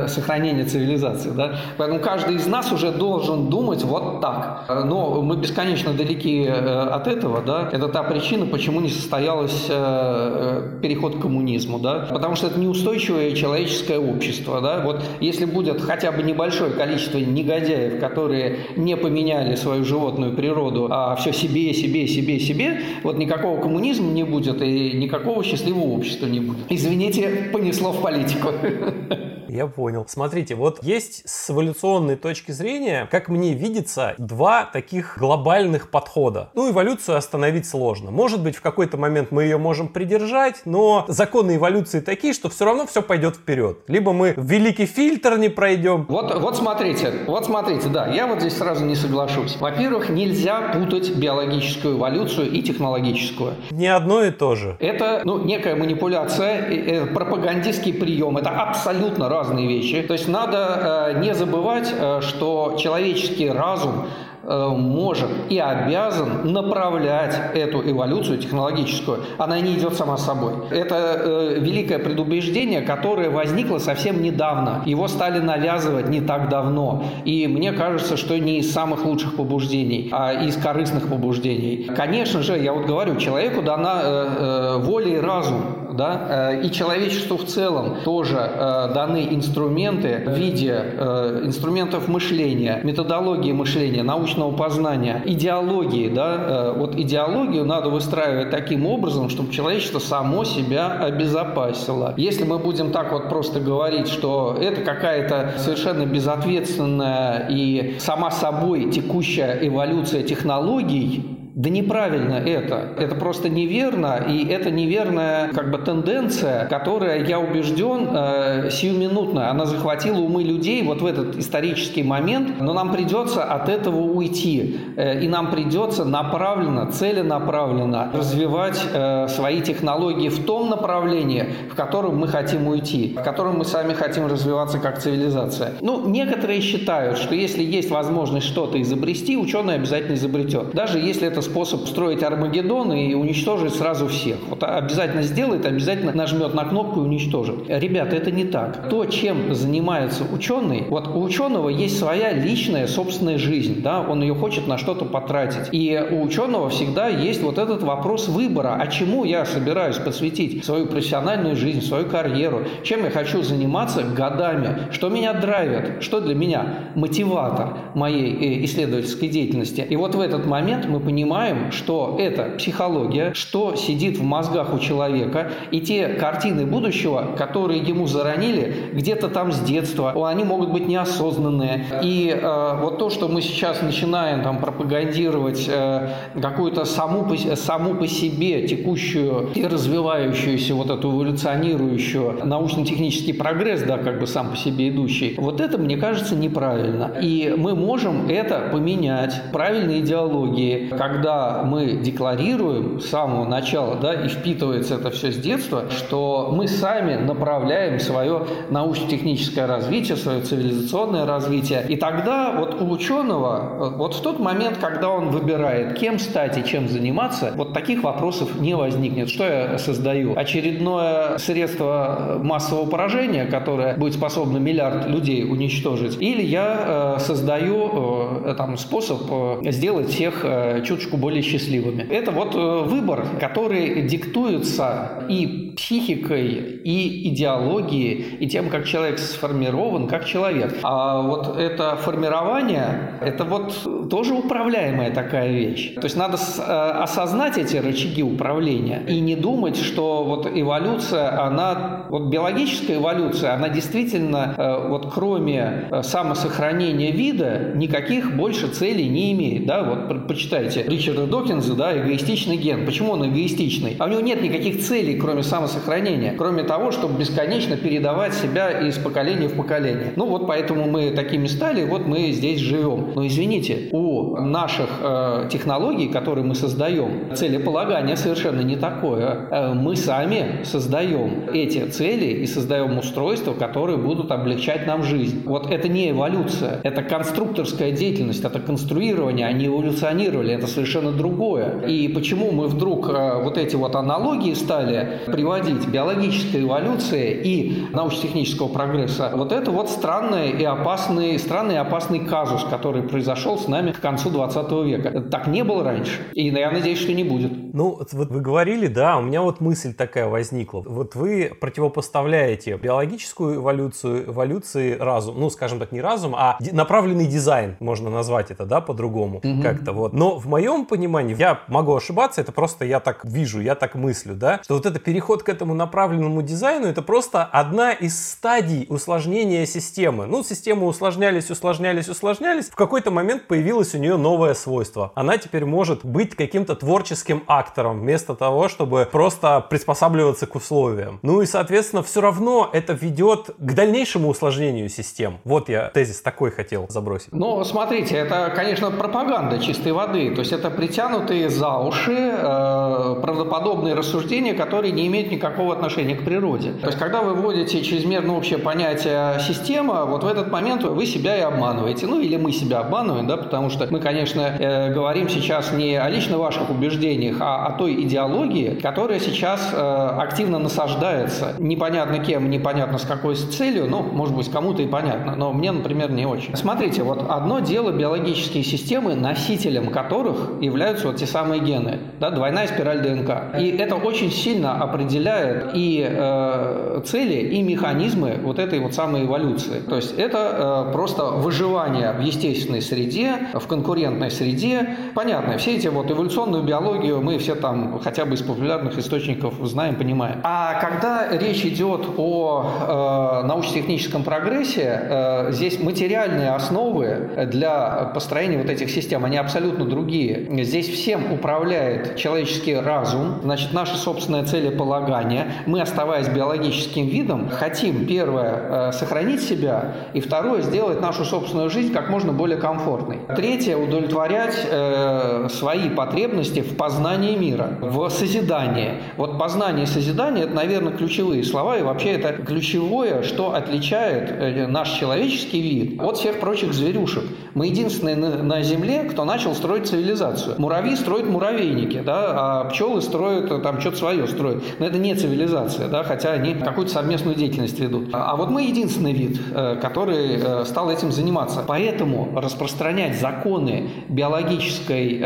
сохранения 0.09 0.65
цивилизации, 0.65 1.31
да. 1.31 1.61
Поэтому 1.79 2.01
каждый 2.01 2.35
из 2.35 2.47
нас 2.49 2.73
уже 2.73 2.91
должен 2.91 3.51
думать 3.51 3.85
вот 3.85 4.16
так. 4.21 4.65
Но 4.85 5.23
мы 5.23 5.37
бесконечно 5.37 5.93
далеки 5.93 6.45
э, 6.45 6.51
от 6.51 7.07
этого, 7.07 7.43
да. 7.43 7.69
Это 7.73 7.89
та 7.89 8.03
причина, 8.03 8.47
почему 8.47 8.81
не 8.81 8.89
состоялось 8.89 9.67
э, 9.69 9.75
э, 9.75 10.81
переход 10.83 11.17
к 11.17 11.21
коммунизму, 11.21 11.79
да. 11.79 12.07
Потому 12.11 12.37
что 12.37 12.49
это 12.49 12.59
неустойчивое 12.59 13.33
человеческое 13.33 13.99
общество, 13.99 14.61
да. 14.61 14.81
Вот 14.81 15.03
если 15.21 15.45
будет 15.45 15.81
хотя 15.81 16.13
бы 16.13 16.23
небольшое 16.23 16.73
количество 16.73 17.19
негодяев, 17.19 18.01
которые 18.01 18.59
не 18.77 18.97
поменяли 18.97 19.55
свою 19.55 19.85
животную 19.85 20.35
природу, 20.35 20.89
а 20.91 21.15
все 21.17 21.33
себе, 21.33 21.73
себе, 21.75 22.07
себе, 22.07 22.39
себе, 22.41 22.81
вот 23.03 23.19
никакого 23.19 23.61
коммунизма 23.61 24.11
не 24.11 24.25
будет 24.25 24.63
и 24.63 24.93
никакого 24.93 25.45
счастливого 25.45 25.95
общества 25.95 26.27
не 26.27 26.41
будет. 26.41 26.67
Извините, 26.69 27.51
понесло 27.53 27.93
в 27.93 28.01
политику. 28.03 28.49
Я 29.57 29.69
понял. 29.69 30.05
Смотрите, 30.07 30.55
вот 30.55 30.85
есть 30.85 31.23
с 31.25 31.51
эволюционной 31.51 32.17
точки 32.17 32.53
зрения, 32.53 33.09
как 33.11 33.31
мне 33.31 33.55
видится, 33.55 34.15
два 34.19 34.67
таких 34.67 35.17
глобальных 35.19 35.91
подхода. 35.91 36.51
Ну, 36.53 36.71
эволюцию 36.71 37.17
остановить 37.17 37.67
сложно. 37.67 38.11
Может 38.11 38.43
быть, 38.43 38.55
в 38.55 38.61
какой-то 38.61 38.99
момент 38.99 39.31
мы 39.31 39.45
ее 39.45 39.57
можем 39.57 39.89
придержать, 39.89 40.61
но 40.67 41.07
законы 41.09 41.57
эволюции 41.57 42.01
такие, 42.01 42.35
что 42.35 42.51
все 42.51 42.67
равно 42.67 42.87
все 42.87 43.01
пойдет 43.01 43.37
вперед. 43.37 43.79
Либо 43.89 44.13
мы 44.13 44.35
великий 44.37 44.85
фильтр 44.85 45.39
не 45.39 45.49
пройдем. 45.49 46.05
Вот, 46.07 46.39
вот 46.39 46.55
смотрите, 46.59 47.15
вот 47.27 47.47
смотрите, 47.47 47.89
да, 47.89 48.09
я 48.09 48.27
вот 48.27 48.41
здесь 48.41 48.59
сразу 48.59 48.85
не 48.85 48.95
соглашусь. 48.95 49.57
Во-первых, 49.59 50.11
нельзя 50.11 50.73
путать 50.75 51.17
биологическую 51.17 51.97
эволюцию 51.97 52.51
и 52.53 52.61
технологическую. 52.61 53.55
Не 53.71 53.87
одно 53.87 54.23
и 54.23 54.33
то 54.33 54.55
же. 54.55 54.77
Это, 54.81 55.23
ну, 55.25 55.43
некая 55.43 55.77
манипуляция, 55.77 56.61
э, 56.61 57.07
пропагандистский 57.07 57.95
прием. 57.95 58.37
Это 58.37 58.51
абсолютно 58.51 59.31
разные 59.31 59.46
разные 59.47 59.67
вещи. 59.67 60.03
То 60.03 60.13
есть 60.13 60.29
надо 60.29 61.17
не 61.21 61.35
забывать, 61.35 61.93
что 62.21 62.77
человеческий 62.79 63.51
разум 63.51 64.07
Э, 64.49 64.69
может 64.69 65.29
и 65.49 65.59
обязан 65.59 66.53
направлять 66.53 67.37
эту 67.55 67.83
эволюцию 67.91 68.39
технологическую. 68.39 69.25
Она 69.39 69.59
не 69.61 69.75
идет 69.75 69.95
сама 69.95 70.17
собой. 70.17 70.55
Это 70.71 70.95
э, 70.95 71.59
великое 71.59 71.99
предубеждение, 71.99 72.83
которое 72.83 73.29
возникло 73.29 73.79
совсем 73.79 74.23
недавно. 74.23 74.83
Его 74.87 75.09
стали 75.09 75.41
навязывать 75.41 76.09
не 76.09 76.21
так 76.21 76.49
давно. 76.49 77.03
И 77.25 77.49
мне 77.49 77.73
кажется, 77.73 78.17
что 78.17 78.39
не 78.39 78.59
из 78.59 78.73
самых 78.73 79.05
лучших 79.05 79.35
побуждений, 79.35 80.11
а 80.13 80.33
из 80.33 80.57
корыстных 80.57 81.09
побуждений. 81.09 81.91
Конечно 81.97 82.43
же, 82.43 82.57
я 82.57 82.73
вот 82.73 82.87
говорю, 82.87 83.17
человеку 83.17 83.63
дана 83.63 84.01
э, 84.05 84.29
э, 84.39 84.77
воля 84.79 85.09
и 85.09 85.19
разум 85.19 85.86
да, 85.97 86.53
э, 86.53 86.67
и 86.67 86.71
человечеству 86.71 87.37
в 87.37 87.45
целом 87.45 87.97
тоже 88.05 88.37
э, 88.39 88.91
даны 88.95 89.29
инструменты 89.31 90.23
в 90.27 90.35
виде 90.35 90.75
э, 90.75 91.43
инструментов 91.45 92.09
мышления, 92.09 92.81
методологии 92.83 93.53
мышления, 93.53 94.03
научного 94.03 94.55
познания, 94.55 95.23
идеологии, 95.25 96.09
да, 96.09 96.73
вот 96.77 96.97
идеологию 96.97 97.65
надо 97.65 97.89
выстраивать 97.89 98.51
таким 98.51 98.87
образом, 98.87 99.29
чтобы 99.29 99.53
человечество 99.53 99.99
само 99.99 100.45
себя 100.45 100.93
обезопасило. 100.93 102.15
Если 102.17 102.45
мы 102.45 102.59
будем 102.59 102.93
так 102.93 103.13
вот 103.13 103.29
просто 103.29 103.61
говорить, 103.61 104.09
что 104.09 104.57
это 104.61 104.83
какая-то 104.83 105.55
совершенно 105.59 106.07
безответственная 106.07 107.47
и 107.49 107.97
сама 107.99 108.31
собой 108.31 108.91
текущая 108.91 109.59
эволюция 109.63 110.23
технологий, 110.23 111.36
да 111.57 111.71
неправильно 111.71 112.35
это. 112.35 112.91
Это 112.99 113.15
просто 113.15 113.49
неверно, 113.49 114.23
и 114.29 114.47
это 114.47 114.71
неверная 114.71 115.49
как 115.49 115.71
бы 115.71 115.79
тенденция, 115.79 116.67
которая, 116.67 117.25
я 117.25 117.41
убежден, 117.41 118.11
э, 118.13 118.69
сиюминутная. 118.71 119.51
Она 119.51 119.65
захватила 119.65 120.19
умы 120.19 120.43
людей 120.43 120.83
вот 120.83 121.01
в 121.01 121.07
этот 121.07 121.39
исторический 121.39 122.03
момент, 122.03 122.61
но 122.61 122.75
нам 122.75 122.93
придется 122.93 123.43
от 123.43 123.71
этого 123.71 124.01
уйти. 124.03 124.79
Э, 124.97 125.19
и 125.19 125.29
нам 125.29 125.51
придется 125.51 126.05
направленно, 126.05 126.93
целенаправленно 126.93 128.11
развивать 128.13 128.79
э, 128.93 129.27
свои 129.29 129.63
технологии 129.63 130.29
в 130.29 130.45
том 130.45 130.69
направлении, 130.69 131.55
в 131.71 131.75
котором 131.75 132.19
мы 132.19 132.29
хотим 132.29 132.69
уйти, 132.69 133.17
в 133.19 133.23
котором 133.23 133.57
мы 133.57 133.65
сами 133.65 133.95
хотим 133.95 134.27
развиваться 134.27 134.79
как 134.79 134.99
цивилизация. 134.99 135.73
Ну, 135.81 136.07
некоторые 136.07 136.61
считают, 136.61 137.17
что 137.17 137.35
если 137.35 137.63
есть 137.63 137.91
возможность 137.91 138.47
что-то 138.47 138.79
изобрести, 138.83 139.39
ученый 139.39 139.77
обязательно 139.77 140.17
изобретет. 140.17 140.73
Даже 140.75 140.99
если 140.99 141.27
это 141.27 141.46
способ 141.47 141.87
строить 141.87 142.23
Армагеддон 142.23 142.93
и 142.93 143.15
уничтожить 143.15 143.75
сразу 143.75 144.09
всех. 144.09 144.37
Вот 144.49 144.63
обязательно 144.63 145.23
сделает, 145.23 145.65
обязательно 145.67 146.13
нажмет 146.13 146.55
на 146.55 146.65
кнопку 146.65 147.01
и 147.01 147.05
уничтожит. 147.05 147.69
Ребята, 147.69 148.17
это 148.17 148.31
не 148.31 148.45
так. 148.45 148.89
То, 148.89 149.07
чем 149.07 149.55
занимается 149.55 150.25
ученый, 150.31 150.85
вот 150.89 151.09
у 151.09 151.23
ученого 151.23 151.69
есть 151.69 151.99
своя 151.99 152.33
личная 152.33 152.87
собственная 152.87 153.39
жизнь, 153.39 153.83
да, 153.83 154.01
он 154.01 154.23
ее 154.23 154.35
хочет 154.35 154.67
на 154.67 154.79
что-то 154.79 155.05
потратить. 155.05 155.69
И 155.73 156.01
у 156.11 156.23
ученого 156.23 156.69
всегда 156.69 157.09
есть 157.09 157.43
вот 157.43 157.59
этот 157.59 157.83
вопрос 157.83 158.29
выбора, 158.29 158.77
а 158.81 158.87
чему 158.87 159.25
я 159.25 159.45
собираюсь 159.45 159.97
посвятить 159.97 160.65
свою 160.65 160.87
профессиональную 160.87 161.57
жизнь, 161.57 161.83
свою 161.83 162.07
карьеру, 162.07 162.65
чем 162.83 163.05
я 163.05 163.11
хочу 163.11 163.43
заниматься 163.43 164.03
годами, 164.03 164.89
что 164.91 165.09
меня 165.09 165.33
драйвит, 165.33 166.03
что 166.03 166.21
для 166.21 166.35
меня 166.35 166.91
мотиватор 166.95 167.79
моей 167.95 168.35
э, 168.35 168.65
исследовательской 168.65 169.29
деятельности. 169.29 169.87
И 169.89 169.97
вот 169.97 170.15
в 170.15 170.21
этот 170.21 170.47
момент 170.47 170.87
мы 170.87 171.01
понимаем, 171.01 171.36
понимаем, 171.37 171.73
что 171.73 172.17
это 172.19 172.57
психология, 172.57 173.33
что 173.35 173.77
сидит 173.77 174.19
в 174.19 174.23
мозгах 174.23 174.73
у 174.75 174.79
человека, 174.79 175.51
и 175.71 175.81
те 175.81 176.09
картины 176.09 176.65
будущего, 176.67 177.35
которые 177.37 177.81
ему 177.81 178.07
заронили, 178.07 178.91
где-то 178.93 179.29
там 179.29 179.53
с 179.53 179.61
детства, 179.61 180.13
они 180.29 180.45
могут 180.45 180.71
быть 180.71 180.89
неосознанные. 180.89 181.85
И 182.03 182.31
э, 182.31 182.81
вот 182.81 182.99
то, 182.99 183.11
что 183.11 183.29
мы 183.29 183.43
сейчас 183.43 183.83
начинаем 183.83 184.43
там 184.43 184.59
пропагандировать 184.59 185.69
э, 185.69 186.09
какую-то 186.41 186.85
саму, 186.85 187.37
саму 187.55 187.95
по 187.95 188.07
себе 188.07 188.67
текущую 188.67 189.51
и 189.55 189.67
развивающуюся 189.67 190.75
вот 190.75 190.91
эту 190.91 191.11
эволюционирующую 191.11 192.47
научно-технический 192.47 193.33
прогресс, 193.33 193.83
да, 193.83 193.99
как 193.99 194.21
бы 194.21 194.27
сам 194.27 194.51
по 194.51 194.57
себе 194.57 194.89
идущий, 194.89 195.35
вот 195.37 195.61
это, 195.61 195.79
мне 195.79 195.97
кажется, 195.97 196.35
неправильно. 196.35 197.13
И 197.21 197.55
мы 197.57 197.75
можем 197.75 198.29
это 198.29 198.71
поменять. 198.73 199.35
Правильные 199.53 200.01
идеологии, 200.01 200.89
когда 200.97 201.26
когда 201.27 201.65
мы 201.65 201.97
декларируем 201.97 203.01
с 203.01 203.07
самого 203.07 203.45
начала, 203.45 203.97
да, 203.97 204.15
и 204.15 204.29
впитывается 204.29 204.95
это 204.95 205.11
все 205.11 205.33
с 205.33 205.37
детства, 205.37 205.91
что 205.91 206.53
мы 206.53 206.69
сами 206.69 207.17
направляем 207.17 207.99
свое 207.99 208.47
научно-техническое 208.71 209.67
развитие, 209.67 210.17
свое 210.17 210.41
цивилизационное 210.43 211.27
развитие. 211.27 211.85
И 211.89 211.97
тогда 211.97 212.53
вот 212.57 212.81
у 212.81 212.89
ученого, 212.93 213.93
вот 213.97 214.15
в 214.15 214.21
тот 214.23 214.39
момент, 214.39 214.79
когда 214.81 215.11
он 215.11 215.31
выбирает, 215.31 215.99
кем 215.99 216.21
стать 216.21 216.59
и 216.59 216.65
чем 216.65 216.89
заниматься, 216.89 217.53
вот 217.57 217.73
таких 217.73 218.05
вопросов 218.05 218.61
не 218.61 218.77
возникнет. 218.77 219.29
Что 219.29 219.45
я 219.45 219.79
создаю? 219.79 220.37
Очередное 220.37 221.39
средство 221.39 222.39
массового 222.41 222.89
поражения, 222.89 223.47
которое 223.47 223.97
будет 223.97 224.15
способно 224.15 224.59
миллиард 224.59 225.09
людей 225.09 225.43
уничтожить? 225.43 226.19
Или 226.21 226.43
я 226.43 227.17
э, 227.17 227.21
создаю 227.21 228.45
э, 228.45 228.55
там, 228.57 228.77
способ 228.79 229.23
э, 229.29 229.73
сделать 229.73 230.11
всех 230.11 230.47
чуточку 230.85 231.16
более 231.17 231.43
счастливыми. 231.43 232.03
Это 232.03 232.31
вот 232.31 232.55
э, 232.55 232.83
выбор, 232.85 233.27
который 233.41 234.03
диктуется 234.03 235.25
и 235.29 235.75
психикой, 235.77 236.81
и 236.85 237.29
идеологией, 237.29 238.37
и 238.41 238.49
тем, 238.49 238.71
как 238.71 238.87
человек 238.87 239.19
сформирован 239.19 240.09
как 240.09 240.25
человек. 240.25 240.75
А 240.83 241.23
вот 241.23 241.59
это 241.59 241.97
формирование, 241.97 243.19
это 243.21 243.45
вот 243.45 244.09
тоже 244.11 244.35
управляемая 244.35 245.11
такая 245.13 245.53
вещь. 245.53 245.95
То 245.95 246.05
есть 246.05 246.17
надо 246.17 246.37
э, 246.37 246.63
осознать 247.03 247.59
эти 247.59 247.77
рычаги 247.77 248.23
управления 248.23 249.03
и 249.07 249.21
не 249.21 249.37
думать, 249.37 249.77
что 249.77 250.25
вот 250.25 250.47
эволюция, 250.47 251.43
она, 251.43 252.07
вот 252.09 252.31
биологическая 252.31 252.97
эволюция, 252.97 253.55
она 253.55 253.69
действительно, 253.69 254.55
э, 254.57 254.89
вот 254.89 255.13
кроме 255.13 255.89
самосохранения 256.03 257.11
вида, 257.13 257.73
никаких 257.75 258.35
больше 258.37 258.69
целей 258.69 259.09
не 259.09 259.33
имеет. 259.33 259.67
Да? 259.67 259.83
Вот 259.83 260.27
почитайте 260.27 260.85
Ричарда 261.07 261.27
Докинза, 261.27 261.75
да, 261.75 261.97
эгоистичный 261.97 262.57
ген. 262.57 262.85
Почему 262.85 263.13
он 263.13 263.29
эгоистичный? 263.29 263.95
А 263.99 264.07
у 264.07 264.09
него 264.09 264.21
нет 264.21 264.43
никаких 264.43 264.81
целей, 264.81 265.17
кроме 265.17 265.45
самосохранения, 265.45 266.35
кроме 266.37 266.65
того, 266.65 266.91
чтобы 266.91 267.19
бесконечно 267.19 267.77
передавать 267.77 268.35
себя 268.35 268.71
из 268.81 268.97
поколения 268.97 269.47
в 269.47 269.57
поколение. 269.57 270.13
Ну 270.17 270.27
вот 270.27 270.49
поэтому 270.49 270.87
мы 270.87 271.11
такими 271.11 271.47
стали, 271.47 271.85
вот 271.85 272.07
мы 272.07 272.33
здесь 272.33 272.59
живем. 272.59 273.13
Но 273.15 273.25
извините, 273.25 273.89
у 273.93 274.37
наших 274.41 274.89
э, 275.01 275.49
технологий, 275.51 276.09
которые 276.09 276.45
мы 276.45 276.57
создаем, 276.57 277.35
целеполагание 277.37 278.17
совершенно 278.17 278.63
не 278.63 278.77
такое. 278.77 279.47
Э, 279.51 279.75
мы 279.75 279.95
сами 279.95 280.65
создаем 280.65 281.51
эти 281.53 281.87
цели 281.87 282.43
и 282.43 282.47
создаем 282.47 282.99
устройства, 282.99 283.53
которые 283.53 283.99
будут 283.99 284.33
облегчать 284.33 284.89
нам 284.89 285.05
жизнь. 285.05 285.43
Вот 285.45 285.71
это 285.71 285.89
не 285.89 286.11
эволюция, 286.11 286.81
это 286.83 287.03
конструкторская 287.03 287.93
деятельность, 287.93 288.45
это 288.45 288.59
конструирование, 288.59 289.47
они 289.47 289.67
эволюционировали, 289.67 290.53
это 290.53 290.67
совершенно 290.67 290.86
совершенно 290.87 291.13
другое. 291.13 291.81
И 291.87 292.09
почему 292.09 292.53
мы 292.53 292.69
вдруг 292.69 293.09
э, 293.09 293.43
вот 293.43 293.59
эти 293.59 293.77
вот 293.77 293.97
аналогии 293.97 294.55
стали 294.55 295.21
приводить 295.27 295.87
биологической 295.89 296.63
эволюции 296.63 297.41
и 297.43 297.87
научно-технического 297.93 298.69
прогресса, 298.69 299.33
вот 299.35 299.53
это 299.53 299.71
вот 299.71 299.91
странный 299.91 300.51
и 300.51 300.65
опасный, 300.65 301.39
странный 301.39 301.75
и 301.75 301.79
опасный 301.79 302.21
казус, 302.21 302.65
который 302.65 303.03
произошел 303.03 303.59
с 303.59 303.69
нами 303.69 303.93
к 303.93 304.01
концу 304.01 304.31
20 304.31 304.73
века. 304.87 305.21
Так 305.23 305.47
не 305.49 305.65
было 305.65 305.83
раньше. 305.83 306.21
И 306.33 306.47
я 306.49 306.71
надеюсь, 306.71 306.99
что 306.99 307.13
не 307.13 307.25
будет. 307.25 307.53
Ну, 307.75 307.99
вот 307.99 308.13
вы 308.13 308.41
говорили, 308.41 308.87
да, 308.87 309.19
у 309.19 309.23
меня 309.23 309.43
вот 309.43 309.61
мысль 309.61 309.93
такая 309.93 310.29
возникла. 310.29 310.83
Вот 310.87 311.15
вы 311.15 311.53
противопоставляете 311.61 312.77
биологическую 312.77 313.57
эволюцию 313.57 314.27
эволюции 314.31 314.97
разум, 314.99 315.41
ну, 315.41 315.51
скажем 315.51 315.79
так, 315.79 315.93
не 315.93 316.01
разум, 316.01 316.35
а 316.37 316.59
направленный 316.73 317.27
дизайн, 317.27 317.77
можно 317.81 318.11
назвать 318.11 318.51
это, 318.51 318.65
да, 318.67 318.81
по-другому 318.81 319.39
угу. 319.39 319.63
как-то 319.63 319.93
вот. 319.93 320.13
Но 320.13 320.39
в 320.39 320.47
моем 320.47 320.76
моем 320.77 320.87
понимании, 320.87 321.37
я 321.39 321.61
могу 321.69 321.95
ошибаться, 321.95 322.41
это 322.41 322.53
просто 322.53 322.85
я 322.85 323.01
так 323.01 323.25
вижу, 323.25 323.61
я 323.61 323.75
так 323.75 323.95
мыслю, 323.95 324.35
да, 324.35 324.61
что 324.63 324.75
вот 324.75 324.87
это 324.87 324.99
переход 324.99 325.43
к 325.43 325.49
этому 325.49 325.75
направленному 325.75 326.43
дизайну, 326.43 326.87
это 326.87 327.03
просто 327.03 327.45
одна 327.45 327.93
из 327.93 328.33
стадий 328.33 328.87
усложнения 328.89 329.67
системы. 329.67 330.27
Ну, 330.27 330.43
системы 330.43 330.87
усложнялись, 330.87 331.51
усложнялись, 331.51 332.09
усложнялись. 332.09 332.69
В 332.69 332.77
какой-то 332.77 333.11
момент 333.11 333.47
появилось 333.47 333.95
у 333.95 333.99
нее 333.99 334.17
новое 334.17 334.55
свойство. 334.55 335.13
Она 335.15 335.39
теперь 335.39 335.65
может 335.65 336.05
быть 336.05 336.35
каким-то 336.35 336.75
творческим 336.75 337.43
актором, 337.47 338.01
вместо 338.01 338.35
того, 338.35 338.69
чтобы 338.69 339.09
просто 339.11 339.65
приспосабливаться 339.69 340.47
к 340.47 340.55
условиям. 340.55 341.19
Ну 341.23 341.43
и, 341.43 341.47
соответственно, 341.47 342.03
все 342.03 342.21
равно 342.21 342.69
это 342.73 342.93
ведет 342.93 343.51
к 343.59 343.73
дальнейшему 343.73 344.29
усложнению 344.29 344.89
систем. 344.89 345.39
Вот 345.45 345.69
я 345.69 345.89
тезис 345.89 346.21
такой 346.21 346.51
хотел 346.51 346.87
забросить. 346.89 347.33
Ну, 347.33 347.65
смотрите, 347.65 348.17
это, 348.17 348.53
конечно, 348.55 348.91
пропаганда 348.91 349.59
чистой 349.59 349.93
воды. 349.93 350.35
То 350.35 350.41
есть 350.41 350.53
это 350.53 350.66
это 350.67 350.77
притянутые 350.77 351.49
за 351.49 351.77
уши 351.79 352.17
э, 352.17 353.17
правдоподобные 353.23 353.95
рассуждения, 353.95 354.55
которые 354.55 354.93
не 354.93 355.07
имеют 355.07 355.31
никакого 355.31 355.73
отношения 355.73 356.15
к 356.15 356.25
природе. 356.25 356.73
То 356.73 356.87
есть, 356.87 356.99
когда 356.99 357.23
вы 357.23 357.35
вводите 357.35 357.83
чрезмерно 357.83 358.37
общее 358.37 358.59
понятие 358.59 359.39
система, 359.41 360.05
вот 360.05 360.25
в 360.25 360.27
этот 360.27 360.51
момент 360.51 360.83
вы 360.83 361.07
себя 361.07 361.37
и 361.37 361.41
обманываете. 361.41 362.07
Ну, 362.07 362.21
или 362.21 362.37
мы 362.37 362.53
себя 362.53 362.81
обманываем, 362.81 363.27
да, 363.27 363.37
потому 363.37 363.71
что 363.71 363.87
мы, 363.91 364.01
конечно, 364.01 364.41
э, 364.41 364.93
говорим 364.93 365.29
сейчас 365.29 365.73
не 365.73 365.97
о 365.97 366.09
лично 366.09 366.39
ваших 366.39 366.71
убеждениях, 366.71 367.37
а 367.41 367.67
о 367.67 367.73
той 367.73 368.03
идеологии, 368.03 368.79
которая 368.81 369.21
сейчас 369.21 369.71
э, 369.73 369.77
активно 369.77 370.59
насаждается. 370.59 371.55
Непонятно 371.59 372.19
кем, 372.19 372.51
непонятно 372.51 372.99
с 372.99 373.05
какой 373.05 373.37
целью, 373.37 373.87
ну, 373.89 374.03
может 374.03 374.35
быть, 374.35 374.51
кому-то 374.51 374.83
и 374.83 374.87
понятно, 374.87 375.37
но 375.37 375.53
мне, 375.53 375.73
например, 375.73 376.11
не 376.11 376.27
очень. 376.27 376.57
Смотрите, 376.57 377.03
вот 377.03 377.25
одно 377.29 377.61
дело 377.61 377.93
биологические 377.93 378.65
системы, 378.65 379.15
носителем 379.15 379.91
которых 379.91 380.56
являются 380.61 381.09
вот 381.09 381.17
те 381.17 381.27
самые 381.27 381.61
гены, 381.61 381.99
да, 382.21 382.31
двойная 382.31 382.67
спираль 382.67 383.03
ДНК. 383.03 383.59
И 383.59 383.69
это 383.71 383.97
очень 383.97 384.31
сильно 384.31 384.83
определяет 384.83 385.71
и 385.75 386.07
э, 386.09 387.01
цели, 387.05 387.35
и 387.35 387.63
механизмы 387.63 388.39
вот 388.43 388.59
этой 388.59 388.79
вот 388.81 388.95
самой 388.95 389.25
эволюции. 389.25 389.81
То 389.81 389.97
есть 389.97 390.19
это 390.19 390.89
э, 390.89 390.93
просто 390.93 391.25
выживание 391.25 392.13
в 392.13 392.21
естественной 392.21 392.83
среде, 392.83 393.35
в 393.55 393.67
конкурентной 393.67 394.31
среде. 394.31 394.97
Понятно, 395.15 395.59
все 395.59 395.77
эти 395.77 395.89
вот 395.89 396.11
эволюционную 396.11 396.63
биологию 396.63 397.21
мы 397.21 397.39
все 397.39 397.55
там 397.55 398.01
хотя 398.01 398.25
бы 398.25 398.35
из 398.35 398.43
популярных 398.43 398.99
источников 398.99 399.55
знаем, 399.63 399.97
понимаем. 399.97 400.41
А 400.43 400.81
когда 400.81 401.29
речь 401.31 401.65
идет 401.65 402.07
о 402.17 403.43
э, 403.43 403.47
научно-техническом 403.47 404.25
прогрессе, 404.25 405.01
э, 405.03 405.53
здесь 405.53 405.81
материальные 405.81 406.51
основы 406.51 407.31
для 407.47 408.11
построения 408.15 408.59
вот 408.59 408.71
этих 408.71 408.91
систем, 408.91 409.25
они 409.25 409.37
абсолютно 409.37 409.85
другие. 409.85 410.46
Здесь 410.49 410.89
всем 410.89 411.33
управляет 411.33 412.17
человеческий 412.17 412.75
разум, 412.77 413.41
значит, 413.43 413.73
наше 413.73 413.97
собственное 413.97 414.45
целеполагание. 414.45 415.53
Мы, 415.67 415.81
оставаясь 415.81 416.29
биологическим 416.29 417.07
видом, 417.09 417.49
хотим, 417.51 418.07
первое, 418.07 418.91
э, 418.91 418.93
сохранить 418.93 419.43
себя, 419.43 419.95
и 420.13 420.21
второе, 420.21 420.63
сделать 420.63 421.01
нашу 421.01 421.25
собственную 421.25 421.69
жизнь 421.71 421.93
как 421.93 422.11
можно 422.11 422.33
более 422.33 422.59
комфортной. 422.59 423.19
Третье, 423.35 423.77
удовлетворять 423.77 424.57
э, 424.71 425.49
свои 425.51 425.89
потребности 425.89 426.61
в 426.61 426.77
познании 426.77 427.37
мира, 427.37 427.79
в 427.81 428.09
созидании. 428.11 429.03
Вот 429.17 429.39
познание 429.39 429.85
и 429.85 429.87
созидание– 429.87 430.45
это, 430.47 430.55
наверное, 430.55 430.93
ключевые 430.93 431.43
слова, 431.43 431.77
и 431.79 431.83
вообще 431.83 432.13
это 432.13 432.33
ключевое, 432.33 433.23
что 433.23 433.55
отличает 433.55 434.31
э, 434.31 434.67
наш 434.69 434.91
человеческий 434.91 435.61
вид 435.61 436.01
от 436.01 436.19
всех 436.19 436.39
прочих 436.39 436.73
зверюшек. 436.73 437.25
Мы 437.55 437.67
единственные 437.67 438.17
на, 438.17 438.43
на 438.43 438.63
Земле, 438.63 439.05
кто 439.11 439.25
начал 439.25 439.55
строить 439.55 439.89
цивилизацию. 439.89 440.36
Муравьи 440.59 440.97
строят 440.97 441.27
муравейники, 441.27 442.01
да, 442.01 442.33
а 442.37 442.65
пчелы 442.65 443.01
строят 443.03 443.51
э, 443.51 443.59
там 443.59 443.81
что-то 443.81 443.97
свое 443.97 444.27
строят. 444.27 444.63
Но 444.79 444.87
это 444.87 444.99
не 444.99 445.15
цивилизация, 445.15 445.89
да, 445.89 446.03
хотя 446.03 446.33
они 446.33 446.55
какую-то 446.55 446.93
совместную 446.93 447.37
деятельность 447.37 447.79
ведут. 447.79 448.09
А, 448.13 448.37
вот 448.37 448.51
мы 448.51 448.63
единственный 448.63 449.13
вид, 449.13 449.41
э, 449.55 449.77
который 449.81 450.65
стал 450.65 450.91
этим 450.91 451.13
заниматься. 451.13 451.65
Поэтому 451.67 452.29
распространять 452.37 453.19
законы 453.21 453.91
биологической 454.09 455.19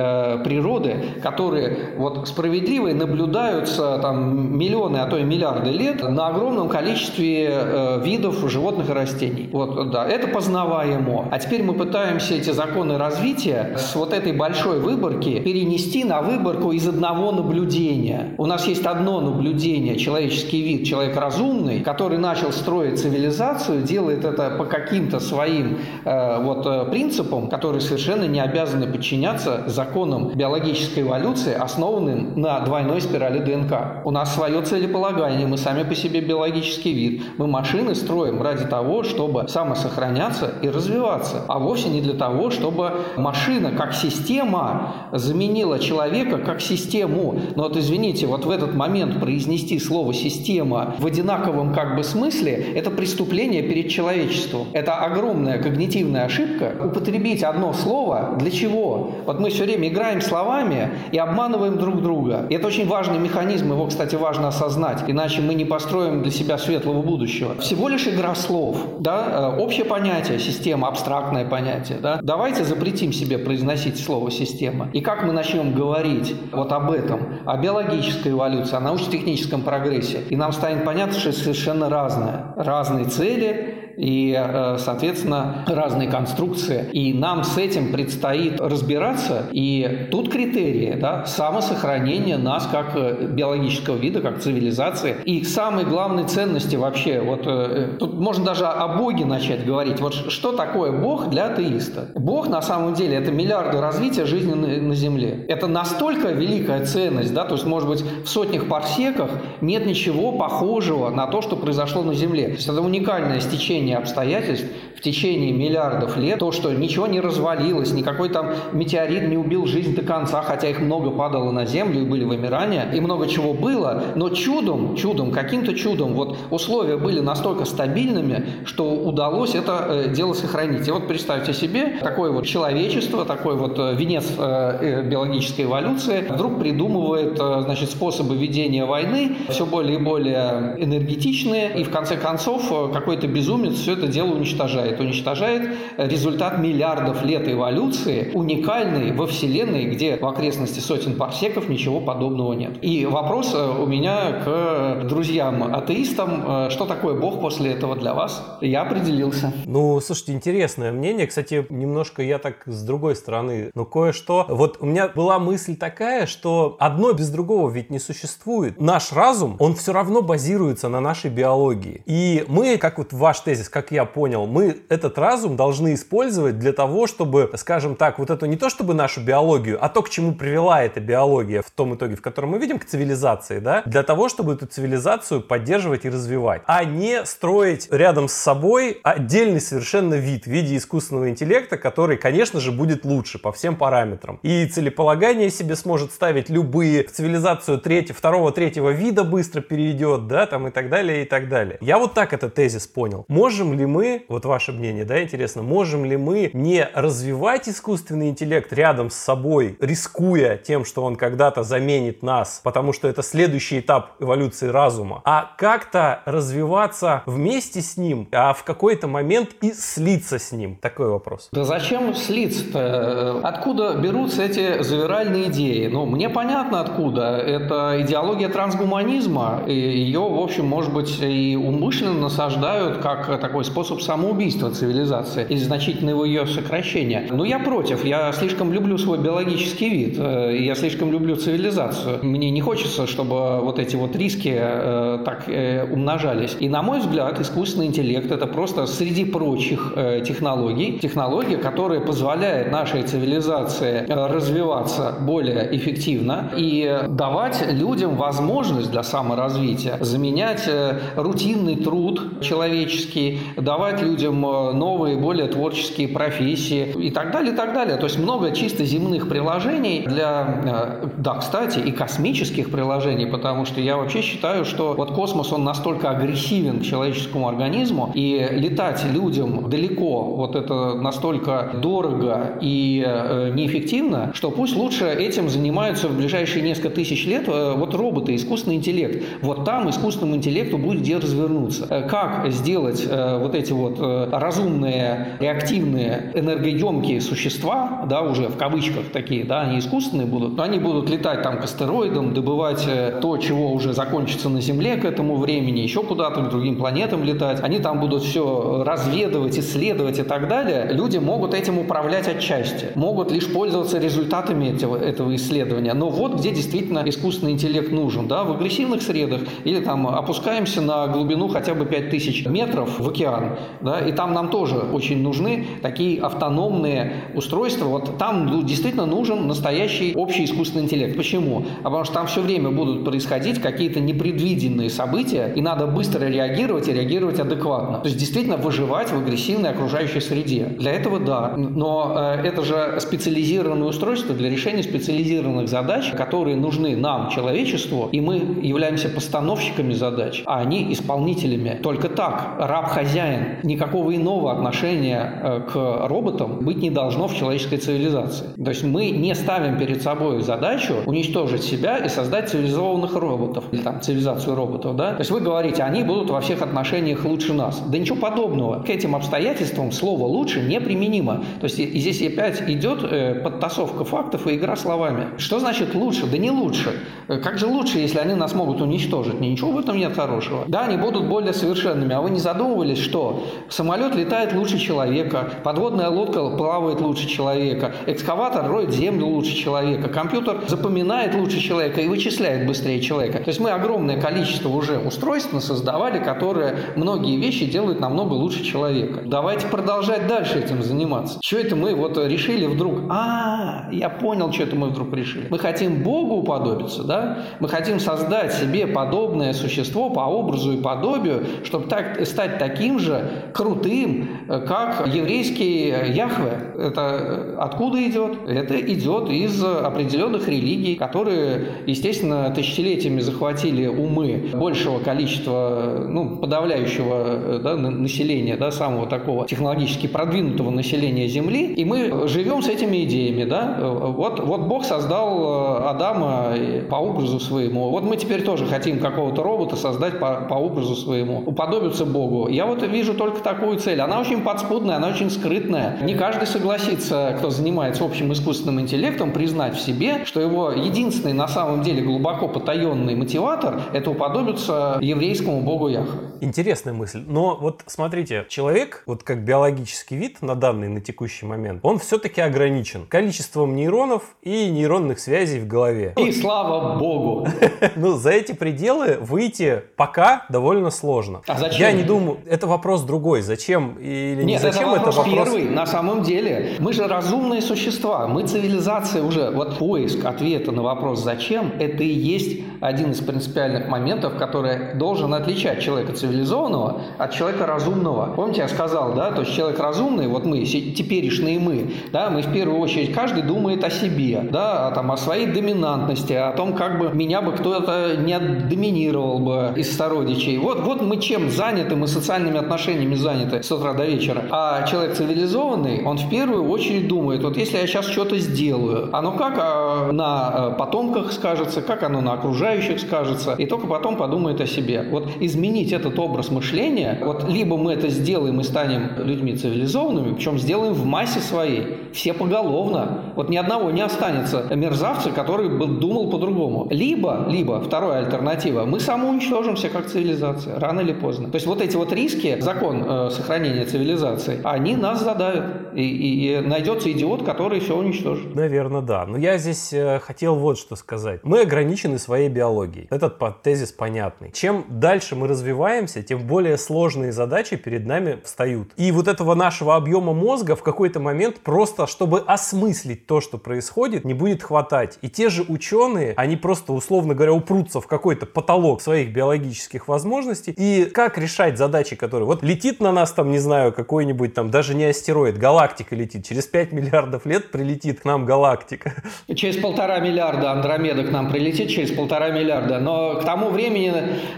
природы, 0.44 0.96
которые 1.22 1.94
вот 1.96 2.28
справедливые 2.28 2.94
наблюдаются 2.94 3.98
там 3.98 4.58
миллионы, 4.58 4.98
а 4.98 5.06
то 5.06 5.16
и 5.18 5.22
миллиарды 5.22 5.70
лет 5.70 6.02
на 6.02 6.28
огромном 6.28 6.68
количестве 6.68 8.00
видов 8.04 8.48
животных 8.50 8.90
и 8.90 8.92
растений. 8.92 9.48
Вот, 9.52 9.90
да, 9.90 10.06
это 10.06 10.28
познаваемо. 10.28 11.28
А 11.30 11.38
теперь 11.38 11.62
мы 11.62 11.74
пытаемся 11.74 12.34
эти 12.34 12.50
законы 12.50 12.98
развития 12.98 13.76
с 13.76 13.94
вот 13.94 14.12
этой 14.12 14.32
большой 14.32 14.80
выборки 15.00 15.40
перенести 15.40 16.04
на 16.04 16.20
выборку 16.20 16.72
из 16.72 16.86
одного 16.86 17.32
наблюдения. 17.32 18.34
У 18.36 18.46
нас 18.46 18.66
есть 18.66 18.84
одно 18.84 19.20
наблюдение, 19.20 19.96
человеческий 19.96 20.60
вид, 20.60 20.86
человек 20.86 21.16
разумный, 21.16 21.80
который 21.80 22.18
начал 22.18 22.52
строить 22.52 23.00
цивилизацию, 23.00 23.82
делает 23.82 24.24
это 24.24 24.50
по 24.58 24.64
каким-то 24.64 25.18
своим 25.20 25.78
э, 26.04 26.42
вот 26.42 26.66
э, 26.66 26.90
принципам, 26.90 27.48
которые 27.48 27.80
совершенно 27.80 28.24
не 28.24 28.40
обязаны 28.40 28.86
подчиняться 28.86 29.64
законам 29.66 30.28
биологической 30.34 31.00
эволюции, 31.00 31.54
основанным 31.54 32.38
на 32.38 32.60
двойной 32.60 33.00
спирали 33.00 33.38
ДНК. 33.38 34.04
У 34.04 34.10
нас 34.10 34.34
свое 34.34 34.60
целеполагание, 34.62 35.46
мы 35.46 35.56
сами 35.56 35.82
по 35.82 35.94
себе 35.94 36.20
биологический 36.20 36.92
вид. 36.92 37.22
Мы 37.38 37.46
машины 37.46 37.94
строим 37.94 38.42
ради 38.42 38.66
того, 38.66 39.02
чтобы 39.02 39.48
самосохраняться 39.48 40.52
и 40.60 40.68
развиваться, 40.68 41.42
а 41.48 41.58
вовсе 41.58 41.88
не 41.88 42.02
для 42.02 42.14
того, 42.14 42.50
чтобы 42.50 42.92
машина 43.16 43.72
как 43.72 43.94
система 43.94 44.89
заменила 45.12 45.78
человека 45.78 46.38
как 46.38 46.60
систему. 46.60 47.38
Но 47.56 47.64
вот 47.64 47.76
извините, 47.76 48.26
вот 48.26 48.44
в 48.44 48.50
этот 48.50 48.74
момент 48.74 49.20
произнести 49.20 49.78
слово 49.78 50.14
«система» 50.14 50.94
в 50.98 51.06
одинаковом 51.06 51.72
как 51.74 51.96
бы 51.96 52.04
смысле– 52.04 52.52
это 52.74 52.90
преступление 52.90 53.62
перед 53.62 53.88
человечеством. 53.90 54.68
Это 54.72 54.94
огромная 54.96 55.62
когнитивная 55.62 56.24
ошибка. 56.24 56.74
Употребить 56.84 57.42
одно 57.42 57.72
слово 57.72 58.36
для 58.38 58.50
чего? 58.50 59.12
Вот 59.26 59.40
мы 59.40 59.50
все 59.50 59.64
время 59.64 59.88
играем 59.88 60.20
словами 60.20 60.90
и 61.12 61.18
обманываем 61.18 61.78
друг 61.78 62.02
друга. 62.02 62.46
И 62.48 62.54
это 62.54 62.66
очень 62.66 62.86
важный 62.86 63.18
механизм, 63.18 63.72
его, 63.72 63.86
кстати, 63.86 64.14
важно 64.14 64.48
осознать, 64.48 65.04
иначе 65.06 65.40
мы 65.40 65.54
не 65.54 65.64
построим 65.64 66.22
для 66.22 66.30
себя 66.30 66.58
светлого 66.58 67.02
будущего. 67.02 67.54
Всего 67.60 67.88
лишь 67.88 68.06
игра 68.06 68.34
слов, 68.34 68.76
да, 69.00 69.52
э, 69.56 69.60
общее 69.60 69.84
понятие, 69.84 70.38
система, 70.38 70.88
абстрактное 70.88 71.44
понятие, 71.44 71.98
да. 72.02 72.20
Давайте 72.22 72.64
запретим 72.64 73.12
себе 73.12 73.38
произносить 73.38 73.98
слово 73.98 74.30
«система». 74.30 74.69
И 74.92 75.00
как 75.00 75.22
мы 75.22 75.32
начнем 75.32 75.74
говорить 75.74 76.34
вот 76.52 76.72
об 76.72 76.90
этом, 76.90 77.20
о 77.46 77.56
биологической 77.56 78.32
эволюции, 78.32 78.76
о 78.76 78.80
научно-техническом 78.80 79.62
прогрессе, 79.62 80.20
и 80.28 80.36
нам 80.36 80.52
станет 80.52 80.84
понятно, 80.84 81.14
что 81.18 81.30
это 81.30 81.38
совершенно 81.38 81.88
разное. 81.88 82.52
Разные 82.56 83.06
цели, 83.06 83.79
и, 83.96 84.36
э, 84.36 84.76
соответственно, 84.78 85.64
разные 85.66 86.08
конструкции. 86.08 86.86
И 86.92 87.12
нам 87.14 87.44
с 87.44 87.58
этим 87.58 87.92
предстоит 87.92 88.60
разбираться. 88.60 89.44
И 89.52 90.08
тут 90.10 90.30
критерии, 90.30 90.96
да, 91.00 91.26
самосохранение 91.26 92.38
нас 92.38 92.66
как 92.70 92.96
э, 92.96 93.26
биологического 93.26 93.96
вида, 93.96 94.20
как 94.20 94.40
цивилизации. 94.40 95.16
И 95.24 95.44
самой 95.44 95.84
главной 95.84 96.24
ценности 96.24 96.76
вообще, 96.76 97.20
вот 97.20 97.42
э, 97.46 97.96
тут 97.98 98.14
можно 98.14 98.44
даже 98.44 98.66
о 98.66 98.88
Боге 98.88 99.24
начать 99.24 99.64
говорить. 99.64 100.00
Вот 100.00 100.14
что 100.14 100.52
такое 100.52 100.92
Бог 100.92 101.30
для 101.30 101.46
атеиста? 101.46 102.08
Бог 102.14 102.48
на 102.48 102.62
самом 102.62 102.94
деле 102.94 103.16
это 103.16 103.30
миллиарды 103.30 103.80
развития 103.80 104.26
жизни 104.26 104.54
на 104.54 104.94
Земле. 104.94 105.44
Это 105.48 105.66
настолько 105.66 106.28
великая 106.28 106.84
ценность, 106.84 107.32
да, 107.34 107.44
то 107.44 107.54
есть, 107.54 107.66
может 107.66 107.88
быть, 107.88 108.04
в 108.24 108.28
сотнях 108.28 108.66
парсеках 108.66 109.30
нет 109.60 109.86
ничего 109.86 110.32
похожего 110.32 111.10
на 111.10 111.26
то, 111.26 111.42
что 111.42 111.56
произошло 111.56 112.02
на 112.02 112.14
Земле. 112.14 112.44
То 112.46 112.52
есть 112.52 112.68
это 112.68 112.80
уникальное 112.80 113.40
стечение 113.40 113.79
стечение 113.80 113.96
обстоятельств 113.96 114.66
в 115.00 115.02
течение 115.02 115.52
миллиардов 115.52 116.18
лет, 116.18 116.40
то, 116.40 116.52
что 116.52 116.70
ничего 116.72 117.06
не 117.06 117.20
развалилось, 117.20 117.92
никакой 117.92 118.28
там 118.28 118.50
метеорит 118.72 119.28
не 119.28 119.38
убил 119.38 119.64
жизнь 119.64 119.94
до 119.94 120.02
конца, 120.02 120.42
хотя 120.42 120.68
их 120.68 120.80
много 120.80 121.10
падало 121.10 121.50
на 121.52 121.64
Землю 121.64 122.02
и 122.02 122.04
были 122.04 122.24
вымирания, 122.24 122.92
и 122.92 123.00
много 123.00 123.26
чего 123.26 123.54
было, 123.54 124.02
но 124.14 124.28
чудом, 124.28 124.96
чудом, 124.96 125.30
каким-то 125.30 125.74
чудом, 125.74 126.12
вот 126.12 126.36
условия 126.50 126.98
были 126.98 127.20
настолько 127.20 127.64
стабильными, 127.64 128.44
что 128.66 128.92
удалось 128.92 129.54
это 129.54 129.86
э, 129.88 130.08
дело 130.14 130.34
сохранить. 130.34 130.86
И 130.86 130.90
вот 130.90 131.08
представьте 131.08 131.54
себе, 131.54 131.98
такое 132.02 132.30
вот 132.30 132.44
человечество, 132.44 133.24
такой 133.24 133.56
вот 133.56 133.78
э, 133.78 133.94
венец 133.94 134.26
э, 134.36 135.02
биологической 135.08 135.62
эволюции 135.62 136.26
вдруг 136.28 136.60
придумывает, 136.60 137.36
значит, 137.36 137.90
способы 137.90 138.36
ведения 138.36 138.84
войны, 138.84 139.36
все 139.48 139.64
более 139.64 139.98
и 139.98 140.02
более 140.02 140.76
энергетичные, 140.76 141.78
и 141.78 141.84
в 141.84 141.90
конце 141.90 142.18
концов 142.18 142.92
какой-то 142.92 143.26
безумец 143.26 143.74
все 143.74 143.94
это 143.94 144.06
дело 144.06 144.34
уничтожает. 144.34 144.89
Уничтожает 144.98 145.70
результат 145.96 146.58
миллиардов 146.58 147.22
лет 147.22 147.46
эволюции, 147.48 148.30
уникальный 148.34 149.12
во 149.12 149.26
Вселенной, 149.26 149.84
где 149.84 150.16
в 150.16 150.26
окрестности 150.26 150.80
сотен 150.80 151.16
парсеков 151.16 151.68
ничего 151.68 152.00
подобного 152.00 152.54
нет. 152.54 152.72
И 152.82 153.06
вопрос 153.06 153.52
э, 153.54 153.70
у 153.78 153.86
меня 153.86 154.42
к 154.44 155.04
друзьям-атеистам, 155.04 156.66
э, 156.66 156.70
что 156.70 156.86
такое 156.86 157.14
Бог 157.14 157.40
после 157.40 157.72
этого 157.72 157.96
для 157.96 158.14
вас? 158.14 158.42
Я 158.60 158.82
определился. 158.82 159.52
Ну, 159.66 160.00
слушайте, 160.00 160.32
интересное 160.32 160.92
мнение. 160.92 161.26
Кстати, 161.26 161.66
немножко 161.70 162.22
я 162.22 162.38
так 162.38 162.62
с 162.66 162.82
другой 162.82 163.16
стороны, 163.16 163.70
ну, 163.74 163.84
кое-что. 163.84 164.46
Вот 164.48 164.78
у 164.80 164.86
меня 164.86 165.08
была 165.08 165.38
мысль 165.38 165.76
такая, 165.76 166.26
что 166.26 166.76
одно 166.78 167.12
без 167.12 167.30
другого 167.30 167.70
ведь 167.70 167.90
не 167.90 167.98
существует. 167.98 168.80
Наш 168.80 169.12
разум, 169.12 169.56
он 169.58 169.74
все 169.74 169.92
равно 169.92 170.22
базируется 170.22 170.88
на 170.88 171.00
нашей 171.00 171.30
биологии. 171.30 172.02
И 172.06 172.44
мы, 172.48 172.78
как 172.78 172.98
вот 172.98 173.12
ваш 173.12 173.40
тезис, 173.40 173.68
как 173.68 173.92
я 173.92 174.04
понял, 174.04 174.46
мы 174.46 174.76
этот 174.88 175.18
разум 175.18 175.56
должны 175.56 175.94
использовать 175.94 176.58
для 176.58 176.72
того, 176.72 177.06
чтобы, 177.06 177.50
скажем 177.56 177.96
так, 177.96 178.18
вот 178.18 178.30
это 178.30 178.46
не 178.46 178.56
то 178.56 178.70
чтобы 178.70 178.94
нашу 178.94 179.20
биологию, 179.20 179.78
а 179.80 179.88
то, 179.88 180.02
к 180.02 180.10
чему 180.10 180.34
привела 180.34 180.82
эта 180.82 181.00
биология 181.00 181.62
в 181.62 181.70
том 181.70 181.94
итоге, 181.94 182.16
в 182.16 182.22
котором 182.22 182.50
мы 182.50 182.58
видим, 182.58 182.78
к 182.78 182.84
цивилизации, 182.84 183.58
да, 183.58 183.82
для 183.86 184.02
того, 184.02 184.28
чтобы 184.28 184.54
эту 184.54 184.66
цивилизацию 184.66 185.40
поддерживать 185.40 186.04
и 186.04 186.10
развивать, 186.10 186.62
а 186.66 186.84
не 186.84 187.24
строить 187.24 187.88
рядом 187.90 188.28
с 188.28 188.32
собой 188.32 189.00
отдельный 189.02 189.60
совершенно 189.60 190.14
вид 190.14 190.44
в 190.44 190.46
виде 190.46 190.76
искусственного 190.76 191.30
интеллекта, 191.30 191.76
который, 191.76 192.16
конечно 192.16 192.60
же, 192.60 192.72
будет 192.72 193.04
лучше 193.04 193.38
по 193.38 193.52
всем 193.52 193.76
параметрам. 193.76 194.38
И 194.42 194.66
целеполагание 194.66 195.50
себе 195.50 195.76
сможет 195.76 196.12
ставить 196.12 196.48
любые, 196.48 197.04
в 197.04 197.12
цивилизацию 197.12 197.78
третьего, 197.78 198.16
второго, 198.16 198.52
третьего 198.52 198.90
вида 198.90 199.24
быстро 199.24 199.60
перейдет, 199.60 200.26
да, 200.26 200.46
там 200.46 200.68
и 200.68 200.70
так 200.70 200.88
далее, 200.88 201.22
и 201.22 201.24
так 201.24 201.48
далее. 201.48 201.78
Я 201.80 201.98
вот 201.98 202.14
так 202.14 202.32
этот 202.32 202.54
тезис 202.54 202.86
понял. 202.86 203.24
Можем 203.28 203.74
ли 203.74 203.86
мы, 203.86 204.24
вот 204.28 204.44
ваше 204.44 204.69
мнение, 204.78 205.04
да, 205.04 205.22
интересно, 205.22 205.62
можем 205.62 206.04
ли 206.04 206.16
мы 206.16 206.50
не 206.52 206.88
развивать 206.94 207.68
искусственный 207.68 208.28
интеллект 208.28 208.72
рядом 208.72 209.10
с 209.10 209.14
собой, 209.14 209.76
рискуя 209.80 210.56
тем, 210.56 210.84
что 210.84 211.04
он 211.04 211.16
когда-то 211.16 211.62
заменит 211.62 212.22
нас, 212.22 212.60
потому 212.62 212.92
что 212.92 213.08
это 213.08 213.22
следующий 213.22 213.80
этап 213.80 214.12
эволюции 214.20 214.68
разума, 214.68 215.22
а 215.24 215.52
как-то 215.56 216.22
развиваться 216.24 217.22
вместе 217.26 217.80
с 217.80 217.96
ним, 217.96 218.28
а 218.32 218.52
в 218.52 218.64
какой-то 218.64 219.06
момент 219.06 219.50
и 219.60 219.72
слиться 219.72 220.38
с 220.38 220.52
ним? 220.52 220.76
Такой 220.76 221.08
вопрос. 221.08 221.48
Да 221.52 221.64
зачем 221.64 222.14
слиться-то? 222.14 223.40
Откуда 223.42 223.94
берутся 223.94 224.42
эти 224.42 224.82
завиральные 224.82 225.48
идеи? 225.48 225.86
Ну, 225.86 226.06
мне 226.06 226.28
понятно 226.28 226.80
откуда. 226.80 227.38
Это 227.38 228.00
идеология 228.00 228.48
трансгуманизма. 228.48 229.62
И 229.66 229.72
ее, 229.72 230.20
в 230.20 230.38
общем, 230.38 230.66
может 230.66 230.92
быть, 230.92 231.20
и 231.20 231.56
умышленно 231.56 232.20
насаждают 232.20 232.98
как 232.98 233.40
такой 233.40 233.64
способ 233.64 234.00
самоубийства 234.02 234.59
цивилизации 234.68 235.46
или 235.48 235.58
значительного 235.58 236.24
ее 236.24 236.46
сокращения. 236.46 237.26
Но 237.30 237.44
я 237.44 237.58
против. 237.58 238.04
Я 238.04 238.32
слишком 238.32 238.72
люблю 238.72 238.98
свой 238.98 239.18
биологический 239.18 239.88
вид. 239.88 240.16
Э, 240.18 240.56
я 240.58 240.74
слишком 240.74 241.12
люблю 241.12 241.36
цивилизацию. 241.36 242.18
Мне 242.22 242.50
не 242.50 242.60
хочется, 242.60 243.06
чтобы 243.06 243.60
вот 243.60 243.78
эти 243.78 243.96
вот 243.96 244.16
риски 244.16 244.52
э, 244.54 245.18
так 245.24 245.48
э, 245.48 245.84
умножались. 245.90 246.56
И, 246.60 246.68
на 246.68 246.82
мой 246.82 247.00
взгляд, 247.00 247.40
искусственный 247.40 247.86
интеллект– 247.86 248.30
это 248.32 248.46
просто 248.46 248.86
среди 248.86 249.24
прочих 249.24 249.94
технологий, 250.26 250.98
технология, 250.98 251.56
которая 251.56 252.00
позволяет 252.00 252.72
нашей 252.72 253.02
цивилизации 253.02 254.04
развиваться 254.08 255.14
более 255.20 255.76
эффективно 255.76 256.50
и 256.56 257.00
давать 257.08 257.64
людям 257.72 258.16
возможность 258.16 258.90
для 258.90 259.02
саморазвития, 259.02 259.98
заменять 260.00 260.68
рутинный 261.16 261.76
труд 261.76 262.40
человеческий, 262.40 263.40
давать 263.56 264.02
людям 264.02 264.39
новые, 264.40 265.16
более 265.16 265.46
творческие 265.46 266.08
профессии 266.08 266.92
и 266.98 267.10
так 267.10 267.32
далее, 267.32 267.52
и 267.52 267.56
так 267.56 267.74
далее. 267.74 267.96
То 267.96 268.06
есть 268.06 268.18
много 268.18 268.52
чисто 268.52 268.84
земных 268.84 269.28
приложений 269.28 270.04
для, 270.06 271.00
э, 271.02 271.08
да, 271.16 271.34
кстати, 271.34 271.78
и 271.78 271.92
космических 271.92 272.70
приложений, 272.70 273.26
потому 273.26 273.64
что 273.64 273.80
я 273.80 273.96
вообще 273.96 274.22
считаю, 274.22 274.64
что 274.64 274.94
вот 274.94 275.12
космос, 275.12 275.52
он 275.52 275.64
настолько 275.64 276.10
агрессивен 276.10 276.80
к 276.80 276.82
человеческому 276.82 277.48
организму, 277.48 278.12
и 278.14 278.48
летать 278.52 279.04
людям 279.04 279.68
далеко, 279.68 280.22
вот 280.22 280.56
это 280.56 280.94
настолько 280.94 281.70
дорого 281.74 282.58
и 282.60 283.04
э, 283.06 283.52
неэффективно, 283.54 284.32
что 284.34 284.50
пусть 284.50 284.76
лучше 284.76 285.06
этим 285.06 285.48
занимаются 285.48 286.08
в 286.08 286.16
ближайшие 286.16 286.62
несколько 286.62 286.90
тысяч 286.90 287.26
лет 287.26 287.48
э, 287.48 287.74
вот 287.76 287.94
роботы, 287.94 288.34
искусственный 288.34 288.76
интеллект. 288.76 289.24
Вот 289.42 289.64
там 289.64 289.88
искусственному 289.90 290.36
интеллекту 290.36 290.78
будет 290.78 291.00
где 291.00 291.16
развернуться. 291.16 291.86
Как 292.10 292.50
сделать 292.50 293.06
вот 293.06 293.54
эти 293.54 293.72
вот 293.72 293.98
разумные, 294.32 295.36
реактивные, 295.40 296.32
энергоемкие 296.34 297.20
существа, 297.20 298.04
да, 298.08 298.22
уже 298.22 298.48
в 298.48 298.56
кавычках 298.56 299.06
такие, 299.12 299.44
да, 299.44 299.62
они 299.62 299.78
искусственные 299.78 300.26
будут, 300.26 300.56
но 300.56 300.62
они 300.62 300.78
будут 300.78 301.10
летать 301.10 301.42
там 301.42 301.58
к 301.58 301.64
астероидам, 301.64 302.34
добывать 302.34 302.84
э, 302.86 303.18
то, 303.20 303.36
чего 303.38 303.72
уже 303.72 303.92
закончится 303.92 304.48
на 304.48 304.60
Земле 304.60 304.96
к 304.96 305.04
этому 305.04 305.36
времени, 305.36 305.80
еще 305.80 306.02
куда-то 306.02 306.42
к 306.42 306.50
другим 306.50 306.76
планетам 306.76 307.24
летать. 307.24 307.60
Они 307.62 307.78
там 307.78 308.00
будут 308.00 308.22
все 308.22 308.82
разведывать, 308.84 309.58
исследовать 309.58 310.18
и 310.18 310.22
так 310.22 310.48
далее. 310.48 310.88
Люди 310.92 311.18
могут 311.18 311.54
этим 311.54 311.78
управлять 311.78 312.28
отчасти, 312.28 312.88
могут 312.94 313.32
лишь 313.32 313.52
пользоваться 313.52 313.98
результатами 313.98 314.66
этого, 314.66 314.96
этого 314.96 315.34
исследования. 315.34 315.94
Но 315.94 316.08
вот 316.08 316.34
где 316.36 316.50
действительно 316.50 317.02
искусственный 317.06 317.52
интеллект 317.52 317.90
нужен, 317.90 318.28
да, 318.28 318.44
в 318.44 318.52
агрессивных 318.52 319.02
средах 319.02 319.40
или 319.64 319.80
там 319.80 320.06
опускаемся 320.06 320.80
на 320.80 321.06
глубину 321.08 321.48
хотя 321.48 321.74
бы 321.74 321.86
5000 321.86 322.46
метров 322.46 322.98
в 322.98 323.08
океан, 323.08 323.56
да, 323.80 324.00
и 324.00 324.12
там 324.20 324.34
нам 324.34 324.50
тоже 324.50 324.76
очень 324.76 325.22
нужны 325.22 325.64
такие 325.80 326.20
автономные 326.20 327.12
устройства. 327.34 327.86
Вот 327.86 328.18
там 328.18 328.44
ну, 328.44 328.62
действительно 328.62 329.06
нужен 329.06 329.46
настоящий 329.46 330.12
общий 330.14 330.44
искусственный 330.44 330.84
интеллект. 330.84 331.16
Почему? 331.16 331.64
А 331.78 331.84
потому 331.84 332.04
что 332.04 332.12
там 332.12 332.26
все 332.26 332.42
время 332.42 332.70
будут 332.70 333.02
происходить 333.02 333.62
какие-то 333.62 333.98
непредвиденные 333.98 334.90
события, 334.90 335.50
и 335.56 335.62
надо 335.62 335.86
быстро 335.86 336.26
реагировать 336.26 336.86
и 336.88 336.92
реагировать 336.92 337.40
адекватно. 337.40 338.00
То 338.00 338.08
есть 338.08 338.18
действительно 338.18 338.58
выживать 338.58 339.10
в 339.10 339.16
агрессивной 339.16 339.70
окружающей 339.70 340.20
среде. 340.20 340.66
Для 340.66 340.92
этого 340.92 341.18
да. 341.18 341.54
Но 341.56 342.14
э, 342.14 342.46
это 342.46 342.62
же 342.62 342.98
специализированное 343.00 343.88
устройство 343.88 344.34
для 344.34 344.50
решения 344.50 344.82
специализированных 344.82 345.66
задач, 345.66 346.10
которые 346.12 346.56
нужны 346.56 346.94
нам, 346.94 347.30
человечеству, 347.30 348.10
и 348.12 348.20
мы 348.20 348.36
являемся 348.60 349.08
постановщиками 349.08 349.94
задач, 349.94 350.42
а 350.44 350.58
они 350.60 350.92
исполнителями. 350.92 351.80
Только 351.82 352.10
так 352.10 352.56
раб-хозяин. 352.58 353.60
Никакого 353.62 354.09
иного 354.14 354.52
отношения 354.52 355.40
э, 355.42 355.60
к 355.72 356.06
роботам 356.08 356.58
быть 356.60 356.78
не 356.78 356.90
должно 356.90 357.28
в 357.28 357.36
человеческой 357.36 357.78
цивилизации. 357.78 358.46
То 358.62 358.70
есть 358.70 358.84
мы 358.84 359.10
не 359.10 359.34
ставим 359.34 359.78
перед 359.78 360.02
собой 360.02 360.42
задачу 360.42 360.94
уничтожить 361.06 361.62
себя 361.62 361.98
и 361.98 362.08
создать 362.08 362.48
цивилизованных 362.50 363.14
роботов, 363.14 363.64
или 363.72 363.82
там 363.82 364.00
цивилизацию 364.00 364.54
роботов, 364.54 364.96
да? 364.96 365.12
То 365.12 365.20
есть 365.20 365.30
вы 365.30 365.40
говорите, 365.40 365.82
они 365.82 366.02
будут 366.02 366.30
во 366.30 366.40
всех 366.40 366.62
отношениях 366.62 367.24
лучше 367.24 367.52
нас. 367.52 367.82
Да 367.86 367.98
ничего 367.98 368.16
подобного. 368.16 368.82
К 368.82 368.90
этим 368.90 369.14
обстоятельствам 369.14 369.92
слово 369.92 370.26
«лучше» 370.26 370.60
неприменимо. 370.62 371.44
То 371.60 371.64
есть 371.64 371.78
и 371.78 371.98
здесь 371.98 372.22
опять 372.22 372.62
идет 372.68 373.02
э, 373.02 373.34
подтасовка 373.34 374.04
фактов 374.04 374.46
и 374.46 374.56
игра 374.56 374.76
словами. 374.76 375.28
Что 375.38 375.58
значит 375.58 375.94
лучше? 375.94 376.26
Да 376.26 376.38
не 376.38 376.50
лучше. 376.50 376.94
Э, 377.28 377.38
как 377.38 377.58
же 377.58 377.66
лучше, 377.66 377.98
если 377.98 378.18
они 378.18 378.34
нас 378.34 378.54
могут 378.54 378.80
уничтожить? 378.80 379.40
Ничего 379.40 379.72
в 379.72 379.78
этом 379.78 379.96
нет 379.96 380.14
хорошего. 380.14 380.64
Да, 380.66 380.86
они 380.86 380.96
будут 380.96 381.26
более 381.26 381.52
совершенными, 381.52 382.14
а 382.14 382.20
вы 382.20 382.30
не 382.30 382.38
задумывались, 382.38 382.98
что 382.98 383.44
самолет 383.68 383.99
летает 384.08 384.52
лучше 384.52 384.78
человека, 384.78 385.50
подводная 385.62 386.08
лодка 386.08 386.48
плавает 386.50 387.00
лучше 387.00 387.26
человека, 387.26 387.92
экскаватор 388.06 388.66
роет 388.68 388.92
землю 388.92 389.26
лучше 389.26 389.54
человека, 389.54 390.08
компьютер 390.08 390.62
запоминает 390.66 391.34
лучше 391.34 391.60
человека 391.60 392.00
и 392.00 392.08
вычисляет 392.08 392.66
быстрее 392.66 393.00
человека. 393.00 393.38
То 393.38 393.48
есть 393.48 393.60
мы 393.60 393.70
огромное 393.70 394.20
количество 394.20 394.68
уже 394.68 394.98
устройств 394.98 395.50
создавали, 395.60 396.22
которые 396.22 396.76
многие 396.96 397.36
вещи 397.36 397.66
делают 397.66 398.00
намного 398.00 398.34
лучше 398.34 398.64
человека. 398.64 399.22
Давайте 399.24 399.66
продолжать 399.66 400.26
дальше 400.26 400.58
этим 400.58 400.82
заниматься. 400.82 401.38
Что 401.42 401.58
это 401.58 401.76
мы 401.76 401.94
вот 401.94 402.16
решили 402.18 402.66
вдруг? 402.66 403.00
А, 403.08 403.59
я 404.00 404.08
понял, 404.08 404.52
что 404.52 404.64
это 404.64 404.76
мы 404.76 404.88
вдруг 404.88 405.14
решили. 405.14 405.46
Мы 405.50 405.58
хотим 405.58 406.02
Богу 406.02 406.36
уподобиться, 406.36 407.04
да? 407.04 407.38
Мы 407.60 407.68
хотим 407.68 408.00
создать 408.00 408.52
себе 408.54 408.86
подобное 408.86 409.52
существо 409.52 410.10
по 410.10 410.20
образу 410.20 410.72
и 410.72 410.76
подобию, 410.80 411.44
чтобы 411.64 411.86
так, 411.86 412.26
стать 412.26 412.58
таким 412.58 412.98
же 412.98 413.30
крутым, 413.52 414.28
как 414.48 415.06
еврейский 415.06 415.88
Яхве. 416.12 416.52
Это 416.78 417.56
откуда 417.58 417.98
идет? 418.08 418.38
Это 418.48 418.80
идет 418.80 419.30
из 419.30 419.62
определенных 419.62 420.48
религий, 420.48 420.96
которые, 420.96 421.66
естественно, 421.86 422.50
тысячелетиями 422.50 423.20
захватили 423.20 423.86
умы 423.86 424.50
большего 424.54 424.98
количества, 424.98 426.06
ну, 426.08 426.36
подавляющего 426.36 427.60
да, 427.62 427.76
населения, 427.76 428.56
да, 428.56 428.70
самого 428.70 429.06
такого 429.06 429.46
технологически 429.46 430.06
продвинутого 430.06 430.70
населения 430.70 431.28
Земли, 431.28 431.74
и 431.74 431.84
мы 431.84 432.26
живем 432.28 432.62
с 432.62 432.68
этими 432.68 433.04
идеями, 433.04 433.44
да. 433.44 433.78
Вот, 433.94 434.40
вот 434.40 434.60
Бог 434.62 434.84
создал 434.84 435.88
Адама 435.88 436.54
по 436.88 436.96
образу 436.96 437.40
своему. 437.40 437.90
Вот 437.90 438.04
мы 438.04 438.16
теперь 438.16 438.42
тоже 438.42 438.66
хотим 438.66 438.98
какого-то 438.98 439.42
робота 439.42 439.76
создать 439.76 440.18
по, 440.18 440.46
по 440.48 440.54
образу 440.54 440.94
своему, 440.94 441.42
уподобиться 441.44 442.04
Богу. 442.04 442.48
Я 442.48 442.66
вот 442.66 442.82
вижу 442.82 443.14
только 443.14 443.40
такую 443.40 443.78
цель. 443.78 444.00
Она 444.00 444.20
очень 444.20 444.42
подспудная, 444.42 444.96
она 444.96 445.08
очень 445.08 445.30
скрытная. 445.30 445.98
Не 446.02 446.14
каждый 446.14 446.46
согласится, 446.46 447.34
кто 447.38 447.50
занимается 447.50 448.04
общим 448.04 448.32
искусственным 448.32 448.80
интеллектом, 448.80 449.32
признать 449.32 449.76
в 449.76 449.80
себе, 449.80 450.24
что 450.24 450.40
его 450.40 450.70
единственный 450.70 451.32
на 451.32 451.48
самом 451.48 451.82
деле 451.82 452.02
глубоко 452.02 452.48
потаенный 452.48 453.14
мотиватор– 453.14 453.80
это 453.92 454.10
уподобиться 454.10 454.98
еврейскому 455.00 455.60
богу 455.62 455.88
Яхве. 455.88 456.20
Интересная 456.40 456.94
мысль. 456.94 457.22
Но 457.26 457.56
вот 457.60 457.82
смотрите, 457.86 458.46
человек, 458.48 459.02
вот 459.06 459.22
как 459.22 459.44
биологический 459.44 460.16
вид 460.16 460.42
на 460.42 460.54
данный, 460.54 460.88
на 460.88 461.00
текущий 461.00 461.46
момент, 461.46 461.80
он 461.82 461.98
все-таки 461.98 462.40
ограничен 462.40 463.06
количеством 463.06 463.74
нейронов 463.80 464.22
и 464.42 464.68
нейронных 464.70 465.18
связей 465.18 465.60
в 465.60 465.66
голове. 465.66 466.14
И 466.16 466.32
слава 466.32 466.98
богу! 466.98 467.46
Ну, 467.96 468.16
за 468.16 468.30
эти 468.30 468.52
пределы 468.52 469.18
выйти 469.20 469.82
пока 469.96 470.44
довольно 470.48 470.90
сложно. 470.90 471.42
А 471.46 471.58
зачем? 471.58 471.80
Я 471.80 471.92
не 471.92 472.02
думаю... 472.02 472.38
это 472.46 472.66
вопрос 472.66 473.02
другой. 473.02 473.42
Зачем 473.42 473.96
или 473.98 474.42
Нет, 474.42 474.60
зачем 474.60 474.90
это 474.90 475.06
вопрос, 475.06 475.18
это 475.18 475.28
вопрос 475.28 475.48
первый. 475.48 475.70
На 475.70 475.86
самом 475.86 476.22
деле, 476.22 476.76
мы 476.78 476.92
же 476.92 477.06
разумные 477.06 477.62
существа. 477.62 478.26
Мы 478.26 478.46
цивилизация 478.46 479.22
уже. 479.22 479.50
Вот 479.50 479.78
поиск 479.78 480.24
ответа 480.24 480.72
на 480.72 480.82
вопрос 480.82 481.20
«зачем»– 481.22 481.72
это 481.78 482.02
и 482.02 482.08
есть 482.08 482.60
один 482.80 483.12
из 483.12 483.20
принципиальных 483.20 483.88
моментов, 483.88 484.36
который 484.36 484.94
должен 484.94 485.34
отличать 485.34 485.80
человека 485.80 486.12
цивилизованного 486.12 487.02
от 487.18 487.32
человека 487.32 487.66
разумного. 487.66 488.34
Помните, 488.34 488.62
я 488.62 488.68
сказал, 488.68 489.14
да, 489.14 489.30
то 489.30 489.42
есть 489.42 489.54
человек 489.54 489.78
разумный, 489.78 490.26
вот 490.26 490.44
мы, 490.44 490.64
теперешние 490.64 491.58
мы, 491.58 491.92
да, 492.12 492.30
мы 492.30 492.42
в 492.42 492.52
первую 492.52 492.78
очередь, 492.78 493.12
каждый 493.12 493.42
думает 493.42 493.69
о 493.84 493.90
себе, 493.90 494.46
да, 494.50 494.88
о, 494.88 494.90
там, 494.92 495.10
о 495.10 495.16
своей 495.16 495.46
доминантности, 495.46 496.32
о 496.32 496.52
том, 496.52 496.74
как 496.74 496.98
бы 496.98 497.10
меня 497.14 497.40
бы 497.42 497.52
кто-то 497.52 498.16
не 498.16 498.38
доминировал 498.38 499.38
бы 499.38 499.72
из 499.76 499.96
сородичей. 499.96 500.58
Вот, 500.58 500.80
вот 500.80 501.02
мы 501.02 501.18
чем 501.18 501.50
заняты, 501.50 501.96
мы 501.96 502.06
социальными 502.06 502.58
отношениями 502.58 503.14
заняты 503.14 503.62
с 503.62 503.70
утра 503.72 503.92
до 503.94 504.04
вечера. 504.04 504.44
А 504.50 504.86
человек 504.86 505.14
цивилизованный, 505.16 506.04
он 506.04 506.18
в 506.18 506.28
первую 506.28 506.68
очередь 506.68 507.08
думает, 507.08 507.42
вот 507.42 507.56
если 507.56 507.78
я 507.78 507.86
сейчас 507.86 508.06
что-то 508.06 508.38
сделаю, 508.38 509.08
оно 509.12 509.32
как 509.32 509.54
а, 509.58 510.12
на 510.12 510.52
э, 510.54 510.78
потомках 510.78 511.32
скажется, 511.32 511.82
как 511.82 512.02
оно 512.02 512.20
на 512.20 512.32
окружающих 512.32 513.00
скажется, 513.00 513.54
и 513.58 513.66
только 513.66 513.86
потом 513.86 514.16
подумает 514.16 514.60
о 514.60 514.66
себе. 514.66 515.06
Вот 515.10 515.28
изменить 515.40 515.92
этот 515.92 516.18
образ 516.18 516.50
мышления, 516.50 517.18
вот 517.22 517.48
либо 517.48 517.76
мы 517.76 517.92
это 517.92 518.08
сделаем 518.08 518.60
и 518.60 518.64
станем 518.64 519.10
людьми 519.18 519.56
цивилизованными, 519.56 520.34
причем 520.34 520.58
сделаем 520.58 520.94
в 520.94 521.04
массе 521.04 521.40
своей, 521.40 521.98
все 522.12 522.32
поголовно. 522.32 523.20
Вот 523.36 523.48
ни 523.48 523.56
одного 523.60 523.90
не 523.90 524.02
останется 524.02 524.62
мерзавца, 524.74 525.30
который 525.30 525.68
бы 525.68 525.86
думал 525.86 526.30
по-другому. 526.30 526.88
Либо, 526.90 527.46
либо, 527.48 527.80
вторая 527.80 528.24
альтернатива, 528.24 528.84
мы 528.84 529.00
самоуничтожимся 529.00 529.88
как 529.88 530.06
цивилизация, 530.06 530.78
рано 530.78 531.00
или 531.00 531.12
поздно. 531.12 531.50
То 531.50 531.56
есть 531.56 531.66
вот 531.66 531.80
эти 531.80 531.96
вот 531.96 532.12
риски, 532.12 532.60
закон 532.60 533.04
э, 533.06 533.30
сохранения 533.30 533.84
цивилизации, 533.84 534.60
они 534.64 534.96
нас 534.96 535.22
задавят. 535.22 535.94
И, 535.94 536.02
и, 536.02 536.58
и 536.58 536.60
найдется 536.60 537.10
идиот, 537.10 537.44
который 537.44 537.80
все 537.80 537.96
уничтожит. 537.96 538.54
Наверное, 538.54 539.00
да. 539.00 539.26
Но 539.26 539.36
я 539.38 539.58
здесь 539.58 539.92
э, 539.92 540.20
хотел 540.20 540.54
вот 540.56 540.78
что 540.78 540.96
сказать. 540.96 541.40
Мы 541.42 541.60
ограничены 541.62 542.18
своей 542.18 542.48
биологией. 542.48 543.06
Этот 543.10 543.38
тезис 543.62 543.92
понятный. 543.92 544.52
Чем 544.52 544.84
дальше 544.88 545.36
мы 545.36 545.48
развиваемся, 545.48 546.22
тем 546.22 546.46
более 546.46 546.78
сложные 546.78 547.32
задачи 547.32 547.76
перед 547.76 548.06
нами 548.06 548.38
встают. 548.44 548.92
И 548.96 549.12
вот 549.12 549.28
этого 549.28 549.54
нашего 549.54 549.96
объема 549.96 550.32
мозга 550.32 550.76
в 550.76 550.82
какой-то 550.82 551.20
момент 551.20 551.60
просто, 551.60 552.06
чтобы 552.06 552.40
осмыслить 552.40 553.26
то, 553.26 553.40
что 553.40 553.49
происходит, 553.58 554.24
не 554.24 554.34
будет 554.34 554.62
хватать. 554.62 555.18
И 555.22 555.28
те 555.28 555.48
же 555.48 555.64
ученые, 555.66 556.34
они 556.36 556.56
просто, 556.56 556.92
условно 556.92 557.34
говоря, 557.34 557.52
упрутся 557.52 558.00
в 558.00 558.06
какой-то 558.06 558.46
потолок 558.46 559.02
своих 559.02 559.32
биологических 559.32 560.08
возможностей. 560.08 560.74
И 560.76 561.04
как 561.04 561.38
решать 561.38 561.78
задачи, 561.78 562.16
которые... 562.16 562.46
Вот 562.46 562.62
летит 562.62 563.00
на 563.00 563.12
нас 563.12 563.32
там, 563.32 563.50
не 563.50 563.58
знаю, 563.58 563.92
какой-нибудь 563.92 564.54
там, 564.54 564.70
даже 564.70 564.94
не 564.94 565.04
астероид, 565.04 565.58
галактика 565.58 566.14
летит. 566.14 566.46
Через 566.46 566.66
5 566.66 566.92
миллиардов 566.92 567.46
лет 567.46 567.70
прилетит 567.70 568.20
к 568.20 568.24
нам 568.24 568.44
галактика. 568.44 569.14
Через 569.54 569.76
полтора 569.76 570.20
миллиарда 570.20 570.72
Андромеда 570.72 571.24
к 571.24 571.30
нам 571.30 571.50
прилетит, 571.50 571.88
через 571.88 572.10
полтора 572.10 572.50
миллиарда. 572.50 572.98
Но 572.98 573.34
к 573.36 573.44
тому 573.44 573.70
времени 573.70 574.12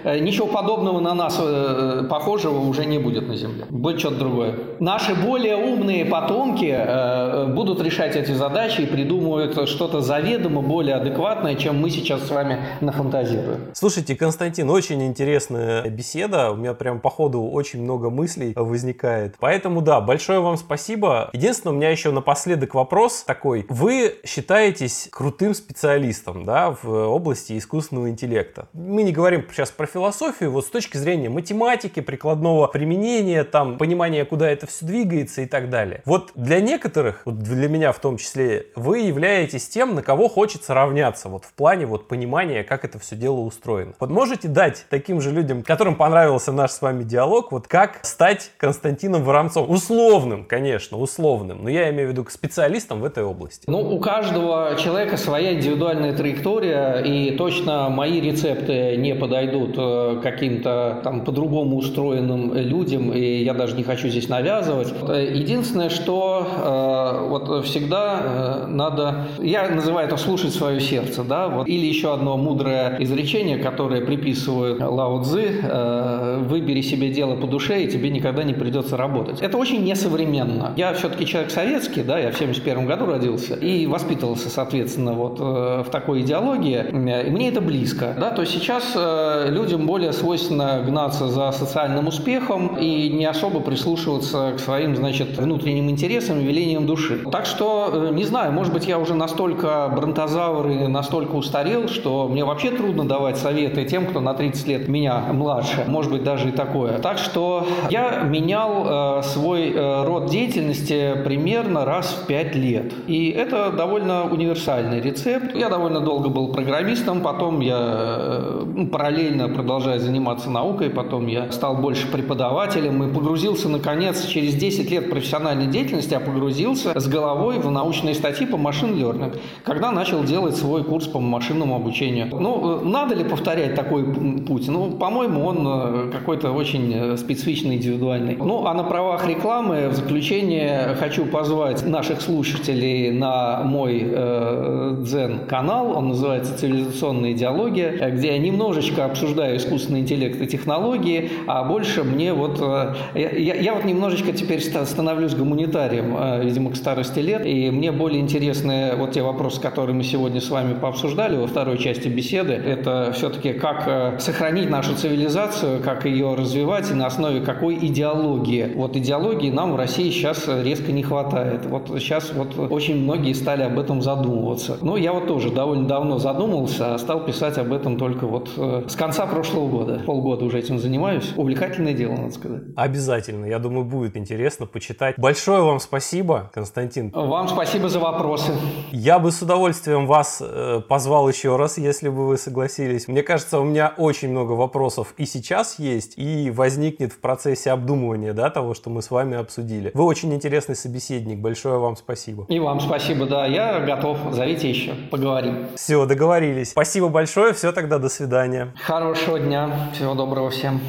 э, 0.04 0.18
ничего 0.18 0.46
подобного 0.46 1.00
на 1.00 1.14
нас 1.14 1.38
э, 1.40 2.04
похожего 2.08 2.58
уже 2.58 2.84
не 2.84 2.98
будет 2.98 3.28
на 3.28 3.36
Земле. 3.36 3.66
Будет 3.70 4.00
что-то 4.00 4.16
другое. 4.16 4.54
Наши 4.80 5.14
более 5.14 5.56
умные 5.56 6.04
потомки 6.04 6.72
э, 6.72 7.46
будут 7.46 7.82
решать 7.82 8.16
эти 8.16 8.32
задачи 8.32 8.81
и 8.82 8.86
придумывают 8.86 9.68
что-то 9.68 10.00
заведомо 10.00 10.62
более 10.62 10.96
адекватное, 10.96 11.54
чем 11.54 11.80
мы 11.80 11.90
сейчас 11.90 12.22
с 12.22 12.30
вами 12.30 12.58
нафантазируем. 12.80 13.70
Слушайте, 13.72 14.16
Константин, 14.16 14.70
очень 14.70 15.02
интересная 15.02 15.88
беседа. 15.88 16.50
У 16.50 16.56
меня 16.56 16.74
прям 16.74 17.00
по 17.00 17.10
ходу 17.10 17.42
очень 17.42 17.82
много 17.82 18.10
мыслей 18.10 18.52
возникает. 18.56 19.36
Поэтому 19.38 19.80
да, 19.82 20.00
большое 20.00 20.40
вам 20.40 20.56
спасибо. 20.56 21.30
Единственное, 21.32 21.74
у 21.74 21.76
меня 21.76 21.90
еще 21.90 22.10
напоследок 22.10 22.74
вопрос 22.74 23.22
такой. 23.22 23.66
Вы 23.68 24.16
считаетесь 24.24 25.08
крутым 25.10 25.54
специалистом 25.54 26.44
да, 26.44 26.76
в 26.82 26.88
области 26.88 27.56
искусственного 27.56 28.10
интеллекта. 28.10 28.68
Мы 28.72 29.02
не 29.02 29.12
говорим 29.12 29.44
сейчас 29.50 29.70
про 29.70 29.86
философию, 29.86 30.50
вот 30.50 30.66
с 30.66 30.68
точки 30.70 30.96
зрения 30.96 31.28
математики, 31.28 32.00
прикладного 32.00 32.66
применения, 32.66 33.44
там, 33.44 33.78
понимания, 33.78 34.24
куда 34.24 34.50
это 34.50 34.66
все 34.66 34.86
двигается 34.86 35.42
и 35.42 35.46
так 35.46 35.70
далее. 35.70 36.02
Вот 36.04 36.32
для 36.34 36.60
некоторых, 36.60 37.22
вот 37.24 37.38
для 37.38 37.68
меня 37.68 37.92
в 37.92 37.98
том 37.98 38.16
числе, 38.16 38.61
вы 38.74 39.00
являетесь 39.00 39.68
тем, 39.68 39.94
на 39.94 40.02
кого 40.02 40.28
хочется 40.28 40.74
равняться, 40.74 41.28
вот 41.28 41.44
в 41.44 41.52
плане 41.52 41.86
вот 41.86 42.08
понимания, 42.08 42.62
как 42.64 42.84
это 42.84 42.98
все 42.98 43.16
дело 43.16 43.40
устроено. 43.40 43.92
Вот 44.00 44.10
можете 44.10 44.48
дать 44.48 44.86
таким 44.90 45.20
же 45.20 45.30
людям, 45.30 45.62
которым 45.62 45.96
понравился 45.96 46.52
наш 46.52 46.70
с 46.72 46.82
вами 46.82 47.02
диалог, 47.02 47.52
вот 47.52 47.68
как 47.68 48.00
стать 48.02 48.50
Константином 48.56 49.22
Воронцом? 49.24 49.70
Условным, 49.70 50.44
конечно, 50.44 50.98
условным, 50.98 51.62
но 51.62 51.70
я 51.70 51.90
имею 51.90 52.08
в 52.08 52.12
виду 52.12 52.24
к 52.24 52.30
специалистам 52.30 53.00
в 53.00 53.04
этой 53.04 53.24
области. 53.24 53.64
Ну, 53.66 53.80
у 53.80 53.98
каждого 54.00 54.76
человека 54.78 55.16
своя 55.16 55.54
индивидуальная 55.54 56.16
траектория, 56.16 57.00
и 57.00 57.36
точно 57.36 57.88
мои 57.88 58.20
рецепты 58.20 58.96
не 58.96 59.14
подойдут 59.14 59.74
э, 59.76 60.20
каким-то 60.22 61.00
там 61.02 61.24
по-другому 61.24 61.76
устроенным 61.76 62.54
людям, 62.54 63.12
и 63.12 63.42
я 63.42 63.54
даже 63.54 63.76
не 63.76 63.82
хочу 63.82 64.08
здесь 64.08 64.28
навязывать. 64.28 64.92
Единственное, 65.08 65.88
что 65.88 66.46
э, 66.46 67.28
вот 67.28 67.64
всегда 67.64 68.20
э, 68.22 68.51
надо, 68.66 69.26
я 69.40 69.68
называю 69.68 70.06
это 70.06 70.16
слушать 70.16 70.54
свое 70.54 70.80
сердце, 70.80 71.24
да, 71.24 71.48
вот. 71.48 71.68
или 71.68 71.86
еще 71.86 72.12
одно 72.12 72.36
мудрое 72.36 72.96
изречение, 73.00 73.58
которое 73.58 74.00
приписывают 74.00 74.80
Лао 74.80 75.22
Цзы, 75.22 75.60
э, 75.62 76.38
выбери 76.46 76.80
себе 76.80 77.10
дело 77.10 77.36
по 77.36 77.46
душе, 77.46 77.82
и 77.82 77.88
тебе 77.88 78.10
никогда 78.10 78.42
не 78.42 78.54
придется 78.54 78.96
работать. 78.96 79.40
Это 79.40 79.58
очень 79.58 79.84
несовременно. 79.84 80.72
Я 80.76 80.92
все-таки 80.94 81.26
человек 81.26 81.50
советский, 81.50 82.02
да, 82.02 82.18
я 82.18 82.30
в 82.30 82.36
71 82.36 82.86
году 82.86 83.06
родился 83.06 83.54
и 83.54 83.86
воспитывался, 83.86 84.48
соответственно, 84.48 85.12
вот 85.12 85.38
э, 85.40 85.84
в 85.86 85.90
такой 85.90 86.22
идеологии, 86.22 86.84
и 86.90 87.30
мне 87.30 87.48
это 87.48 87.60
близко, 87.60 88.14
да, 88.18 88.30
то 88.30 88.42
есть 88.42 88.52
сейчас 88.52 88.92
э, 88.94 89.48
людям 89.50 89.86
более 89.86 90.12
свойственно 90.12 90.82
гнаться 90.84 91.28
за 91.28 91.52
социальным 91.52 92.08
успехом 92.08 92.76
и 92.76 93.08
не 93.08 93.24
особо 93.26 93.60
прислушиваться 93.60 94.52
к 94.56 94.60
своим, 94.60 94.96
значит, 94.96 95.38
внутренним 95.38 95.90
интересам 95.90 96.40
и 96.40 96.44
велениям 96.44 96.86
души. 96.86 97.20
Так 97.30 97.46
что, 97.46 98.10
не 98.12 98.24
знаю, 98.24 98.41
может 98.50 98.72
быть, 98.72 98.86
я 98.86 98.98
уже 98.98 99.14
настолько 99.14 99.90
бронтозавр 99.94 100.68
и 100.68 100.86
настолько 100.86 101.34
устарел, 101.34 101.88
что 101.88 102.28
мне 102.28 102.44
вообще 102.44 102.70
трудно 102.70 103.06
давать 103.06 103.36
советы 103.36 103.84
тем, 103.84 104.06
кто 104.06 104.20
на 104.20 104.34
30 104.34 104.66
лет 104.68 104.88
меня 104.88 105.18
младше. 105.32 105.84
Может 105.86 106.10
быть, 106.10 106.24
даже 106.24 106.48
и 106.48 106.52
такое. 106.52 106.98
Так 106.98 107.18
что 107.18 107.66
я 107.90 108.22
менял 108.22 109.18
э, 109.18 109.22
свой 109.22 109.72
э, 109.72 110.04
род 110.04 110.26
деятельности 110.26 111.14
примерно 111.24 111.84
раз 111.84 112.12
в 112.12 112.26
5 112.26 112.54
лет. 112.56 112.92
И 113.06 113.30
это 113.30 113.70
довольно 113.70 114.24
универсальный 114.24 115.00
рецепт. 115.00 115.54
Я 115.54 115.68
довольно 115.68 116.00
долго 116.00 116.28
был 116.28 116.48
программистом, 116.52 117.20
потом 117.20 117.60
я 117.60 117.78
э, 117.78 118.64
ну, 118.74 118.86
параллельно 118.88 119.48
продолжая 119.48 119.98
заниматься 119.98 120.50
наукой, 120.50 120.90
потом 120.90 121.26
я 121.26 121.50
стал 121.52 121.76
больше 121.76 122.10
преподавателем 122.10 123.02
и 123.04 123.12
погрузился, 123.12 123.68
наконец, 123.68 124.24
через 124.26 124.54
10 124.54 124.90
лет 124.90 125.10
профессиональной 125.10 125.66
деятельности, 125.66 126.12
я 126.12 126.20
погрузился 126.20 126.98
с 126.98 127.08
головой 127.08 127.58
в 127.58 127.70
научные 127.70 128.14
статьи 128.14 128.31
по 128.46 128.56
машин 128.56 128.94
learning, 128.94 129.38
когда 129.64 129.90
начал 129.90 130.24
делать 130.24 130.56
свой 130.56 130.84
курс 130.84 131.06
по 131.06 131.20
машинному 131.20 131.76
обучению. 131.76 132.28
Ну, 132.32 132.80
э, 132.80 132.84
надо 132.84 133.14
ли 133.14 133.24
повторять 133.24 133.74
такой 133.74 134.04
путь? 134.46 134.68
Ну, 134.68 134.92
по-моему, 134.92 135.44
он 135.44 135.66
э, 135.66 136.10
какой-то 136.12 136.52
очень 136.52 137.16
специфичный, 137.16 137.76
индивидуальный. 137.76 138.36
Ну, 138.36 138.66
а 138.66 138.74
на 138.74 138.84
правах 138.84 139.26
рекламы 139.26 139.88
в 139.88 139.94
заключение 139.94 140.96
хочу 140.98 141.24
позвать 141.26 141.86
наших 141.86 142.20
слушателей 142.20 143.10
на 143.10 143.62
мой 143.62 144.02
э, 144.04 144.96
дзен-канал, 145.00 145.96
он 145.96 146.08
называется 146.08 146.56
«Цивилизационная 146.58 147.32
идеология», 147.32 148.10
где 148.10 148.28
я 148.28 148.38
немножечко 148.38 149.04
обсуждаю 149.04 149.56
искусственный 149.56 150.00
интеллект 150.00 150.40
и 150.40 150.46
технологии, 150.46 151.30
а 151.46 151.64
больше 151.64 152.04
мне 152.04 152.32
вот... 152.32 152.58
Э, 152.60 152.94
я, 153.14 153.54
я 153.54 153.74
вот 153.74 153.84
немножечко 153.84 154.32
теперь 154.32 154.60
становлюсь 154.60 155.34
гуманитарием, 155.34 156.16
э, 156.18 156.44
видимо, 156.44 156.70
к 156.70 156.76
старости 156.76 157.20
лет, 157.20 157.46
и 157.46 157.70
мне 157.70 157.92
более 157.92 158.20
интересны 158.22 158.92
вот 158.96 159.12
те 159.12 159.22
вопросы, 159.22 159.60
которые 159.60 159.94
мы 159.94 160.02
сегодня 160.02 160.40
с 160.40 160.50
вами 160.50 160.74
пообсуждали 160.74 161.36
во 161.36 161.46
второй 161.46 161.78
части 161.78 162.08
беседы. 162.08 162.52
Это 162.54 163.12
все-таки 163.14 163.52
как 163.52 163.84
э, 163.86 164.18
сохранить 164.18 164.70
нашу 164.70 164.94
цивилизацию, 164.94 165.82
как 165.82 166.06
ее 166.06 166.34
развивать 166.34 166.90
и 166.90 166.94
на 166.94 167.06
основе 167.06 167.40
какой 167.40 167.74
идеологии. 167.74 168.72
Вот 168.74 168.96
идеологии 168.96 169.50
нам 169.50 169.72
в 169.72 169.76
России 169.76 170.10
сейчас 170.10 170.48
резко 170.48 170.92
не 170.92 171.02
хватает. 171.02 171.66
Вот 171.66 171.88
сейчас 171.98 172.32
вот 172.32 172.58
очень 172.58 173.02
многие 173.02 173.32
стали 173.32 173.62
об 173.62 173.78
этом 173.78 174.02
задумываться. 174.02 174.78
Ну, 174.80 174.96
я 174.96 175.12
вот 175.12 175.26
тоже 175.26 175.50
довольно 175.50 175.86
давно 175.86 176.18
задумался, 176.18 176.94
а 176.94 176.98
стал 176.98 177.24
писать 177.24 177.58
об 177.58 177.72
этом 177.72 177.98
только 177.98 178.26
вот 178.26 178.50
э, 178.56 178.84
с 178.88 178.96
конца 178.96 179.26
прошлого 179.26 179.68
года. 179.68 180.02
Полгода 180.06 180.44
уже 180.44 180.58
этим 180.58 180.78
занимаюсь. 180.78 181.32
Увлекательное 181.36 181.94
дело, 181.94 182.12
надо 182.12 182.32
сказать. 182.32 182.62
Обязательно. 182.76 183.46
Я 183.46 183.58
думаю, 183.58 183.84
будет 183.84 184.16
интересно 184.16 184.66
почитать. 184.66 185.16
Большое 185.18 185.62
вам 185.62 185.80
спасибо, 185.80 186.50
Константин. 186.54 187.10
Вам 187.10 187.48
спасибо 187.48 187.88
за 187.88 188.00
вопросы. 188.12 188.52
Я 188.92 189.18
бы 189.18 189.32
с 189.32 189.42
удовольствием 189.42 190.06
вас 190.06 190.38
э, 190.40 190.80
позвал 190.88 191.28
еще 191.28 191.56
раз, 191.56 191.78
если 191.78 192.08
бы 192.08 192.26
вы 192.26 192.36
согласились. 192.36 193.08
Мне 193.08 193.22
кажется, 193.22 193.58
у 193.58 193.64
меня 193.64 193.94
очень 193.96 194.30
много 194.30 194.52
вопросов 194.52 195.14
и 195.16 195.26
сейчас 195.26 195.78
есть, 195.78 196.14
и 196.16 196.50
возникнет 196.50 197.12
в 197.12 197.18
процессе 197.18 197.70
обдумывания 197.70 198.32
да, 198.32 198.50
того, 198.50 198.74
что 198.74 198.90
мы 198.90 199.02
с 199.02 199.10
вами 199.10 199.36
обсудили. 199.36 199.90
Вы 199.94 200.04
очень 200.04 200.32
интересный 200.34 200.76
собеседник. 200.76 201.38
Большое 201.38 201.78
вам 201.78 201.96
спасибо. 201.96 202.46
И 202.48 202.58
вам 202.58 202.80
спасибо, 202.80 203.26
да. 203.26 203.46
Я 203.46 203.80
готов. 203.80 204.18
Зовите 204.30 204.68
еще. 204.68 204.94
Поговорим. 205.10 205.68
Все, 205.76 206.04
договорились. 206.06 206.70
Спасибо 206.70 207.08
большое. 207.08 207.52
Все 207.52 207.72
тогда, 207.72 207.98
до 207.98 208.08
свидания. 208.08 208.72
Хорошего 208.82 209.38
дня. 209.38 209.90
Всего 209.94 210.14
доброго 210.14 210.50
всем. 210.50 210.80